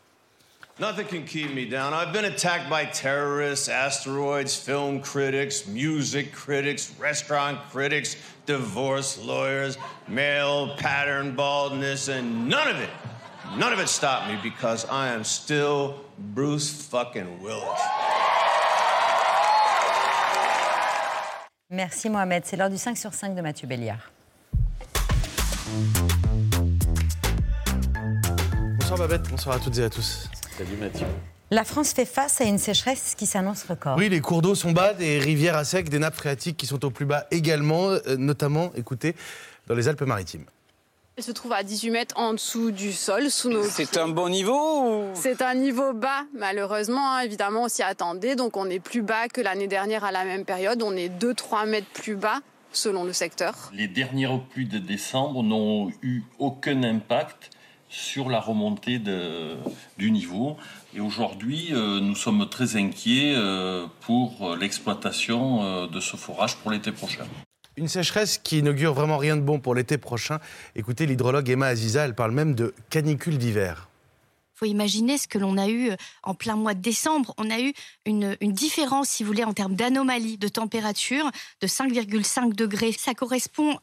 Nothing 0.80 1.04
can 1.04 1.26
keep 1.26 1.54
me 1.54 1.66
down. 1.66 1.92
I've 1.92 2.14
been 2.14 2.24
attacked 2.24 2.70
by 2.70 2.86
terrorists, 2.86 3.68
asteroids, 3.68 4.56
film 4.56 5.02
critics, 5.02 5.66
music 5.66 6.32
critics, 6.32 6.90
restaurant 6.98 7.58
critics, 7.70 8.16
divorce 8.46 9.18
lawyers, 9.22 9.76
male 10.08 10.76
pattern 10.78 11.36
baldness, 11.36 12.08
and 12.08 12.48
none 12.48 12.68
of 12.68 12.80
it, 12.80 12.88
none 13.58 13.74
of 13.74 13.80
it 13.80 13.88
stopped 13.90 14.28
me 14.28 14.38
because 14.42 14.86
I 14.86 15.08
am 15.08 15.24
still 15.24 15.96
Bruce 16.18 16.70
fucking 16.70 17.42
Willis. 17.42 18.13
Merci 21.70 22.10
Mohamed. 22.10 22.44
C'est 22.44 22.56
l'heure 22.56 22.68
du 22.68 22.76
5 22.76 22.96
sur 22.96 23.14
5 23.14 23.34
de 23.34 23.40
Mathieu 23.40 23.66
Béliard. 23.66 24.10
Bonsoir 28.78 28.98
Babette, 28.98 29.28
bonsoir 29.30 29.56
à 29.56 29.58
toutes 29.58 29.78
et 29.78 29.84
à 29.84 29.88
tous. 29.88 30.28
Salut 30.58 30.76
Mathieu. 30.78 31.06
La 31.50 31.64
France 31.64 31.92
fait 31.92 32.04
face 32.04 32.40
à 32.40 32.44
une 32.44 32.58
sécheresse 32.58 33.14
qui 33.16 33.26
s'annonce 33.26 33.64
record. 33.64 33.96
Oui, 33.96 34.08
les 34.08 34.20
cours 34.20 34.42
d'eau 34.42 34.54
sont 34.54 34.72
bas, 34.72 34.92
des 34.92 35.18
rivières 35.18 35.56
à 35.56 35.64
sec, 35.64 35.88
des 35.88 35.98
nappes 35.98 36.14
phréatiques 36.14 36.56
qui 36.56 36.66
sont 36.66 36.84
au 36.84 36.90
plus 36.90 37.06
bas 37.06 37.26
également, 37.30 37.88
euh, 37.88 38.16
notamment, 38.18 38.70
écoutez, 38.76 39.14
dans 39.66 39.74
les 39.74 39.88
Alpes-Maritimes. 39.88 40.44
Elle 41.16 41.22
se 41.22 41.30
trouve 41.30 41.52
à 41.52 41.62
18 41.62 41.90
mètres 41.90 42.14
en 42.18 42.32
dessous 42.32 42.72
du 42.72 42.92
sol, 42.92 43.30
sous 43.30 43.48
nos 43.48 43.62
C'est 43.62 43.96
un 43.98 44.08
bon 44.08 44.28
niveau 44.28 44.82
ou... 44.82 45.10
C'est 45.14 45.42
un 45.42 45.54
niveau 45.54 45.92
bas, 45.92 46.24
malheureusement. 46.36 47.12
hein, 47.14 47.20
évidemment, 47.20 47.62
on 47.64 47.68
s'y 47.68 47.84
attendait. 47.84 48.34
Donc, 48.34 48.56
on 48.56 48.68
est 48.68 48.80
plus 48.80 49.02
bas 49.02 49.28
que 49.28 49.40
l'année 49.40 49.68
dernière 49.68 50.02
à 50.02 50.10
la 50.10 50.24
même 50.24 50.44
période. 50.44 50.82
On 50.82 50.96
est 50.96 51.08
2-3 51.08 51.68
mètres 51.68 51.86
plus 51.94 52.16
bas, 52.16 52.40
selon 52.72 53.04
le 53.04 53.12
secteur. 53.12 53.70
Les 53.72 53.86
dernières 53.86 54.40
pluies 54.40 54.66
de 54.66 54.78
décembre 54.78 55.44
n'ont 55.44 55.88
eu 56.02 56.22
aucun 56.40 56.82
impact 56.82 57.50
sur 57.88 58.28
la 58.28 58.40
remontée 58.40 58.98
de- 58.98 59.54
du 59.98 60.10
niveau. 60.10 60.56
Et 60.96 61.00
aujourd'hui, 61.00 61.68
euh, 61.70 62.00
nous 62.00 62.16
sommes 62.16 62.48
très 62.48 62.74
inquiets 62.74 63.34
euh, 63.36 63.86
pour 64.00 64.56
l'exploitation 64.56 65.62
euh, 65.62 65.86
de 65.86 66.00
ce 66.00 66.16
forage 66.16 66.56
pour 66.56 66.72
l'été 66.72 66.90
prochain. 66.90 67.24
Une 67.76 67.88
sécheresse 67.88 68.38
qui 68.38 68.58
inaugure 68.58 68.94
vraiment 68.94 69.18
rien 69.18 69.36
de 69.36 69.42
bon 69.42 69.58
pour 69.58 69.74
l'été 69.74 69.98
prochain. 69.98 70.38
Écoutez 70.76 71.06
l'hydrologue 71.06 71.48
Emma 71.48 71.66
Aziza, 71.66 72.04
elle 72.04 72.14
parle 72.14 72.30
même 72.30 72.54
de 72.54 72.72
canicule 72.88 73.36
d'hiver. 73.38 73.88
Il 74.54 74.58
faut 74.58 74.66
imaginer 74.66 75.18
ce 75.18 75.26
que 75.26 75.38
l'on 75.38 75.58
a 75.58 75.66
eu 75.66 75.90
euh, 75.90 75.96
en 76.22 76.34
plein 76.34 76.54
mois 76.54 76.74
de 76.74 76.80
décembre. 76.80 77.34
On 77.38 77.50
a 77.50 77.58
eu 77.58 77.72
une, 78.06 78.36
différence, 78.40 79.08
si 79.08 79.24
vous 79.24 79.26
voulez, 79.26 79.42
en 79.42 79.52
termes 79.52 79.74
d'anomalie 79.74 80.38
de 80.38 80.46
température 80.46 81.28
de 81.60 81.66
5,5 81.66 82.54
degrés. 82.54 82.92
Ça 82.92 83.14
correspond 83.14 83.76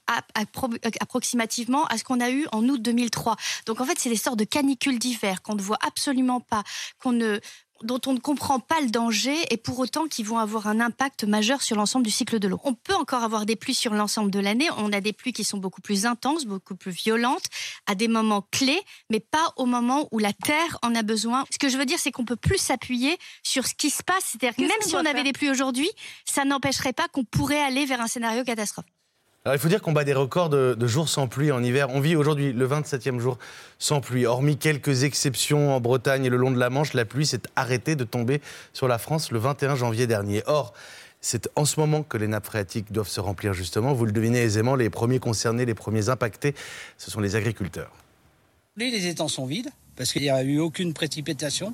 pro- 0.54 0.70
approximativement 1.02 1.86
à 1.88 1.98
ce 1.98 2.06
qu'on 2.06 2.22
a 2.22 2.30
eu 2.32 2.48
en 2.54 2.64
août 2.70 2.82
2003. 2.82 3.36
Donc 3.66 3.82
en 3.82 3.86
fait, 3.86 4.00
c'est 4.00 4.10
des 4.10 4.16
sortes 4.16 4.39
de 4.39 4.46
canicules 4.46 4.98
d'hiver 4.98 5.42
qu'on 5.42 5.56
ne 5.56 5.62
voit 5.62 5.80
absolument 5.86 6.39
pas, 6.39 6.64
qu'on 7.04 7.12
ne 7.12 7.42
dont 7.84 8.00
on 8.06 8.14
ne 8.14 8.20
comprend 8.20 8.60
pas 8.60 8.82
le 8.82 8.90
danger 8.90 9.36
et 9.50 9.58
pour 9.58 9.80
autant 9.80 10.08
qui 10.08 10.24
vont 10.24 10.38
avoir 10.38 10.68
un 10.68 10.80
impact 10.80 11.24
majeur 11.24 11.62
sur 11.62 11.76
l'ensemble 11.76 12.06
du 12.06 12.12
cycle 12.12 12.40
de 12.40 12.48
l'eau. 12.48 12.60
On 12.64 12.74
peut 12.74 12.96
encore 12.96 13.24
avoir 13.24 13.46
des 13.46 13.56
pluies 13.56 13.74
sur 13.74 13.94
l'ensemble 13.94 14.32
de 14.32 14.40
l'année. 14.40 14.70
On 14.78 14.92
a 14.94 15.02
des 15.02 15.14
pluies 15.14 15.34
qui 15.34 15.44
sont 15.44 15.58
beaucoup 15.58 15.82
plus 15.82 16.06
intenses, 16.06 16.46
beaucoup 16.46 16.76
plus 16.76 16.92
violentes, 16.92 17.46
à 17.88 17.96
des 17.96 18.08
moments 18.08 18.46
clés, 18.52 18.82
mais 19.10 19.20
pas 19.20 19.54
au 19.58 19.66
moment 19.66 20.08
où 20.12 20.20
la 20.20 20.34
Terre 20.34 20.78
en 20.82 20.96
a 20.96 21.04
besoin. 21.04 21.46
Ce 21.52 21.58
que 21.58 21.70
je 21.70 21.78
veux 21.78 21.86
dire, 21.86 22.00
c'est 22.00 22.12
qu'on 22.12 22.26
peut 22.26 22.36
plus 22.36 22.58
s'appuyer 22.58 23.18
sur 23.44 23.68
ce 23.68 23.74
qui 23.74 23.90
se 23.90 24.04
passe. 24.04 24.26
C'est-à-dire 24.26 24.56
que 24.56 24.62
même 24.62 24.82
si 24.82 24.96
on 24.96 25.06
avait 25.06 25.24
des 25.24 25.34
pluies 25.34 25.50
aujourd'hui, 25.50 25.90
ça 26.26 26.46
n'empêcherait 26.46 26.94
pas 26.94 27.08
qu'on 27.08 27.24
pourrait 27.24 27.62
aller 27.62 27.86
vers 27.86 28.02
un 28.02 28.08
scénario 28.08 28.44
catastrophe. 28.44 28.86
Alors 29.44 29.56
il 29.56 29.60
faut 29.60 29.70
dire 29.70 29.82
qu'on 29.82 29.92
bat 29.92 30.04
des 30.04 30.14
records 30.14 30.50
de, 30.50 30.88
jours 30.88 31.10
sans 31.10 31.28
pluie 31.28 31.52
en 31.52 31.64
hiver. 31.64 31.89
On 31.89 32.00
vit 32.00 32.16
aujourd'hui 32.16 32.54
le 32.54 32.68
27e 32.68 33.18
jour 33.18 33.39
sans 33.80 34.00
pluie. 34.00 34.28
Hormis 34.28 34.56
quelques 34.56 35.04
exceptions 35.04 35.76
en 35.76 35.82
Bretagne 35.82 36.26
et 36.26 36.30
le 36.30 36.38
long 36.38 36.52
de 36.52 36.60
la 36.60 36.70
Manche, 36.70 36.94
la 36.94 37.06
pluie 37.06 37.26
s'est 37.26 37.42
arrêtée 37.56 37.96
de 37.96 38.04
tomber 38.04 38.39
sur 38.72 38.88
la 38.88 39.00
France 39.00 39.32
le 39.32 39.39
21 39.39 39.76
janvier 39.76 40.06
dernier. 40.06 40.44
Or, 40.46 40.74
c'est 41.22 41.50
en 41.56 41.66
ce 41.66 41.80
moment 41.80 42.04
que 42.04 42.18
les 42.18 42.28
nappes 42.28 42.46
phréatiques 42.46 42.92
doivent 42.92 43.08
se 43.08 43.20
remplir 43.20 43.54
justement. 43.54 43.94
Vous 43.94 44.06
le 44.06 44.12
devinez 44.12 44.44
aisément, 44.44 44.76
les 44.76 44.92
premiers 44.92 45.20
concernés, 45.20 45.66
les 45.66 45.74
premiers 45.74 46.10
impactés, 46.10 46.54
ce 47.00 47.10
sont 47.10 47.20
les 47.20 47.36
agriculteurs. 47.36 47.92
Les 48.76 49.08
étangs 49.08 49.28
sont 49.28 49.48
vides 49.48 49.72
parce 49.96 50.12
qu'il 50.12 50.22
n'y 50.22 50.30
a 50.30 50.44
eu 50.44 50.60
aucune 50.60 50.94
précipitation. 50.94 51.74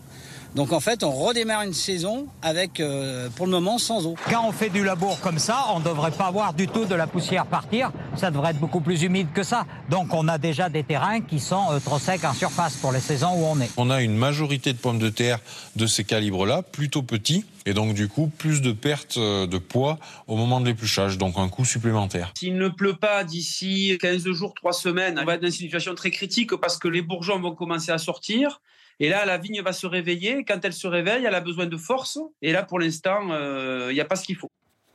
Donc 0.55 0.71
en 0.71 0.79
fait, 0.79 1.03
on 1.03 1.11
redémarre 1.11 1.61
une 1.61 1.73
saison 1.73 2.27
avec, 2.41 2.79
euh, 2.79 3.29
pour 3.35 3.45
le 3.45 3.51
moment, 3.51 3.77
sans 3.77 4.05
eau. 4.05 4.15
Quand 4.29 4.47
on 4.47 4.51
fait 4.51 4.69
du 4.69 4.83
labour 4.83 5.19
comme 5.19 5.39
ça, 5.39 5.65
on 5.73 5.79
ne 5.79 5.83
devrait 5.83 6.11
pas 6.11 6.31
voir 6.31 6.53
du 6.53 6.67
tout 6.67 6.85
de 6.85 6.95
la 6.95 7.05
poussière 7.05 7.45
partir. 7.45 7.91
Ça 8.15 8.31
devrait 8.31 8.51
être 8.51 8.59
beaucoup 8.59 8.81
plus 8.81 9.03
humide 9.03 9.27
que 9.33 9.43
ça. 9.43 9.65
Donc 9.89 10.13
on 10.13 10.27
a 10.27 10.37
déjà 10.37 10.69
des 10.69 10.83
terrains 10.83 11.21
qui 11.21 11.39
sont 11.39 11.71
euh, 11.71 11.79
trop 11.79 11.99
secs 11.99 12.23
en 12.23 12.33
surface 12.33 12.75
pour 12.77 12.91
les 12.91 13.01
saisons 13.01 13.33
où 13.35 13.45
on 13.45 13.59
est. 13.61 13.69
On 13.77 13.89
a 13.89 14.01
une 14.01 14.15
majorité 14.15 14.73
de 14.73 14.77
pommes 14.77 14.99
de 14.99 15.09
terre 15.09 15.39
de 15.75 15.85
ces 15.85 16.03
calibres-là, 16.03 16.63
plutôt 16.63 17.03
petits, 17.03 17.45
et 17.67 17.73
donc 17.73 17.93
du 17.93 18.07
coup 18.07 18.27
plus 18.27 18.61
de 18.61 18.71
pertes 18.71 19.17
euh, 19.17 19.45
de 19.45 19.57
poids 19.57 19.99
au 20.25 20.37
moment 20.37 20.61
de 20.61 20.65
l'épluchage, 20.65 21.17
donc 21.17 21.37
un 21.37 21.49
coût 21.49 21.65
supplémentaire. 21.65 22.31
S'il 22.35 22.57
ne 22.57 22.69
pleut 22.69 22.95
pas 22.95 23.23
d'ici 23.23 23.97
15 24.01 24.31
jours, 24.31 24.53
3 24.55 24.73
semaines, 24.73 25.19
on 25.21 25.25
va 25.25 25.35
être 25.35 25.41
dans 25.41 25.47
une 25.47 25.53
situation 25.53 25.93
très 25.93 26.09
critique 26.09 26.55
parce 26.55 26.77
que 26.77 26.87
les 26.87 27.01
bourgeons 27.01 27.39
vont 27.39 27.53
commencer 27.53 27.91
à 27.91 27.97
sortir. 28.07 28.61
Et 28.99 29.09
là, 29.09 29.25
la 29.25 29.37
vigne 29.37 29.61
va 29.61 29.73
se 29.73 29.85
réveiller. 29.85 30.43
Quand 30.43 30.59
elle 30.63 30.73
se 30.73 30.87
réveille, 30.87 31.25
elle 31.25 31.35
a 31.35 31.41
besoin 31.41 31.67
de 31.67 31.77
force. 31.77 32.19
Et 32.41 32.51
là, 32.51 32.63
pour 32.63 32.79
l'instant, 32.79 33.29
euh, 33.31 33.87
il 33.91 33.93
n'y 33.93 34.01
a 34.01 34.05
pas 34.05 34.15
ce 34.15 34.25
qu'il 34.25 34.35
faut. 34.35 34.49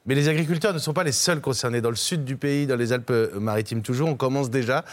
Mais 0.06 0.14
les 0.14 0.28
agriculteurs 0.28 0.74
ne 0.74 0.78
sont 0.78 0.92
pas 0.92 1.04
les 1.04 1.12
seuls 1.12 1.40
concernés. 1.40 1.80
Dans 1.80 1.90
le 1.90 1.96
sud 1.96 2.24
du 2.24 2.36
pays, 2.36 2.66
dans 2.66 2.76
les 2.76 2.92
Alpes-Maritimes 2.92 3.82
toujours, 3.82 4.08
on 4.08 4.16
commence 4.16 4.50
déjà 4.50 4.84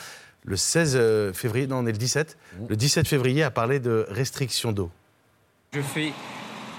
le 0.43 0.55
16 0.55 1.33
février, 1.33 1.67
non 1.67 1.77
on 1.77 1.87
est 1.87 1.91
le 1.91 1.97
17, 1.97 2.37
le 2.69 2.75
17 2.75 3.07
février 3.07 3.43
à 3.43 3.51
parler 3.51 3.79
de 3.79 4.05
restrictions 4.09 4.71
d'eau. 4.71 4.91
Je 5.73 5.81
fais 5.81 6.13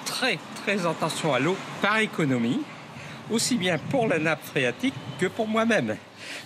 très 0.04 0.38
très 0.62 0.86
attention 0.86 1.34
à 1.34 1.40
l'eau 1.40 1.56
par 1.82 1.98
économie, 1.98 2.60
aussi 3.30 3.56
bien 3.56 3.78
pour 3.90 4.06
la 4.06 4.18
nappe 4.18 4.42
phréatique 4.44 4.94
que 5.18 5.26
pour 5.26 5.46
moi-même, 5.46 5.96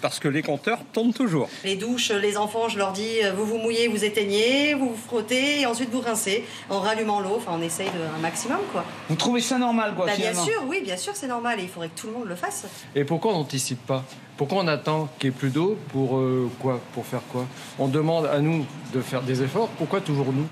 parce 0.01 0.19
que 0.19 0.29
les 0.29 0.43
compteurs 0.43 0.79
tournent 0.93 1.13
toujours. 1.13 1.49
Les 1.65 1.77
douches, 1.77 2.11
les 2.11 2.37
enfants, 2.37 2.69
je 2.69 2.79
leur 2.79 2.93
dis, 2.93 3.23
euh, 3.23 3.33
vous 3.33 3.45
vous 3.47 3.59
mouillez, 3.59 3.89
vous 3.89 4.05
éteignez, 4.05 4.75
vous 4.75 4.91
vous 4.91 4.97
frottez 4.97 5.61
et 5.61 5.67
ensuite 5.67 5.91
vous 5.91 6.01
rincez 6.01 6.45
en 6.71 6.81
rallumant 6.81 7.21
l'eau. 7.21 7.35
Enfin, 7.37 7.53
on 7.55 7.63
essaye 7.63 7.89
de, 7.89 8.17
un 8.17 8.21
maximum, 8.21 8.59
quoi. 8.73 8.85
Vous 9.09 9.17
trouvez 9.17 9.41
ça 9.41 9.59
normal, 9.59 9.95
quoi, 9.95 10.07
Bah, 10.07 10.13
bien 10.17 10.35
sûr, 10.35 10.63
oui, 10.67 10.81
bien 10.83 10.97
sûr, 10.97 11.15
c'est 11.15 11.29
normal 11.29 11.61
et 11.61 11.63
il 11.63 11.69
faudrait 11.69 11.89
que 11.89 12.01
tout 12.01 12.09
le 12.09 12.13
monde 12.15 12.29
le 12.29 12.37
fasse. 12.37 12.67
Et 12.95 13.05
pourquoi 13.05 13.33
on 13.33 13.39
n'anticipe 13.39 13.85
pas? 13.87 14.05
Pourquoi 14.37 14.59
on 14.59 14.69
attend 14.69 15.09
qu'il 15.19 15.31
n'y 15.31 15.37
ait 15.37 15.39
plus 15.39 15.51
d'eau 15.51 15.79
Pour 15.93 16.17
euh, 16.17 16.51
quoi? 16.59 16.81
Pour 16.93 17.07
faire 17.07 17.23
quoi? 17.31 17.47
On 17.79 17.87
demande 17.87 18.27
à 18.27 18.41
nous 18.41 18.67
de 18.93 19.01
faire 19.01 19.23
des 19.23 19.43
efforts. 19.43 19.69
Pourquoi 19.79 20.01
toujours 20.01 20.33
nous? 20.33 20.49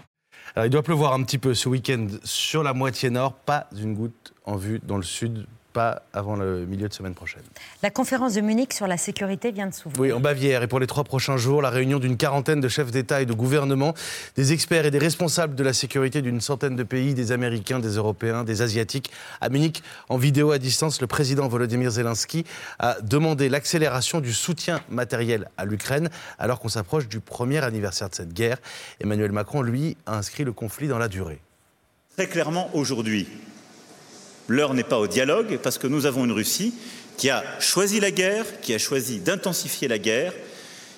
Alors, 0.55 0.67
il 0.67 0.71
doit 0.71 0.83
pleuvoir 0.83 1.15
un 1.15 1.23
petit 1.23 1.39
peu 1.39 1.55
ce 1.55 1.69
week-end 1.69 2.07
sur 2.25 2.63
la 2.63 2.75
moitié 2.75 3.11
nord, 3.11 3.33
pas 3.33 3.67
une 3.77 3.95
goutte 3.95 4.35
en 4.45 4.57
vue 4.57 4.81
dans 4.85 4.99
le 4.99 5.03
sud, 5.03 5.47
pas 5.73 6.03
avant 6.13 6.37
le 6.37 6.67
milieu 6.67 6.89
de 6.89 6.93
semaine 6.93 7.15
prochaine. 7.15 7.43
La 7.83 7.91
conférence 7.91 8.35
de 8.35 8.41
Munich 8.41 8.73
sur 8.73 8.87
la 8.87 8.97
sécurité 8.97 9.51
vient 9.51 9.67
de 9.67 9.75
s'ouvrir. 9.75 10.01
Oui, 10.01 10.13
en 10.13 10.21
Bavière. 10.21 10.63
Et 10.63 10.67
pour 10.67 10.81
les 10.81 10.87
trois 10.87 11.05
prochains 11.05 11.37
jours, 11.37 11.63
la 11.63 11.71
réunion 11.71 11.99
d'une 11.99 12.17
quarantaine 12.17 12.61
de 12.61 12.69
chefs 12.69 12.91
d'État 12.91 13.23
et 13.23 13.27
de 13.27 13.33
gouvernement, 13.33 13.95
des 14.37 14.53
experts 14.53 14.87
et 14.87 14.91
des 14.91 14.99
responsables 14.99 15.55
de 15.55 15.63
la 15.63 15.73
sécurité 15.73 16.23
d'une 16.23 16.41
centaine 16.41 16.77
de 16.77 16.83
pays, 16.83 17.15
des 17.15 17.33
Américains, 17.33 17.79
des 17.79 17.97
Européens, 17.97 18.45
des 18.45 18.63
Asiatiques. 18.63 19.11
À 19.41 19.49
Munich, 19.49 19.83
en 20.09 20.17
vidéo 20.17 20.53
à 20.53 20.59
distance, 20.59 21.01
le 21.01 21.07
président 21.07 21.49
Volodymyr 21.49 21.91
Zelensky 21.91 22.45
a 22.79 23.01
demandé 23.01 23.49
l'accélération 23.49 24.21
du 24.21 24.33
soutien 24.33 24.81
matériel 24.91 25.49
à 25.57 25.65
l'Ukraine, 25.65 26.11
alors 26.39 26.61
qu'on 26.61 26.69
s'approche 26.69 27.09
du 27.09 27.21
premier 27.21 27.65
anniversaire 27.65 28.11
de 28.11 28.15
cette 28.15 28.33
guerre. 28.33 28.59
Emmanuel 29.01 29.33
Macron, 29.33 29.63
lui, 29.63 29.97
a 30.07 30.17
inscrit 30.17 30.45
le 30.45 30.53
conflit 30.53 30.89
dans 30.89 30.99
la 30.99 31.09
durée. 31.09 31.41
Très 32.17 32.27
clairement, 32.27 32.69
aujourd'hui, 32.75 33.27
l'heure 34.49 34.75
n'est 34.75 34.83
pas 34.85 34.99
au 34.99 35.07
dialogue 35.07 35.59
parce 35.63 35.79
que 35.79 35.87
nous 35.87 36.07
avons 36.07 36.25
une 36.25 36.33
Russie 36.33 36.75
qui 37.17 37.31
a 37.31 37.45
choisi 37.61 38.01
la 38.01 38.11
guerre, 38.11 38.45
qui 38.61 38.75
a 38.75 38.79
choisi 38.79 39.21
d'intensifier 39.21 39.89
la 39.89 39.99
guerre 39.99 40.33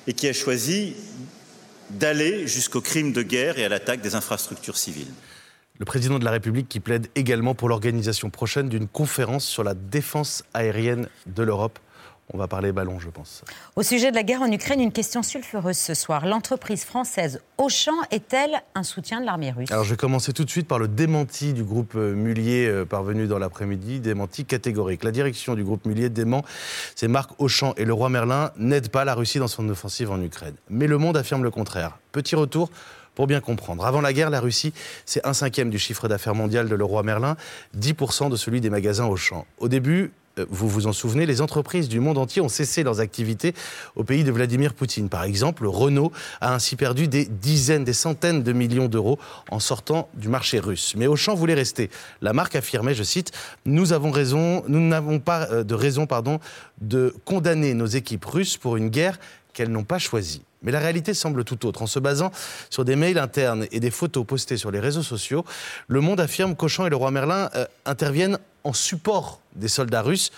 et 0.06 0.12
qui 0.12 0.28
a 0.28 0.32
choisi 0.32 0.94
d'aller 1.90 2.46
jusqu'au 2.46 2.80
crime 2.80 3.12
de 3.12 3.22
guerre 3.22 3.58
et 3.58 3.64
à 3.64 3.68
l'attaque 3.68 4.00
des 4.00 4.14
infrastructures 4.14 4.76
civiles. 4.76 5.12
Le 5.78 5.84
président 5.84 6.18
de 6.18 6.24
la 6.24 6.30
République 6.30 6.68
qui 6.68 6.80
plaide 6.80 7.08
également 7.16 7.54
pour 7.54 7.68
l'organisation 7.68 8.30
prochaine 8.30 8.68
d'une 8.68 8.86
conférence 8.86 9.44
sur 9.44 9.64
la 9.64 9.74
défense 9.74 10.44
aérienne 10.54 11.08
de 11.26 11.42
l'Europe. 11.42 11.78
On 12.32 12.38
va 12.38 12.48
parler 12.48 12.72
ballon, 12.72 12.98
je 12.98 13.10
pense. 13.10 13.44
Au 13.76 13.82
sujet 13.82 14.10
de 14.10 14.16
la 14.16 14.22
guerre 14.22 14.40
en 14.40 14.50
Ukraine, 14.50 14.80
une 14.80 14.92
question 14.92 15.22
sulfureuse 15.22 15.76
ce 15.76 15.92
soir. 15.92 16.26
L'entreprise 16.26 16.84
française 16.84 17.40
Auchan 17.58 17.92
est-elle 18.10 18.62
un 18.74 18.82
soutien 18.82 19.20
de 19.20 19.26
l'armée 19.26 19.50
russe? 19.50 19.70
Alors 19.70 19.84
je 19.84 19.90
vais 19.90 19.96
commencer 19.96 20.32
tout 20.32 20.44
de 20.44 20.50
suite 20.50 20.66
par 20.66 20.78
le 20.78 20.88
démenti 20.88 21.52
du 21.52 21.62
groupe 21.62 21.92
euh, 21.96 22.14
Mullier 22.14 22.66
euh, 22.66 22.84
parvenu 22.86 23.26
dans 23.26 23.38
l'après-midi, 23.38 24.00
démenti 24.00 24.46
catégorique. 24.46 25.04
La 25.04 25.10
direction 25.10 25.54
du 25.54 25.64
groupe 25.64 25.84
Mullier 25.84 26.08
dément, 26.08 26.42
c'est 26.96 27.08
Marc 27.08 27.30
Auchan 27.38 27.74
et 27.76 27.84
le 27.84 27.92
roi 27.92 28.08
Merlin 28.08 28.52
n'aident 28.56 28.88
pas 28.88 29.04
la 29.04 29.14
Russie 29.14 29.38
dans 29.38 29.48
son 29.48 29.68
offensive 29.68 30.10
en 30.10 30.20
Ukraine. 30.20 30.54
Mais 30.70 30.86
le 30.86 30.96
monde 30.96 31.18
affirme 31.18 31.44
le 31.44 31.50
contraire. 31.50 31.98
Petit 32.12 32.36
retour 32.36 32.70
pour 33.14 33.26
bien 33.26 33.40
comprendre. 33.40 33.84
Avant 33.84 34.00
la 34.00 34.12
guerre, 34.12 34.30
la 34.30 34.40
Russie, 34.40 34.72
c'est 35.06 35.24
un 35.26 35.34
cinquième 35.34 35.70
du 35.70 35.78
chiffre 35.78 36.08
d'affaires 36.08 36.34
mondial 36.34 36.68
de 36.68 36.74
Leroy 36.74 37.02
Merlin, 37.02 37.36
10% 37.78 38.30
de 38.30 38.36
celui 38.36 38.60
des 38.60 38.70
magasins 38.70 39.06
Auchan. 39.06 39.46
Au 39.58 39.68
début, 39.68 40.10
vous 40.48 40.68
vous 40.68 40.86
en 40.86 40.92
souvenez, 40.92 41.26
les 41.26 41.40
entreprises 41.40 41.88
du 41.88 42.00
monde 42.00 42.18
entier 42.18 42.42
ont 42.42 42.48
cessé 42.48 42.82
leurs 42.82 43.00
activités 43.00 43.54
au 43.96 44.04
pays 44.04 44.24
de 44.24 44.32
Vladimir 44.32 44.74
Poutine. 44.74 45.08
Par 45.08 45.24
exemple, 45.24 45.66
Renault 45.66 46.12
a 46.40 46.54
ainsi 46.54 46.76
perdu 46.76 47.08
des 47.08 47.26
dizaines, 47.26 47.84
des 47.84 47.92
centaines 47.92 48.42
de 48.42 48.52
millions 48.52 48.88
d'euros 48.88 49.18
en 49.50 49.60
sortant 49.60 50.08
du 50.14 50.28
marché 50.28 50.58
russe. 50.58 50.94
Mais 50.96 51.06
Auchan 51.06 51.34
voulait 51.34 51.54
rester. 51.54 51.90
La 52.20 52.32
marque 52.32 52.56
affirmait, 52.56 52.94
je 52.94 53.02
cite, 53.02 53.32
Nous 53.64 53.92
avons 53.92 54.10
raison, 54.10 54.64
nous 54.68 54.80
n'avons 54.80 55.20
pas 55.20 55.48
euh, 55.50 55.64
de 55.64 55.74
raison 55.74 56.06
pardon, 56.06 56.40
de 56.80 57.14
condamner 57.24 57.74
nos 57.74 57.86
équipes 57.86 58.24
russes 58.24 58.56
pour 58.56 58.76
une 58.76 58.88
guerre 58.88 59.18
qu'elles 59.52 59.70
n'ont 59.70 59.84
pas 59.84 59.98
choisie. 59.98 60.42
Mais 60.62 60.72
la 60.72 60.80
réalité 60.80 61.14
semble 61.14 61.44
tout 61.44 61.66
autre. 61.66 61.82
En 61.82 61.86
se 61.86 61.98
basant 61.98 62.32
sur 62.70 62.84
des 62.84 62.96
mails 62.96 63.18
internes 63.18 63.66
et 63.70 63.80
des 63.80 63.90
photos 63.90 64.26
postées 64.26 64.56
sur 64.56 64.70
les 64.70 64.80
réseaux 64.80 65.02
sociaux, 65.02 65.44
Le 65.86 66.00
Monde 66.00 66.20
affirme 66.20 66.56
qu'Auchan 66.56 66.86
et 66.86 66.90
le 66.90 66.96
roi 66.96 67.10
Merlin 67.10 67.50
euh, 67.54 67.66
interviennent 67.84 68.38
en 68.64 68.72
support 68.72 69.40
des 69.54 69.68
soldats 69.68 70.02
russes 70.02 70.30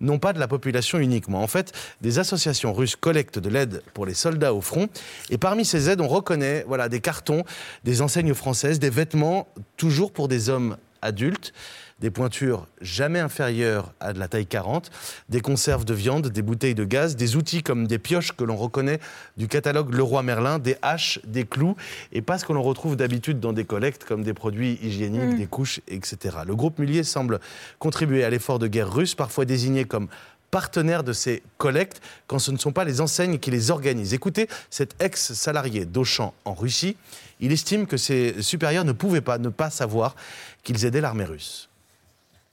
non 0.00 0.18
pas 0.18 0.32
de 0.32 0.38
la 0.38 0.48
population 0.48 0.98
uniquement. 0.98 1.42
En 1.42 1.46
fait, 1.46 1.72
des 2.00 2.18
associations 2.18 2.72
russes 2.72 2.96
collectent 2.96 3.38
de 3.38 3.48
l'aide 3.48 3.82
pour 3.94 4.06
les 4.06 4.14
soldats 4.14 4.52
au 4.52 4.60
front. 4.60 4.88
Et 5.30 5.38
parmi 5.38 5.64
ces 5.64 5.88
aides, 5.88 6.00
on 6.00 6.08
reconnaît 6.08 6.66
des 6.90 7.00
cartons, 7.00 7.44
des 7.84 8.02
enseignes 8.02 8.34
françaises, 8.34 8.78
des 8.78 8.90
vêtements, 8.90 9.48
toujours 9.76 10.12
pour 10.12 10.28
des 10.28 10.50
hommes 10.50 10.76
adultes 11.00 11.52
des 12.00 12.10
pointures 12.10 12.66
jamais 12.80 13.20
inférieures 13.20 13.92
à 14.00 14.12
de 14.12 14.18
la 14.18 14.28
taille 14.28 14.46
40, 14.46 14.90
des 15.28 15.40
conserves 15.40 15.84
de 15.84 15.94
viande, 15.94 16.28
des 16.28 16.42
bouteilles 16.42 16.74
de 16.74 16.84
gaz, 16.84 17.16
des 17.16 17.36
outils 17.36 17.62
comme 17.62 17.86
des 17.86 17.98
pioches 17.98 18.32
que 18.32 18.44
l'on 18.44 18.56
reconnaît 18.56 19.00
du 19.36 19.48
catalogue 19.48 19.94
Leroy 19.94 20.22
Merlin, 20.22 20.58
des 20.58 20.76
haches, 20.82 21.20
des 21.24 21.44
clous, 21.44 21.76
et 22.12 22.20
pas 22.22 22.38
ce 22.38 22.44
que 22.44 22.52
l'on 22.52 22.62
retrouve 22.62 22.96
d'habitude 22.96 23.40
dans 23.40 23.52
des 23.52 23.64
collectes 23.64 24.04
comme 24.04 24.22
des 24.22 24.34
produits 24.34 24.78
hygiéniques, 24.82 25.34
Mm. 25.34 25.38
des 25.38 25.46
couches, 25.46 25.80
etc. 25.88 26.38
Le 26.46 26.54
groupe 26.56 26.78
Mullier 26.78 27.04
semble 27.04 27.40
contribuer 27.78 28.24
à 28.24 28.30
l'effort 28.30 28.58
de 28.58 28.66
guerre 28.66 28.92
russe, 28.92 29.14
parfois 29.14 29.44
désigné 29.44 29.84
comme 29.84 30.08
partenaire 30.50 31.02
de 31.02 31.12
ces 31.12 31.42
collectes 31.58 32.00
quand 32.26 32.38
ce 32.38 32.50
ne 32.52 32.58
sont 32.58 32.70
pas 32.70 32.84
les 32.84 33.00
enseignes 33.00 33.38
qui 33.38 33.50
les 33.50 33.70
organisent. 33.70 34.14
Écoutez 34.14 34.48
cet 34.70 34.94
ex-salarié 35.02 35.84
d'Auchan 35.84 36.32
en 36.44 36.54
Russie. 36.54 36.96
Il 37.40 37.50
estime 37.50 37.86
que 37.86 37.96
ses 37.96 38.40
supérieurs 38.40 38.84
ne 38.84 38.92
pouvaient 38.92 39.20
pas 39.20 39.38
ne 39.38 39.48
pas 39.48 39.70
savoir 39.70 40.14
qu'ils 40.62 40.84
aidaient 40.84 41.00
l'armée 41.00 41.24
russe. 41.24 41.68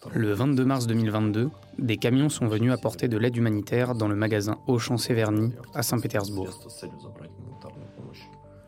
Le 0.10 0.34
22 0.34 0.66
mars 0.66 0.88
2022, 0.88 1.50
des 1.78 1.98
camions 1.98 2.30
sont 2.30 2.48
venus 2.48 2.72
apporter 2.72 3.08
de 3.08 3.18
l'aide 3.18 3.38
humanitaire 3.38 3.94
dans 3.94 4.08
le 4.08 4.16
magasin 4.16 4.58
Auchan 4.68 4.98
Séverny 4.98 5.54
à 5.76 5.84
Saint-Pétersbourg. 5.84 6.50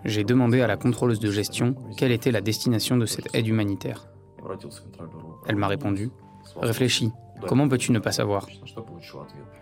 J'ai 0.05 0.23
demandé 0.23 0.61
à 0.61 0.67
la 0.67 0.77
contrôleuse 0.77 1.19
de 1.19 1.31
gestion 1.31 1.75
quelle 1.97 2.11
était 2.11 2.31
la 2.31 2.41
destination 2.41 2.97
de 2.97 3.05
cette 3.05 3.33
aide 3.33 3.47
humanitaire. 3.47 4.07
Elle 5.47 5.55
m'a 5.55 5.67
répondu 5.67 6.11
Réfléchis, 6.57 7.11
comment 7.47 7.67
peux-tu 7.67 7.91
ne 7.91 7.99
pas 7.99 8.11
savoir? 8.11 8.47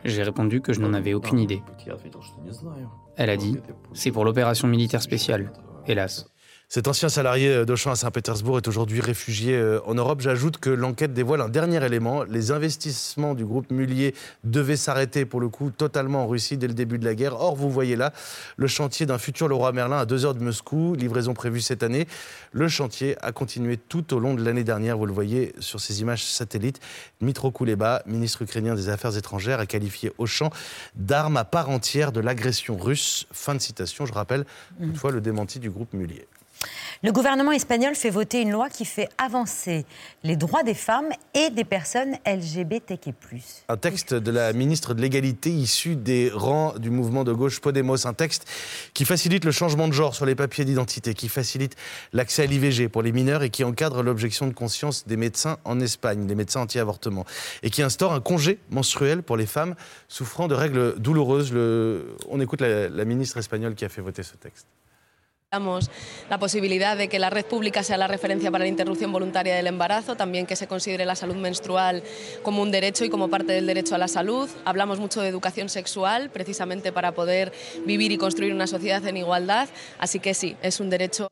J'ai 0.03 0.23
répondu 0.23 0.61
que 0.61 0.73
je 0.73 0.81
n'en 0.81 0.93
avais 0.93 1.13
aucune 1.13 1.39
idée. 1.39 1.61
Elle 3.15 3.29
a 3.29 3.37
dit 3.37 3.57
C'est 3.93 4.11
pour 4.11 4.25
l'opération 4.25 4.67
militaire 4.67 5.01
spéciale. 5.01 5.53
Hélas. 5.87 6.30
Cet 6.73 6.87
ancien 6.87 7.09
salarié 7.09 7.65
d'Auchan 7.65 7.91
à 7.91 7.97
Saint-Pétersbourg 7.97 8.57
est 8.57 8.67
aujourd'hui 8.69 9.01
réfugié 9.01 9.57
euh, 9.57 9.81
en 9.85 9.93
Europe. 9.93 10.21
J'ajoute 10.21 10.57
que 10.57 10.69
l'enquête 10.69 11.13
dévoile 11.13 11.41
un 11.41 11.49
dernier 11.49 11.85
élément. 11.85 12.23
Les 12.23 12.51
investissements 12.51 13.35
du 13.35 13.43
groupe 13.43 13.69
Mullier 13.71 14.15
devaient 14.45 14.77
s'arrêter 14.77 15.25
pour 15.25 15.41
le 15.41 15.49
coup 15.49 15.69
totalement 15.69 16.23
en 16.23 16.27
Russie 16.27 16.55
dès 16.55 16.69
le 16.69 16.73
début 16.73 16.97
de 16.97 17.03
la 17.03 17.13
guerre. 17.13 17.33
Or, 17.33 17.57
vous 17.57 17.69
voyez 17.69 17.97
là 17.97 18.13
le 18.55 18.67
chantier 18.67 19.05
d'un 19.05 19.17
futur 19.17 19.49
Leroy 19.49 19.73
Merlin 19.73 19.97
à 19.97 20.05
2 20.05 20.23
heures 20.23 20.33
de 20.33 20.41
Moscou, 20.41 20.95
livraison 20.95 21.33
prévue 21.33 21.59
cette 21.59 21.83
année. 21.83 22.07
Le 22.53 22.69
chantier 22.69 23.17
a 23.21 23.33
continué 23.33 23.75
tout 23.75 24.13
au 24.13 24.19
long 24.19 24.33
de 24.33 24.41
l'année 24.41 24.63
dernière. 24.63 24.97
Vous 24.97 25.05
le 25.05 25.11
voyez 25.11 25.53
sur 25.59 25.81
ces 25.81 25.99
images 25.99 26.23
satellites. 26.23 26.79
Dmitro 27.19 27.51
Kuleba, 27.51 28.01
ministre 28.05 28.43
ukrainien 28.43 28.75
des 28.75 28.87
Affaires 28.87 29.17
étrangères, 29.17 29.59
a 29.59 29.65
qualifié 29.65 30.13
Auchan 30.19 30.51
d'arme 30.95 31.35
à 31.35 31.43
part 31.43 31.69
entière 31.69 32.13
de 32.13 32.21
l'agression 32.21 32.77
russe. 32.77 33.27
Fin 33.33 33.55
de 33.55 33.59
citation. 33.59 34.05
Je 34.05 34.13
rappelle 34.13 34.45
toutefois 34.81 35.11
le 35.11 35.19
démenti 35.19 35.59
du 35.59 35.69
groupe 35.69 35.91
Mullier. 35.91 36.29
Le 37.03 37.11
gouvernement 37.11 37.51
espagnol 37.51 37.95
fait 37.95 38.11
voter 38.11 38.41
une 38.41 38.51
loi 38.51 38.69
qui 38.69 38.85
fait 38.85 39.09
avancer 39.17 39.87
les 40.23 40.35
droits 40.35 40.61
des 40.61 40.75
femmes 40.75 41.09
et 41.33 41.49
des 41.49 41.63
personnes 41.63 42.15
LGBTQ+. 42.27 43.15
Un 43.69 43.77
texte 43.77 44.13
de 44.13 44.29
la 44.29 44.53
ministre 44.53 44.93
de 44.93 45.01
l'Égalité 45.01 45.49
issu 45.49 45.95
des 45.95 46.29
rangs 46.31 46.73
du 46.77 46.91
mouvement 46.91 47.23
de 47.23 47.33
gauche 47.33 47.59
Podemos. 47.59 48.05
Un 48.05 48.13
texte 48.13 48.47
qui 48.93 49.05
facilite 49.05 49.45
le 49.45 49.51
changement 49.51 49.87
de 49.87 49.93
genre 49.93 50.13
sur 50.13 50.27
les 50.27 50.35
papiers 50.35 50.63
d'identité, 50.63 51.15
qui 51.15 51.27
facilite 51.27 51.75
l'accès 52.13 52.43
à 52.43 52.45
l'IVG 52.45 52.87
pour 52.87 53.01
les 53.01 53.11
mineurs 53.11 53.41
et 53.41 53.49
qui 53.49 53.63
encadre 53.63 54.03
l'objection 54.03 54.45
de 54.45 54.53
conscience 54.53 55.07
des 55.07 55.17
médecins 55.17 55.57
en 55.65 55.79
Espagne, 55.79 56.27
les 56.27 56.35
médecins 56.35 56.61
anti-avortement, 56.61 57.25
et 57.63 57.71
qui 57.71 57.81
instaure 57.81 58.13
un 58.13 58.21
congé 58.21 58.59
menstruel 58.69 59.23
pour 59.23 59.37
les 59.37 59.47
femmes 59.47 59.73
souffrant 60.07 60.47
de 60.47 60.53
règles 60.53 60.99
douloureuses. 60.99 61.51
On 62.29 62.39
écoute 62.39 62.61
la 62.61 63.05
ministre 63.05 63.37
espagnole 63.37 63.73
qui 63.73 63.85
a 63.85 63.89
fait 63.89 64.01
voter 64.01 64.21
ce 64.21 64.35
texte. 64.35 64.67
Damos 65.53 65.91
la 66.29 66.39
posibilidad 66.39 66.95
de 66.95 67.09
que 67.09 67.19
la 67.19 67.29
red 67.29 67.45
pública 67.45 67.83
sea 67.83 67.97
la 67.97 68.07
referencia 68.07 68.49
para 68.51 68.63
la 68.63 68.69
interrupción 68.69 69.11
voluntaria 69.11 69.53
del 69.53 69.67
embarazo, 69.67 70.15
también 70.15 70.45
que 70.45 70.55
se 70.55 70.65
considere 70.65 71.03
la 71.03 71.17
salud 71.17 71.35
menstrual 71.35 72.03
como 72.41 72.61
un 72.61 72.71
derecho 72.71 73.03
y 73.03 73.09
como 73.09 73.29
parte 73.29 73.51
del 73.51 73.67
derecho 73.67 73.93
a 73.95 73.97
la 73.97 74.07
salud. 74.07 74.49
Hablamos 74.63 75.01
mucho 75.01 75.19
de 75.19 75.27
educación 75.27 75.67
sexual, 75.67 76.29
precisamente 76.29 76.93
para 76.93 77.11
poder 77.11 77.51
vivir 77.85 78.13
y 78.13 78.17
construir 78.17 78.53
una 78.53 78.65
sociedad 78.65 79.05
en 79.05 79.17
igualdad, 79.17 79.67
así 79.99 80.21
que 80.21 80.33
sí, 80.33 80.55
es 80.61 80.79
un 80.79 80.89
derecho. 80.89 81.29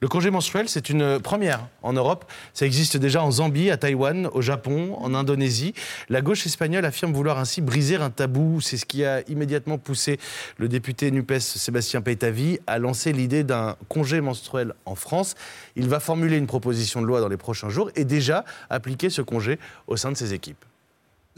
Le 0.00 0.06
congé 0.06 0.30
menstruel, 0.30 0.68
c'est 0.68 0.90
une 0.90 1.18
première 1.18 1.66
en 1.82 1.92
Europe. 1.92 2.24
Ça 2.54 2.66
existe 2.66 2.96
déjà 2.96 3.20
en 3.20 3.32
Zambie, 3.32 3.68
à 3.68 3.76
Taïwan, 3.76 4.28
au 4.32 4.40
Japon, 4.40 4.96
en 5.00 5.12
Indonésie. 5.12 5.74
La 6.08 6.20
gauche 6.20 6.46
espagnole 6.46 6.84
affirme 6.84 7.12
vouloir 7.12 7.38
ainsi 7.38 7.62
briser 7.62 7.96
un 7.96 8.10
tabou. 8.10 8.60
C'est 8.60 8.76
ce 8.76 8.86
qui 8.86 9.04
a 9.04 9.22
immédiatement 9.28 9.76
poussé 9.76 10.20
le 10.56 10.68
député 10.68 11.10
NUPES 11.10 11.40
Sébastien 11.40 12.00
Peytavi 12.00 12.60
à 12.68 12.78
lancer 12.78 13.12
l'idée 13.12 13.42
d'un 13.42 13.74
congé 13.88 14.20
menstruel 14.20 14.72
en 14.86 14.94
France. 14.94 15.34
Il 15.74 15.88
va 15.88 15.98
formuler 15.98 16.36
une 16.36 16.46
proposition 16.46 17.02
de 17.02 17.06
loi 17.06 17.20
dans 17.20 17.28
les 17.28 17.36
prochains 17.36 17.68
jours 17.68 17.90
et 17.96 18.04
déjà 18.04 18.44
appliquer 18.70 19.10
ce 19.10 19.20
congé 19.20 19.58
au 19.88 19.96
sein 19.96 20.12
de 20.12 20.16
ses 20.16 20.32
équipes. 20.32 20.64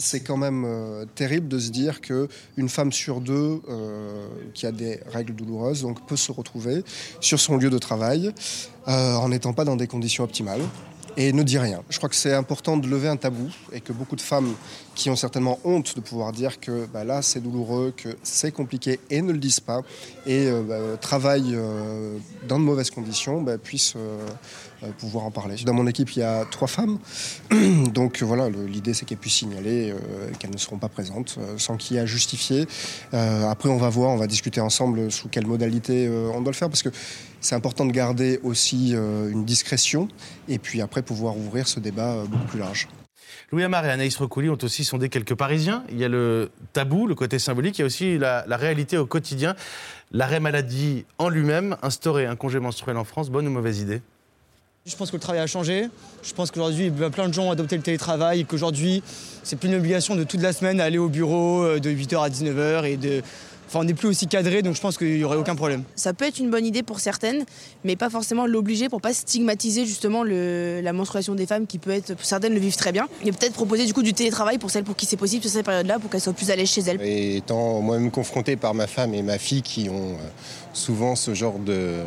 C'est 0.02 0.20
quand 0.20 0.38
même 0.38 0.64
euh, 0.66 1.04
terrible 1.14 1.46
de 1.46 1.58
se 1.58 1.68
dire 1.68 2.00
que 2.00 2.26
une 2.56 2.70
femme 2.70 2.90
sur 2.90 3.20
deux 3.20 3.60
euh, 3.68 4.26
qui 4.54 4.64
a 4.64 4.72
des 4.72 4.98
règles 5.12 5.34
douloureuses 5.34 5.82
donc 5.82 6.06
peut 6.06 6.16
se 6.16 6.32
retrouver 6.32 6.82
sur 7.20 7.38
son 7.38 7.58
lieu 7.58 7.68
de 7.68 7.76
travail 7.76 8.32
euh, 8.88 9.14
en 9.16 9.28
n'étant 9.28 9.52
pas 9.52 9.66
dans 9.66 9.76
des 9.76 9.86
conditions 9.86 10.24
optimales 10.24 10.62
et 11.18 11.34
ne 11.34 11.42
dit 11.42 11.58
rien. 11.58 11.82
Je 11.90 11.98
crois 11.98 12.08
que 12.08 12.14
c'est 12.14 12.32
important 12.32 12.78
de 12.78 12.88
lever 12.88 13.08
un 13.08 13.18
tabou 13.18 13.50
et 13.72 13.82
que 13.82 13.92
beaucoup 13.92 14.16
de 14.16 14.22
femmes 14.22 14.54
qui 14.94 15.10
ont 15.10 15.16
certainement 15.16 15.58
honte 15.64 15.94
de 15.94 16.00
pouvoir 16.00 16.32
dire 16.32 16.60
que 16.60 16.86
bah, 16.86 17.04
là 17.04 17.20
c'est 17.20 17.40
douloureux, 17.40 17.92
que 17.94 18.16
c'est 18.22 18.52
compliqué 18.52 19.00
et 19.10 19.20
ne 19.20 19.32
le 19.32 19.38
disent 19.38 19.60
pas 19.60 19.82
et 20.24 20.48
bah, 20.66 20.96
travaillent 20.98 21.58
dans 22.48 22.58
de 22.58 22.64
mauvaises 22.64 22.90
conditions 22.90 23.42
bah, 23.42 23.58
puissent 23.58 23.96
pouvoir 24.98 25.24
en 25.24 25.30
parler. 25.30 25.56
Dans 25.64 25.74
mon 25.74 25.86
équipe, 25.86 26.10
il 26.12 26.20
y 26.20 26.22
a 26.22 26.44
trois 26.44 26.68
femmes. 26.68 26.98
Donc 27.94 28.22
euh, 28.22 28.24
voilà, 28.24 28.48
l'idée 28.48 28.94
c'est 28.94 29.04
qu'elles 29.04 29.18
puissent 29.18 29.34
signaler 29.34 29.90
euh, 29.90 30.30
qu'elles 30.38 30.50
ne 30.50 30.58
seront 30.58 30.78
pas 30.78 30.88
présentes 30.88 31.36
euh, 31.38 31.58
sans 31.58 31.76
qu'il 31.76 31.96
y 31.96 31.98
ait 31.98 32.02
à 32.02 32.06
justifier. 32.06 32.66
Euh, 33.14 33.48
après, 33.48 33.68
on 33.68 33.76
va 33.76 33.88
voir, 33.88 34.10
on 34.10 34.16
va 34.16 34.26
discuter 34.26 34.60
ensemble 34.60 35.10
sous 35.10 35.28
quelle 35.28 35.46
modalité 35.46 36.06
euh, 36.06 36.30
on 36.34 36.40
doit 36.40 36.52
le 36.52 36.56
faire 36.56 36.68
parce 36.68 36.82
que 36.82 36.90
c'est 37.40 37.54
important 37.54 37.86
de 37.86 37.92
garder 37.92 38.40
aussi 38.42 38.92
euh, 38.94 39.30
une 39.30 39.44
discrétion 39.44 40.08
et 40.48 40.58
puis 40.58 40.80
après 40.80 41.02
pouvoir 41.02 41.36
ouvrir 41.36 41.68
ce 41.68 41.80
débat 41.80 42.12
euh, 42.12 42.24
beaucoup 42.24 42.46
plus 42.46 42.58
large. 42.58 42.88
Louis 43.52 43.64
Amar 43.64 43.84
et 43.84 43.90
Anaïs 43.90 44.16
Recouli 44.16 44.48
ont 44.48 44.58
aussi 44.62 44.84
sondé 44.84 45.08
quelques 45.08 45.34
Parisiens. 45.34 45.82
Il 45.90 45.98
y 45.98 46.04
a 46.04 46.08
le 46.08 46.50
tabou, 46.72 47.06
le 47.08 47.16
côté 47.16 47.40
symbolique, 47.40 47.78
il 47.78 47.82
y 47.82 47.84
a 47.84 47.86
aussi 47.86 48.16
la 48.16 48.44
réalité 48.56 48.96
au 48.96 49.06
quotidien. 49.06 49.56
L'arrêt 50.12 50.40
maladie 50.40 51.04
en 51.18 51.28
lui-même, 51.28 51.76
instaurer 51.82 52.26
un 52.26 52.36
congé 52.36 52.60
menstruel 52.60 52.96
en 52.96 53.04
France, 53.04 53.28
bonne 53.28 53.48
ou 53.48 53.50
mauvaise 53.50 53.80
idée? 53.80 54.02
Je 54.86 54.96
pense 54.96 55.10
que 55.10 55.16
le 55.16 55.20
travail 55.20 55.40
a 55.42 55.46
changé. 55.46 55.88
Je 56.22 56.32
pense 56.32 56.50
qu'aujourd'hui, 56.50 56.90
plein 56.90 57.28
de 57.28 57.34
gens 57.34 57.44
ont 57.44 57.50
adopté 57.50 57.76
le 57.76 57.82
télétravail 57.82 58.40
et 58.40 58.44
qu'aujourd'hui, 58.44 59.02
c'est 59.42 59.56
plus 59.56 59.68
une 59.68 59.74
obligation 59.74 60.16
de 60.16 60.24
toute 60.24 60.40
la 60.40 60.52
semaine 60.54 60.80
aller 60.80 60.96
au 60.98 61.08
bureau 61.08 61.62
euh, 61.62 61.78
de 61.80 61.90
8h 61.90 62.22
à 62.24 62.28
19h 62.30 62.84
et 62.86 62.96
de. 62.96 63.22
Enfin, 63.68 63.80
on 63.80 63.84
n'est 63.84 63.94
plus 63.94 64.08
aussi 64.08 64.26
cadré, 64.26 64.62
donc 64.62 64.74
je 64.74 64.80
pense 64.80 64.98
qu'il 64.98 65.14
n'y 65.16 65.22
aurait 65.22 65.36
aucun 65.36 65.54
problème. 65.54 65.84
Ça 65.94 66.12
peut 66.12 66.24
être 66.24 66.40
une 66.40 66.50
bonne 66.50 66.66
idée 66.66 66.82
pour 66.82 66.98
certaines, 66.98 67.44
mais 67.84 67.94
pas 67.94 68.10
forcément 68.10 68.44
l'obliger 68.46 68.88
pour 68.88 69.00
pas 69.00 69.12
stigmatiser 69.14 69.86
justement 69.86 70.24
le- 70.24 70.80
la 70.82 70.92
menstruation 70.92 71.36
des 71.36 71.46
femmes 71.46 71.68
qui 71.68 71.78
peut 71.78 71.92
être, 71.92 72.14
certaines 72.20 72.54
le 72.54 72.58
vivent 72.58 72.74
très 72.76 72.90
bien. 72.90 73.06
Et 73.24 73.30
peut-être 73.30 73.52
proposer 73.52 73.84
du 73.86 73.92
coup 73.94 74.02
du 74.02 74.12
télétravail 74.12 74.58
pour 74.58 74.72
celles 74.72 74.82
pour 74.82 74.96
qui 74.96 75.06
c'est 75.06 75.16
possible 75.16 75.42
sur 75.44 75.52
cette 75.52 75.66
période-là, 75.66 76.00
pour 76.00 76.10
qu'elles 76.10 76.20
soient 76.20 76.32
plus 76.32 76.50
à 76.50 76.56
l'aise 76.56 76.68
chez 76.68 76.80
elles. 76.80 77.00
Et 77.00 77.36
étant 77.36 77.80
moi-même 77.80 78.10
confronté 78.10 78.56
par 78.56 78.74
ma 78.74 78.88
femme 78.88 79.14
et 79.14 79.22
ma 79.22 79.38
fille 79.38 79.62
qui 79.62 79.88
ont 79.88 80.14
euh, 80.14 80.28
souvent 80.72 81.14
ce 81.14 81.32
genre 81.34 81.60
de, 81.60 81.98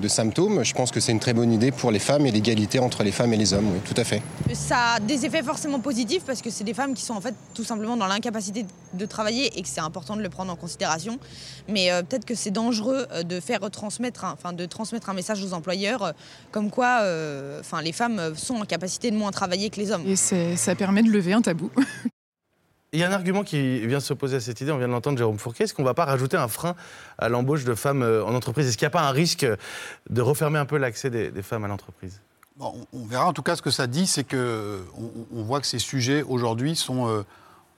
de 0.00 0.08
symptômes, 0.08 0.64
je 0.64 0.74
pense 0.74 0.90
que 0.90 1.00
c'est 1.00 1.12
une 1.12 1.20
très 1.20 1.34
bonne 1.34 1.52
idée 1.52 1.70
pour 1.70 1.90
les 1.90 1.98
femmes 1.98 2.26
et 2.26 2.30
l'égalité 2.30 2.78
entre 2.78 3.02
les 3.02 3.12
femmes 3.12 3.32
et 3.32 3.36
les 3.36 3.52
hommes, 3.52 3.70
oui, 3.72 3.80
tout 3.84 3.98
à 4.00 4.04
fait. 4.04 4.22
Ça 4.52 4.94
a 4.94 5.00
des 5.00 5.26
effets 5.26 5.42
forcément 5.42 5.80
positifs 5.80 6.24
parce 6.24 6.42
que 6.42 6.50
c'est 6.50 6.64
des 6.64 6.74
femmes 6.74 6.94
qui 6.94 7.02
sont 7.02 7.14
en 7.14 7.20
fait 7.20 7.34
tout 7.54 7.64
simplement 7.64 7.96
dans 7.96 8.06
l'incapacité 8.06 8.64
de 8.94 9.06
travailler 9.06 9.58
et 9.58 9.62
que 9.62 9.68
c'est 9.68 9.80
important 9.80 10.16
de 10.16 10.22
le 10.22 10.28
prendre 10.28 10.52
en 10.52 10.56
considération. 10.56 11.18
Mais 11.68 11.90
euh, 11.90 12.02
peut-être 12.02 12.24
que 12.24 12.34
c'est 12.34 12.50
dangereux 12.50 13.06
euh, 13.12 13.22
de 13.22 13.40
faire 13.40 13.60
retransmettre, 13.60 14.24
enfin 14.24 14.52
de 14.52 14.66
transmettre 14.66 15.10
un 15.10 15.14
message 15.14 15.42
aux 15.42 15.52
employeurs 15.52 16.02
euh, 16.02 16.12
comme 16.50 16.70
quoi, 16.70 17.02
enfin 17.60 17.82
les 17.82 17.92
femmes 17.92 18.34
sont 18.34 18.56
en 18.56 18.64
capacité 18.64 19.10
de 19.10 19.16
moins 19.16 19.30
travailler 19.30 19.70
que 19.70 19.80
les 19.80 19.90
hommes. 19.90 20.06
Et 20.06 20.16
ça 20.16 20.74
permet 20.74 21.02
de 21.02 21.10
lever 21.10 21.32
un 21.32 21.42
tabou. 21.42 21.70
Il 22.92 23.00
y 23.00 23.04
a 23.04 23.08
un 23.08 23.12
argument 23.12 23.42
qui 23.42 23.86
vient 23.86 24.00
s'opposer 24.00 24.36
à 24.36 24.40
cette 24.40 24.62
idée, 24.62 24.72
on 24.72 24.78
vient 24.78 24.88
de 24.88 24.92
l'entendre, 24.92 25.18
Jérôme 25.18 25.38
Fourquet. 25.38 25.64
Est-ce 25.64 25.74
qu'on 25.74 25.82
ne 25.82 25.88
va 25.88 25.92
pas 25.92 26.06
rajouter 26.06 26.38
un 26.38 26.48
frein 26.48 26.74
à 27.18 27.28
l'embauche 27.28 27.64
de 27.64 27.74
femmes 27.74 28.02
euh, 28.02 28.24
en 28.24 28.34
entreprise 28.34 28.66
Est-ce 28.66 28.78
qu'il 28.78 28.86
n'y 28.86 28.92
a 28.92 28.98
pas 28.98 29.06
un 29.06 29.10
risque 29.10 29.46
de 30.08 30.20
refermer 30.22 30.58
un 30.58 30.64
peu 30.64 30.78
l'accès 30.78 31.10
des, 31.10 31.42
femmes 31.42 31.64
à 31.64 31.68
l'entreprise? 31.68 32.22
On 32.58 33.04
verra. 33.04 33.26
En 33.26 33.34
tout 33.34 33.42
cas, 33.42 33.56
ce 33.56 33.62
que 33.62 33.70
ça 33.70 33.86
dit, 33.86 34.06
c'est 34.06 34.24
qu'on 34.24 34.80
on 35.34 35.42
voit 35.42 35.60
que 35.60 35.66
ces 35.66 35.78
sujets 35.78 36.22
aujourd'hui 36.22 36.74
sont 36.74 37.08
euh, 37.08 37.22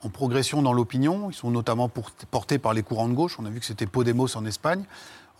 en 0.01 0.09
progression 0.09 0.61
dans 0.61 0.71
l'opinion. 0.71 1.29
Ils 1.29 1.35
sont 1.35 1.51
notamment 1.51 1.89
portés 1.89 2.57
par 2.57 2.73
les 2.73 2.81
courants 2.81 3.09
de 3.09 3.13
gauche. 3.13 3.35
On 3.37 3.45
a 3.45 3.49
vu 3.49 3.59
que 3.59 3.65
c'était 3.65 3.87
Podemos 3.87 4.37
en 4.37 4.45
Espagne. 4.45 4.85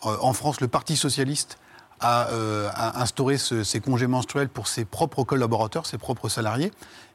Euh, 0.05 0.17
en 0.19 0.33
France, 0.33 0.59
le 0.59 0.67
Parti 0.67 0.97
socialiste 0.97 1.57
a, 2.01 2.27
instauré 2.99 3.37
ces 3.37 3.79
congés 3.79 4.07
menstruels 4.07 4.49
pour 4.49 4.67
ses 4.67 4.85
propres 4.85 5.23
collaborateurs, 5.23 5.85
ses 5.85 5.99
propres 5.99 6.29
salariés. 6.29 6.71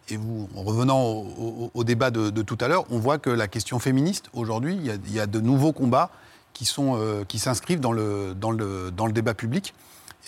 Et 0.08 0.16
vous, 0.16 0.48
en 0.54 0.62
revenant 0.62 1.02
au, 1.74 1.84
débat 1.84 2.10
de, 2.10 2.42
tout 2.42 2.58
à 2.60 2.68
l'heure, 2.68 2.84
on 2.90 2.98
voit 2.98 3.18
que 3.18 3.30
la 3.30 3.48
question 3.48 3.80
féministe, 3.80 4.26
aujourd'hui, 4.34 4.76
il, 4.76 5.12
y 5.12 5.20
a 5.20 5.26
de 5.26 5.40
nouveaux 5.40 5.72
combats 5.72 6.10
qui, 6.52 6.72
euh, 6.78 7.24
qui 7.24 7.38
s'inscrivent 7.40 7.80
dans 7.80 7.92
le, 7.92 8.34
dans, 8.34 8.52
le, 8.52 8.92
dans 8.92 9.06
le 9.06 9.12
débat 9.12 9.34
public. 9.34 9.74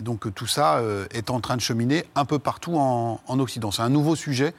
Et 0.01 0.03
donc 0.03 0.33
tout 0.35 0.47
ça 0.47 0.79
euh, 0.79 1.07
est 1.13 1.31
en 1.31 1.41
train 1.41 1.57
de 1.57 1.61
cheminer 1.61 2.05
un 2.17 2.25
peu 2.25 2.41
partout 2.41 2.77
en, 2.77 3.21
Occident. 3.39 3.71
C'est 3.71 3.83
un 3.83 3.89
nouveau 3.89 4.17
sujet 4.17 4.53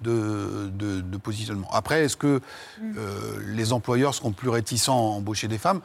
de, 0.00 0.70
de, 0.72 1.16
positionnement. 1.18 1.68
Après, 1.72 2.04
est-ce 2.04 2.16
que 2.16 2.40
mm. 2.80 2.94
euh, 2.98 3.38
les 3.46 3.72
employeurs 3.72 4.14
seront 4.14 4.32
plus 4.32 4.48
réticents 4.48 4.96
à 4.96 5.16
embaucher 5.16 5.46
des 5.46 5.58
femmes? 5.58 5.80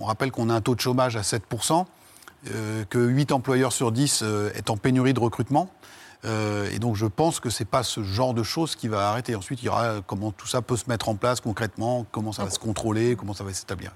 On 0.00 0.06
rappelle 0.06 0.30
qu'on 0.32 0.48
a 0.48 0.54
un 0.54 0.60
taux 0.62 0.74
de 0.74 0.80
chômage 0.80 1.16
à 1.16 1.22
7%, 1.22 1.84
que 2.88 2.98
8 2.98 3.32
employeurs 3.32 3.72
sur 3.72 3.90
10 3.90 4.22
est 4.54 4.70
en 4.70 4.76
pénurie 4.76 5.12
de 5.12 5.18
recrutement. 5.18 5.68
Euh, 6.26 6.68
et 6.72 6.78
donc 6.78 6.96
je 6.96 7.06
pense 7.06 7.40
que 7.40 7.50
ce 7.50 7.62
n'est 7.62 7.68
pas 7.68 7.82
ce 7.82 8.02
genre 8.02 8.34
de 8.34 8.42
choses 8.42 8.76
qui 8.76 8.88
va 8.88 9.08
arrêter. 9.08 9.34
Ensuite, 9.34 9.62
il 9.62 9.66
y 9.66 9.68
aura 9.68 10.00
comment 10.06 10.32
tout 10.32 10.46
ça 10.46 10.62
peut 10.62 10.76
se 10.76 10.88
mettre 10.88 11.08
en 11.08 11.14
place 11.14 11.40
concrètement, 11.40 12.06
comment 12.10 12.32
ça 12.32 12.44
va 12.44 12.50
se 12.50 12.58
contrôler, 12.58 13.16
comment 13.16 13.34
ça 13.34 13.44
va 13.44 13.52
s'établir. 13.52 13.92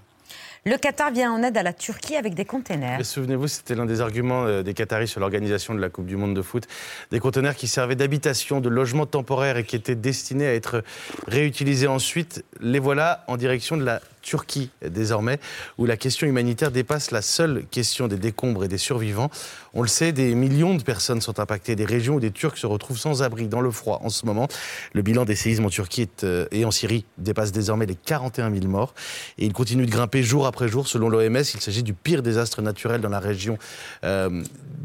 Le 0.66 0.76
Qatar 0.76 1.11
vient 1.11 1.33
en 1.33 1.43
aide 1.43 1.57
à 1.57 1.62
la 1.62 1.72
Turquie 1.72 2.16
avec 2.16 2.35
des 2.35 2.45
containers. 2.45 3.05
Souvenez-vous, 3.05 3.49
c'était 3.49 3.74
l'un 3.74 3.87
des 3.87 4.03
arguments 4.03 4.45
euh, 4.45 4.62
des 4.62 4.74
Qataris 4.74 5.09
sur 5.09 5.18
l'organisation 5.18 5.74
de 5.74 5.81
la 5.81 5.89
Coupe 5.89 6.05
du 6.05 6.16
Monde 6.16 6.35
de 6.35 6.43
foot. 6.43 6.66
Des 7.11 7.18
containers 7.18 7.57
qui 7.57 7.66
servaient 7.66 7.97
d'habitation, 7.97 8.61
de 8.61 8.68
logement 8.68 9.07
temporaire 9.07 9.57
et 9.57 9.64
qui 9.64 9.74
étaient 9.74 9.95
destinés 9.95 10.47
à 10.47 10.55
être 10.55 10.85
réutilisés 11.26 11.87
ensuite. 11.87 12.45
Les 12.61 12.78
voilà 12.78 13.24
en 13.26 13.39
direction 13.39 13.78
de 13.78 13.85
la 13.85 14.03
Turquie 14.23 14.71
désormais, 14.87 15.39
où 15.79 15.87
la 15.87 15.97
question 15.97 16.27
humanitaire 16.27 16.71
dépasse 16.71 17.11
la 17.11 17.23
seule 17.23 17.64
question 17.71 18.09
des 18.09 18.16
décombres 18.16 18.64
et 18.64 18.68
des 18.68 18.79
survivants. 18.79 19.31
On 19.75 19.83
le 19.83 19.89
sait, 19.89 20.12
des 20.12 20.35
millions 20.35 20.75
de 20.75 20.83
personnes 20.83 21.21
sont 21.21 21.39
impactées, 21.41 21.77
des 21.77 21.85
régions 21.85 22.14
où 22.14 22.21
des 22.21 22.31
Turcs 22.31 22.59
se 22.59 22.66
retrouvent 22.66 22.99
sans 22.99 23.23
abri 23.23 23.49
dans 23.49 23.61
le 23.61 23.71
froid 23.71 24.01
en 24.03 24.09
ce 24.09 24.27
moment. 24.27 24.49
Le 24.93 25.03
bilan 25.03 25.25
des 25.25 25.37
séismes 25.37 25.66
en 25.66 25.71
Turquie 25.71 26.09
euh, 26.25 26.47
et 26.51 26.64
en 26.64 26.71
Syrie 26.71 27.05
dépasse 27.18 27.53
désormais 27.53 27.87
les 27.87 27.95
41 27.95 28.53
000 28.53 28.66
morts 28.66 28.95
et 29.39 29.47
il 29.47 29.53
continue 29.53 29.87
de 29.87 29.91
grimper 29.91 30.23
jour 30.23 30.47
après 30.47 30.68
jour. 30.68 30.87
Selon 30.87 31.09
l'OMS, 31.09 31.37
il 31.37 31.61
s'agit 31.61 31.83
du 31.83 31.95
pire 31.95 32.23
désastre 32.23 32.62
naturel 32.62 33.01
dans 33.01 33.09
la 33.09 33.21
région 33.21 33.59
euh, 34.05 34.43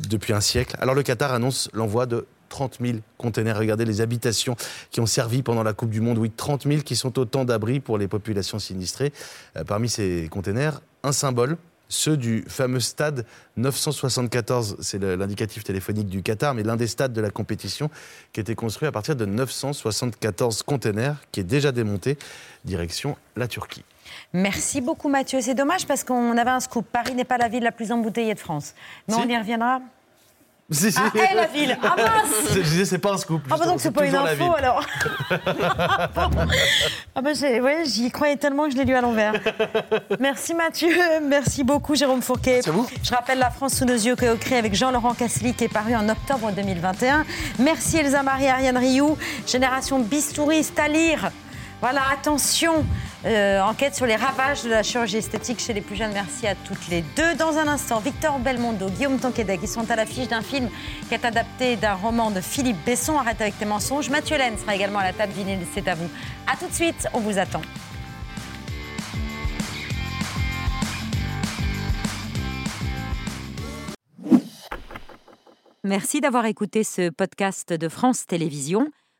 depuis 0.10 0.34
un 0.34 0.42
siècle. 0.42 0.76
Alors 0.80 0.96
le 0.96 1.04
Qatar 1.04 1.34
annonce 1.34 1.70
l'envoi 1.74 2.06
de 2.06 2.26
30 2.50 2.78
000 2.82 2.98
containers. 3.18 3.58
Regardez 3.58 3.86
les 3.86 4.02
habitations 4.02 4.56
qui 4.92 5.00
ont 5.00 5.06
servi 5.06 5.44
pendant 5.44 5.64
la 5.64 5.74
Coupe 5.74 5.90
du 5.90 6.02
Monde. 6.02 6.18
Oui, 6.18 6.32
30 6.32 6.64
000 6.64 6.82
qui 6.82 6.96
sont 6.96 7.18
autant 7.20 7.46
d'abris 7.46 7.80
pour 7.80 7.98
les 7.98 8.08
populations 8.08 8.60
sinistrées. 8.60 9.12
Euh, 9.58 9.64
parmi 9.64 9.90
ces 9.90 10.28
containers, 10.32 10.82
un 11.04 11.12
symbole, 11.12 11.58
ceux 11.88 12.18
du 12.18 12.44
fameux 12.48 12.80
stade 12.80 13.26
974, 13.58 14.78
c'est 14.82 15.00
l'indicatif 15.00 15.64
téléphonique 15.64 16.08
du 16.08 16.24
Qatar, 16.24 16.54
mais 16.54 16.64
l'un 16.64 16.76
des 16.76 16.88
stades 16.88 17.14
de 17.14 17.22
la 17.22 17.30
compétition 17.30 17.90
qui 18.34 18.40
a 18.40 18.42
été 18.42 18.56
construit 18.56 18.88
à 18.88 18.92
partir 18.92 19.16
de 19.16 19.26
974 19.26 20.64
containers, 20.64 21.18
qui 21.32 21.42
est 21.42 21.44
déjà 21.44 21.72
démonté, 21.72 22.18
direction 22.64 23.18
la 23.36 23.48
Turquie. 23.48 23.84
Merci 24.34 24.82
beaucoup 24.82 25.10
Mathieu. 25.10 25.42
C'est 25.42 25.56
dommage 25.56 25.86
parce 25.88 26.04
qu'on 26.04 26.38
avait 26.38 26.52
un 26.52 26.60
scoop. 26.60 26.86
Paris 26.92 27.16
n'est 27.16 27.26
pas 27.26 27.38
la 27.38 27.48
ville 27.48 27.64
la 27.64 27.72
plus 27.72 27.92
embouteillée 27.92 28.34
de 28.34 28.40
France. 28.40 28.74
Mais 29.08 29.16
on 29.16 29.28
y 29.28 29.38
reviendra 29.38 29.82
si, 30.72 30.92
si. 30.92 30.98
Ah, 31.00 31.12
hey, 31.14 31.36
la 31.36 31.46
ville 31.48 31.78
Ah 31.84 31.96
mince 31.96 32.54
Je 32.56 32.60
disais, 32.62 32.86
c'est 32.86 32.98
pas 32.98 33.14
un 33.14 33.18
scoop. 33.18 33.42
Ah 33.52 33.56
bah 33.58 33.66
donc 33.66 33.80
c'est 33.80 33.92
pas 33.92 34.06
une 34.06 34.16
info 34.16 34.54
alors 34.58 34.84
Ah 37.16 37.22
bah 37.22 37.32
ouais, 37.44 37.84
j'y 37.86 38.10
croyais 38.10 38.36
tellement 38.38 38.66
que 38.66 38.72
je 38.72 38.78
l'ai 38.78 38.86
lu 38.86 38.96
à 38.96 39.02
l'envers. 39.02 39.34
Merci 40.20 40.54
Mathieu, 40.54 40.90
merci 41.22 41.64
beaucoup 41.64 41.96
Jérôme 41.96 42.22
Fourquet. 42.22 42.62
C'est 42.64 42.72
vous. 42.72 42.88
Je 43.04 43.12
rappelle 43.14 43.40
La 43.40 43.52
France 43.52 43.76
sous 43.76 43.86
nos 43.86 43.94
yeux 43.94 44.16
que 44.16 44.36
créé 44.36 44.58
avec 44.58 44.74
Jean-Laurent 44.74 45.14
Cassely 45.14 45.54
qui 45.54 45.66
est 45.66 45.74
paru 45.74 45.96
en 45.96 46.10
octobre 46.10 46.52
2021. 46.52 47.26
Merci 47.60 47.98
Elsa 47.98 48.24
Marie 48.24 48.48
Ariane 48.48 48.78
Rioux, 48.78 49.18
Génération 49.46 50.00
Bistouriste 50.00 50.80
à 50.80 50.88
lire. 50.88 51.32
Voilà, 51.88 52.02
attention, 52.12 52.84
euh, 53.28 53.62
enquête 53.62 53.94
sur 53.94 54.08
les 54.08 54.16
ravages 54.16 54.64
de 54.64 54.72
la 54.72 54.82
chirurgie 54.82 55.18
esthétique 55.18 55.60
chez 55.60 55.72
les 55.72 55.82
plus 55.82 55.96
jeunes. 55.96 56.14
Merci 56.14 56.48
à 56.48 56.56
toutes 56.56 56.88
les 56.90 57.04
deux. 57.16 57.36
Dans 57.36 57.60
un 57.60 57.68
instant, 57.68 58.00
Victor 58.00 58.40
Belmondo, 58.40 58.90
Guillaume 58.90 59.20
Tonquédec, 59.20 59.60
ils 59.62 59.70
sont 59.70 59.92
à 59.92 59.96
l'affiche 59.96 60.28
d'un 60.28 60.42
film 60.42 60.68
qui 61.08 61.14
est 61.14 61.24
adapté 61.24 61.76
d'un 61.76 61.94
roman 61.94 62.32
de 62.32 62.42
Philippe 62.42 62.84
Besson, 62.88 63.20
Arrête 63.20 63.40
avec 63.40 63.60
tes 63.60 63.66
mensonges. 63.66 64.10
Mathieu 64.10 64.36
Laine 64.36 64.58
sera 64.58 64.74
également 64.74 64.98
à 64.98 65.04
la 65.04 65.14
table 65.14 65.34
vinyle, 65.34 65.60
c'est 65.76 65.88
à 65.88 65.94
vous. 65.94 66.10
A 66.52 66.58
tout 66.58 66.68
de 66.68 66.74
suite, 66.74 67.08
on 67.14 67.20
vous 67.20 67.38
attend. 67.38 67.62
Merci 75.84 76.20
d'avoir 76.20 76.48
écouté 76.48 76.84
ce 76.84 77.12
podcast 77.12 77.74
de 77.74 77.90
France 77.90 78.26
Télévisions. 78.26 78.88